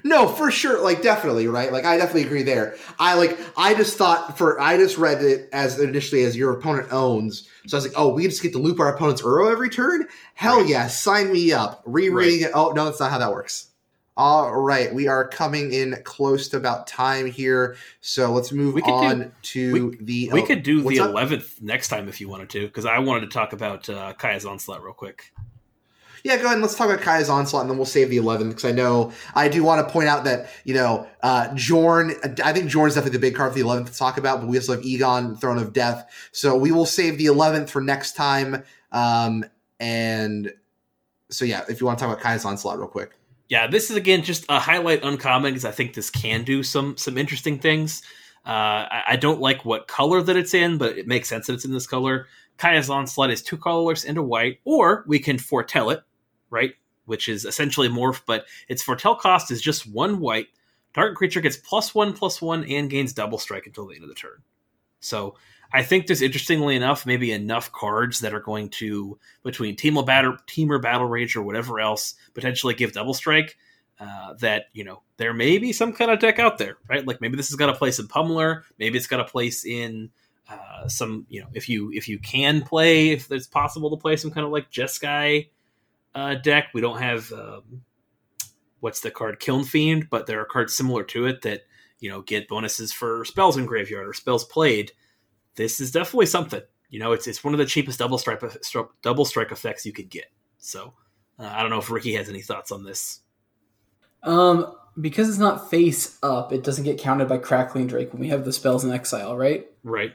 [0.04, 0.84] No, for sure.
[0.84, 1.72] Like definitely, right?
[1.72, 2.76] Like I definitely agree there.
[3.00, 6.92] I like I just thought for I just read it as initially as your opponent
[6.92, 7.48] owns.
[7.68, 10.08] So I was like, oh, we just get to loop our opponent's Uro every turn?
[10.34, 10.70] Hell right.
[10.70, 11.82] yeah, sign me up.
[11.86, 12.50] Rereading right.
[12.50, 12.54] it.
[12.54, 13.70] Oh no, that's not how that works.
[14.18, 19.20] All right, we are coming in close to about time here, so let's move on
[19.20, 20.30] do, to we, the.
[20.32, 23.22] We oh, could do the eleventh next time if you wanted to, because I wanted
[23.22, 25.34] to talk about uh, Kaya's onslaught real quick.
[26.24, 28.50] Yeah, go ahead and let's talk about Kaya's onslaught, and then we'll save the 11th
[28.50, 32.40] because I know I do want to point out that you know uh, Jorn.
[32.40, 34.58] I think Jorn's definitely the big card for the 11th to talk about, but we
[34.58, 36.10] also have Egon, Throne of Death.
[36.32, 38.64] So we will save the 11th for next time.
[38.94, 39.44] Um,
[39.82, 40.54] and
[41.30, 43.12] so yeah, if you want to talk about Kaya's onslaught real quick.
[43.48, 46.98] Yeah, this is again just a highlight uncommon because I think this can do some
[46.98, 48.02] some interesting things.
[48.46, 51.54] Uh, I, I, don't like what color that it's in, but it makes sense that
[51.54, 52.28] it's in this color.
[52.58, 56.04] Kaya's onslaught is two colors and a white, or we can foretell it
[56.50, 56.74] right?
[57.06, 60.48] Which is essentially morph, but its foretell cost is just one white.
[60.94, 64.10] Target creature gets plus one, plus one, and gains double strike until the end of
[64.10, 64.42] the turn.
[65.02, 65.36] So
[65.74, 70.38] I think there's interestingly enough, maybe enough cards that are going to between Temur battle,
[70.48, 73.58] Temur battle rage or whatever else potentially give double strike.
[73.98, 77.08] Uh, that you know there may be some kind of deck out there, right?
[77.08, 80.10] Like maybe this has got a place in Pummeler, maybe it's got a place in
[80.50, 84.18] uh, some you know if you if you can play if it's possible to play
[84.18, 85.48] some kind of like Jeskai
[86.14, 86.70] uh, deck.
[86.74, 87.84] We don't have um,
[88.80, 91.62] what's the card Kiln Fiend, but there are cards similar to it that
[92.00, 94.92] you know get bonuses for spells in graveyard or spells played.
[95.56, 96.62] This is definitely something.
[96.90, 98.42] You know, it's it's one of the cheapest double strike
[99.02, 100.26] double strike effects you could get.
[100.58, 100.94] So
[101.40, 103.22] uh, I don't know if Ricky has any thoughts on this.
[104.24, 108.30] Um, because it's not face up, it doesn't get counted by Crackling Drake when we
[108.30, 109.68] have the spells in exile, right?
[109.84, 110.14] Right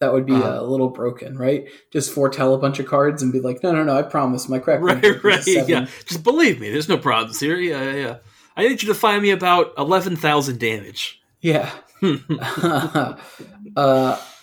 [0.00, 0.60] that would be uh-huh.
[0.60, 1.68] a little broken, right?
[1.92, 4.58] Just foretell a bunch of cards and be like, no, no, no, I promise my
[4.58, 4.80] crack.
[4.80, 5.86] Right, right, yeah.
[6.06, 7.56] Just believe me, there's no problems here.
[7.56, 8.16] Yeah, yeah.
[8.56, 11.20] I need you to find me about eleven thousand damage.
[11.40, 11.70] Yeah.
[12.02, 13.16] uh,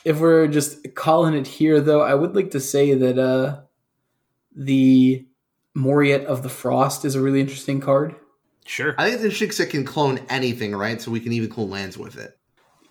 [0.08, 3.60] if we're just calling it here, though, I would like to say that uh,
[4.56, 5.26] the
[5.76, 8.16] Moritte of the Frost is a really interesting card.
[8.66, 8.96] Sure.
[8.98, 11.02] I think it's interesting because it can clone anything, right?
[11.02, 12.38] So we can even clone lands with it.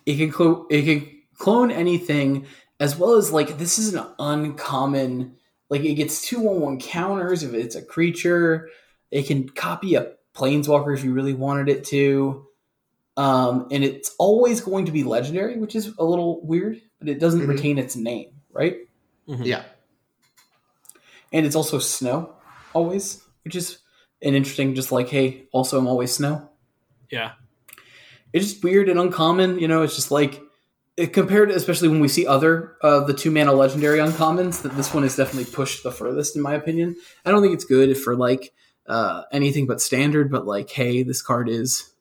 [0.05, 0.67] It can clone.
[0.69, 2.45] It can clone anything,
[2.79, 5.37] as well as like this is an uncommon
[5.71, 8.69] like it gets two one one counters if it's a creature.
[9.09, 12.45] It can copy a planeswalker if you really wanted it to.
[13.17, 17.19] Um, and it's always going to be legendary, which is a little weird, but it
[17.19, 17.49] doesn't mm-hmm.
[17.49, 18.77] retain its name, right?
[19.27, 19.43] Mm-hmm.
[19.43, 19.63] Yeah.
[21.33, 22.35] And it's also snow,
[22.73, 23.79] always, which is
[24.21, 26.49] an interesting, just like, hey, also I'm always snow.
[27.09, 27.33] Yeah.
[28.33, 30.41] It's just weird and uncommon, you know, it's just like
[31.11, 35.03] compared, especially when we see other uh, the two mana legendary uncommons, that this one
[35.03, 36.95] is definitely pushed the furthest in my opinion.
[37.25, 38.53] I don't think it's good for like
[38.87, 41.93] uh, anything but standard, but like, hey, this card is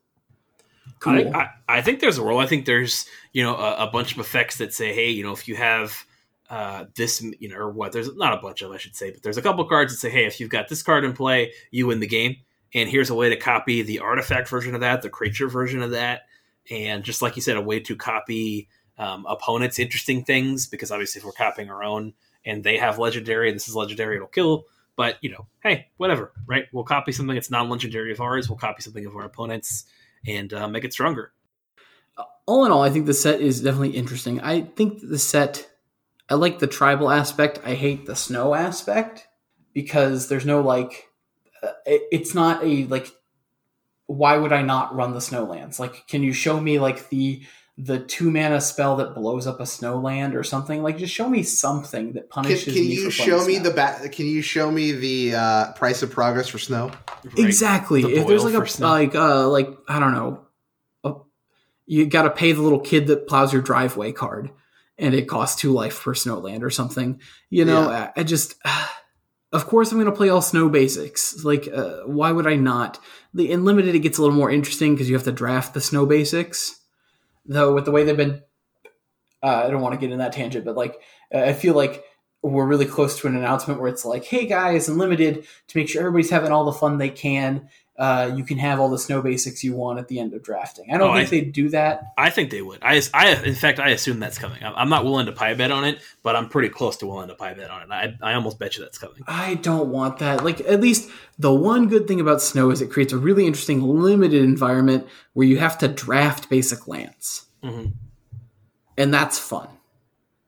[1.00, 1.34] cool.
[1.34, 2.38] I, I, I think there's a role.
[2.38, 5.32] I think there's you know a, a, bunch of effects that say, hey, you know,
[5.32, 6.04] if you have
[6.50, 7.92] uh, this, you know, or what?
[7.92, 10.10] There's not a bunch of, I should say, but there's a couple cards that say,
[10.10, 12.36] hey, if you've got this card in play, you win the game.
[12.74, 15.92] And here's a way to copy the artifact version of that, the creature version of
[15.92, 16.22] that,
[16.70, 18.68] and just like you said, a way to copy
[18.98, 22.14] um, opponents interesting things because obviously if we're copying our own
[22.44, 24.64] and they have legendary and this is legendary, it'll kill.
[24.96, 26.66] But you know, hey, whatever, right?
[26.72, 28.48] We'll copy something that's non-legendary of ours.
[28.48, 29.84] We'll copy something of our opponents
[30.26, 31.32] and uh, make it stronger.
[32.46, 34.40] All in all, I think the set is definitely interesting.
[34.40, 35.68] I think the set,
[36.28, 37.60] I like the tribal aspect.
[37.64, 39.26] I hate the snow aspect
[39.74, 41.08] because there's no like,
[41.62, 43.10] uh, it, it's not a like.
[44.06, 45.80] Why would I not run the snowlands?
[45.80, 47.42] Like, can you show me like the
[47.78, 50.82] the two mana spell that blows up a snowland or something.
[50.82, 52.64] Like, just show me something that punishes.
[52.64, 53.64] Can, can you show me snow.
[53.64, 56.90] the ba- Can you show me the uh, price of progress for snow?
[57.24, 57.38] Right.
[57.38, 58.02] Exactly.
[58.02, 58.88] The if there's like a snow.
[58.88, 60.46] like uh like I don't know,
[61.04, 61.14] a,
[61.84, 64.50] you got to pay the little kid that plows your driveway card,
[64.96, 67.20] and it costs two life per snowland or something.
[67.50, 68.12] You know, yeah.
[68.16, 68.54] I, I, just.
[68.64, 68.88] Uh,
[69.52, 71.44] of course, I'm going to play all snow basics.
[71.44, 72.98] Like, uh, why would I not?
[73.32, 75.80] The in limited, it gets a little more interesting because you have to draft the
[75.80, 76.80] snow basics
[77.48, 78.42] though with the way they've been
[79.42, 81.00] uh, I don't want to get in that tangent, but like
[81.32, 82.04] I feel like
[82.42, 86.00] we're really close to an announcement where it's like, hey guys, unlimited to make sure
[86.00, 87.68] everybody's having all the fun they can.
[87.98, 90.92] Uh, you can have all the snow basics you want at the end of drafting.
[90.92, 92.12] I don't oh, think they'd do that.
[92.18, 92.80] I think they would.
[92.82, 94.62] I, I, in fact, I assume that's coming.
[94.62, 97.34] I'm not willing to pie bet on it, but I'm pretty close to willing to
[97.34, 97.90] pie bet on it.
[97.90, 99.22] I, I almost bet you that's coming.
[99.26, 100.44] I don't want that.
[100.44, 103.80] Like, at least the one good thing about snow is it creates a really interesting
[103.80, 107.46] limited environment where you have to draft basic lands.
[107.62, 107.92] Mm-hmm.
[108.98, 109.68] And that's fun,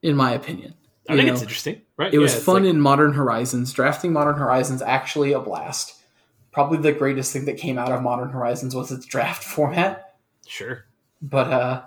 [0.02, 0.74] in my opinion.
[1.08, 2.12] I you think know, it's interesting, right?
[2.12, 2.70] It yeah, was fun like...
[2.70, 3.72] in Modern Horizons.
[3.72, 5.94] Drafting Modern Horizons actually a blast.
[6.58, 10.16] Probably the greatest thing that came out of Modern Horizons was its draft format.
[10.44, 10.86] Sure.
[11.22, 11.82] But uh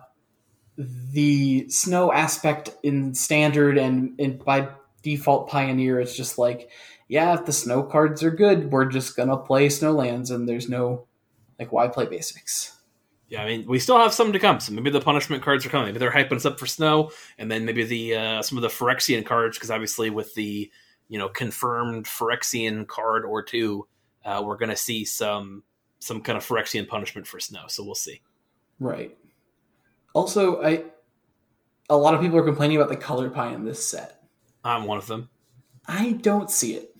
[0.78, 4.70] the snow aspect in standard and, and by
[5.04, 6.70] default pioneer is just like
[7.10, 11.06] yeah if the snow cards are good we're just gonna play snowlands and there's no
[11.60, 12.78] like why play basics
[13.28, 14.60] yeah, I mean, we still have some to come.
[14.60, 15.88] So maybe the punishment cards are coming.
[15.88, 18.68] Maybe they're hyping us up for snow, and then maybe the uh, some of the
[18.68, 20.70] Phyrexian cards, because obviously with the
[21.08, 23.88] you know confirmed Phyrexian card or two,
[24.26, 25.64] uh, we're going to see some
[26.00, 27.64] some kind of Phyrexian punishment for snow.
[27.68, 28.22] So we'll see.
[28.80, 29.16] Right.
[30.14, 30.84] Also, I
[31.90, 34.24] a lot of people are complaining about the color pie in this set.
[34.64, 35.30] I'm one of them.
[35.88, 36.96] I don't see it.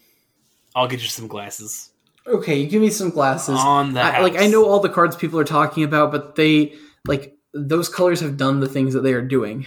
[0.76, 1.90] I'll get you some glasses.
[2.28, 3.58] Okay, give me some glasses.
[3.60, 6.74] On that, I, like I know all the cards people are talking about, but they
[7.08, 9.66] like those colors have done the things that they are doing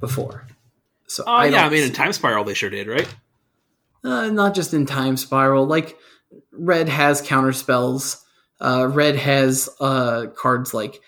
[0.00, 0.46] before.
[1.06, 3.08] So oh yeah, I mean in Time Spiral they sure did, right?
[4.04, 5.66] Uh, not just in Time Spiral.
[5.66, 5.96] Like
[6.52, 8.24] red has counter spells.
[8.60, 11.00] Uh, red has uh, cards like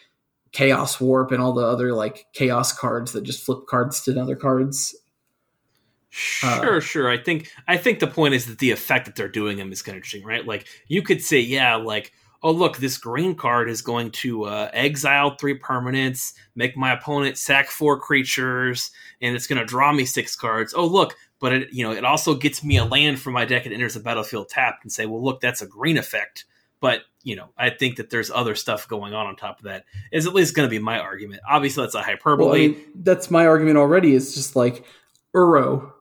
[0.53, 4.37] Chaos Warp and all the other like chaos cards that just flip cards to other
[4.37, 4.95] cards.
[6.11, 7.11] Sure, uh, sure.
[7.11, 9.83] I think I think the point is that the effect that they're doing them is
[9.83, 10.47] kind of interesting, right?
[10.47, 12.13] Like you could say, yeah, like
[12.45, 17.39] oh look, this green card is going to uh, exile three permanents, make my opponent
[17.39, 18.91] sack four creatures,
[19.21, 20.73] and it's going to draw me six cards.
[20.77, 23.65] Oh look, but it you know it also gets me a land from my deck
[23.65, 26.45] and enters the battlefield tapped, and say, well look, that's a green effect.
[26.81, 29.85] But you know, I think that there's other stuff going on on top of that.
[30.13, 31.41] Is at least going to be my argument.
[31.49, 32.47] Obviously, that's a hyperbole.
[32.47, 34.15] Well, I mean, that's my argument already.
[34.15, 34.85] It's just like
[35.35, 35.93] Uro,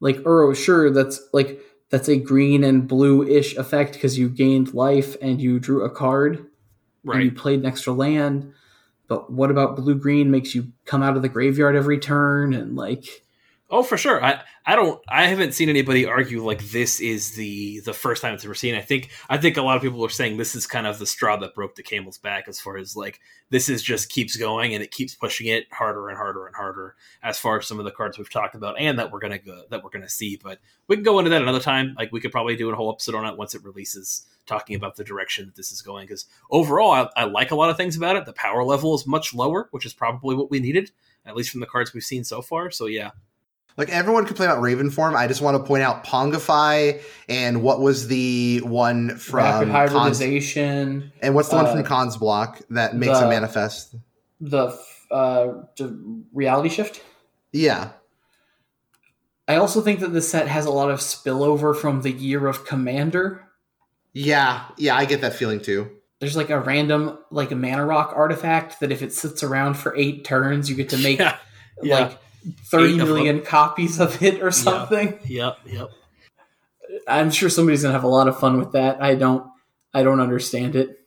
[0.00, 0.56] like Uro.
[0.56, 5.40] Sure, that's like that's a green and blue ish effect because you gained life and
[5.40, 6.46] you drew a card,
[7.04, 7.16] right?
[7.16, 8.52] And you played an extra land.
[9.06, 12.74] But what about blue green makes you come out of the graveyard every turn and
[12.74, 13.23] like
[13.70, 14.22] Oh, for sure.
[14.22, 15.00] I, I don't.
[15.08, 18.74] I haven't seen anybody argue like this is the the first time it's ever seen.
[18.74, 21.06] I think I think a lot of people are saying this is kind of the
[21.06, 24.74] straw that broke the camel's back as far as like this is just keeps going
[24.74, 27.86] and it keeps pushing it harder and harder and harder as far as some of
[27.86, 30.38] the cards we've talked about and that we're gonna go that we're gonna see.
[30.42, 31.94] But we can go into that another time.
[31.98, 34.96] Like we could probably do a whole episode on it once it releases, talking about
[34.96, 36.04] the direction that this is going.
[36.06, 38.26] Because overall, I, I like a lot of things about it.
[38.26, 40.90] The power level is much lower, which is probably what we needed,
[41.24, 42.70] at least from the cards we've seen so far.
[42.70, 43.10] So yeah,
[43.76, 45.16] like everyone complain about Raven form.
[45.16, 51.00] I just want to point out Pongify and what was the one from Rapid hybridization.
[51.00, 53.96] Khans, and what's the uh, one from uh, Khans block that makes the, a manifest?
[54.40, 54.78] The
[55.10, 55.54] uh,
[56.32, 57.02] reality shift.
[57.52, 57.90] Yeah.
[59.46, 62.64] I also think that the set has a lot of spillover from the year of
[62.64, 63.44] Commander.
[64.12, 65.90] Yeah, yeah, I get that feeling too.
[66.20, 69.94] There's like a random like a mana rock artifact that if it sits around for
[69.96, 71.34] eight turns, you get to make yeah.
[71.82, 72.18] like
[72.64, 75.18] 30 million of copies of it or something.
[75.24, 75.90] Yep, yep.
[77.08, 79.02] I'm sure somebody's gonna have a lot of fun with that.
[79.02, 79.46] I don't,
[79.92, 81.00] I don't understand it,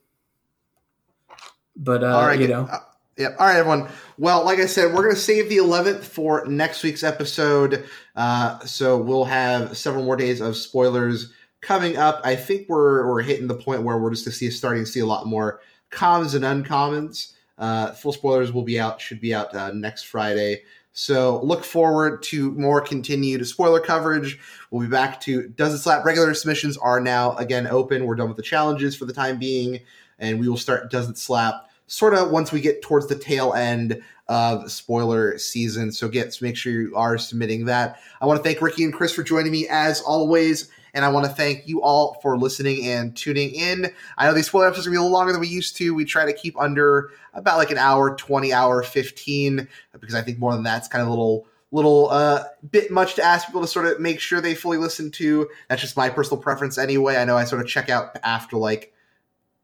[1.76, 2.68] but uh, all right, you know.
[2.70, 2.80] Uh,
[3.18, 3.36] yep.
[3.40, 3.90] All right, everyone.
[4.18, 7.86] Well, like I said, we're gonna save the 11th for next week's episode.
[8.16, 11.32] Uh, so we'll have several more days of spoilers
[11.62, 12.22] coming up.
[12.24, 15.00] I think we're we're hitting the point where we're just to see starting to see
[15.00, 17.34] a lot more commons and uncommons.
[17.58, 20.62] Uh, full spoilers will be out, should be out uh, next Friday.
[21.00, 24.40] So look forward to more continued spoiler coverage.
[24.72, 26.04] We'll be back to Does It Slap?
[26.04, 28.08] Regular submissions are now again open.
[28.08, 29.80] We're done with the challenges for the time being,
[30.18, 33.54] and we will start Does It Slap sort of once we get towards the tail
[33.54, 35.92] end of spoiler season.
[35.92, 38.00] So get make sure you are submitting that.
[38.20, 40.72] I want to thank Ricky and Chris for joining me as always.
[40.98, 43.94] And I want to thank you all for listening and tuning in.
[44.18, 45.78] I know these spoiler episodes are going to be a little longer than we used
[45.78, 45.94] to.
[45.94, 50.40] We try to keep under about like an hour, 20 hour, 15, because I think
[50.40, 53.68] more than that's kind of a little little uh, bit much to ask people to
[53.68, 55.48] sort of make sure they fully listen to.
[55.70, 57.18] That's just my personal preference anyway.
[57.18, 58.92] I know I sort of check out after like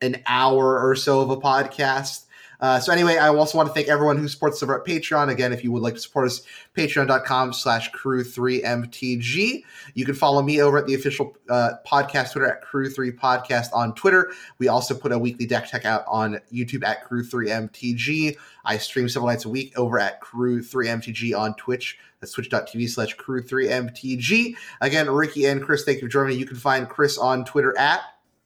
[0.01, 2.25] an hour or so of a podcast.
[2.63, 5.27] Uh, so anyway, I also want to thank everyone who supports us over at Patreon.
[5.29, 6.43] Again, if you would like to support us,
[6.77, 9.63] patreon.com slash crew3mtg.
[9.95, 14.31] You can follow me over at the official uh, podcast Twitter at crew3podcast on Twitter.
[14.59, 18.37] We also put a weekly deck tech out on YouTube at crew3mtg.
[18.63, 21.97] I stream several nights a week over at crew3mtg on Twitch.
[22.21, 24.55] That's twitch.tv slash crew3mtg.
[24.79, 26.35] Again, Ricky and Chris, thank you for joining me.
[26.35, 27.99] You can find Chris on Twitter at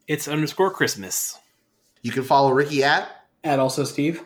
[0.07, 1.37] it's underscore Christmas.
[2.01, 3.16] You can follow Ricky at
[3.47, 4.23] and also Steve.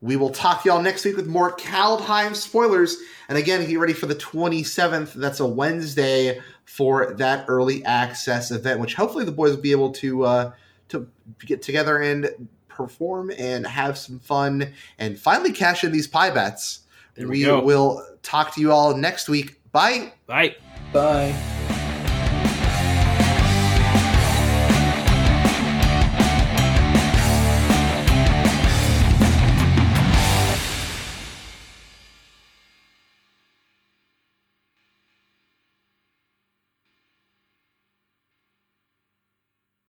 [0.00, 2.96] We will talk to y'all next week with more Kaldheim spoilers.
[3.28, 5.14] And again, get ready for the 27th.
[5.14, 9.92] That's a Wednesday for that early access event, which hopefully the boys will be able
[9.92, 10.52] to uh,
[10.88, 11.08] to
[11.46, 16.80] get together and perform and have some fun and finally cash in these pie bets.
[17.14, 19.60] There we, we will talk to you all next week.
[19.72, 20.12] Bye.
[20.26, 20.56] Bye.
[20.92, 21.63] Bye.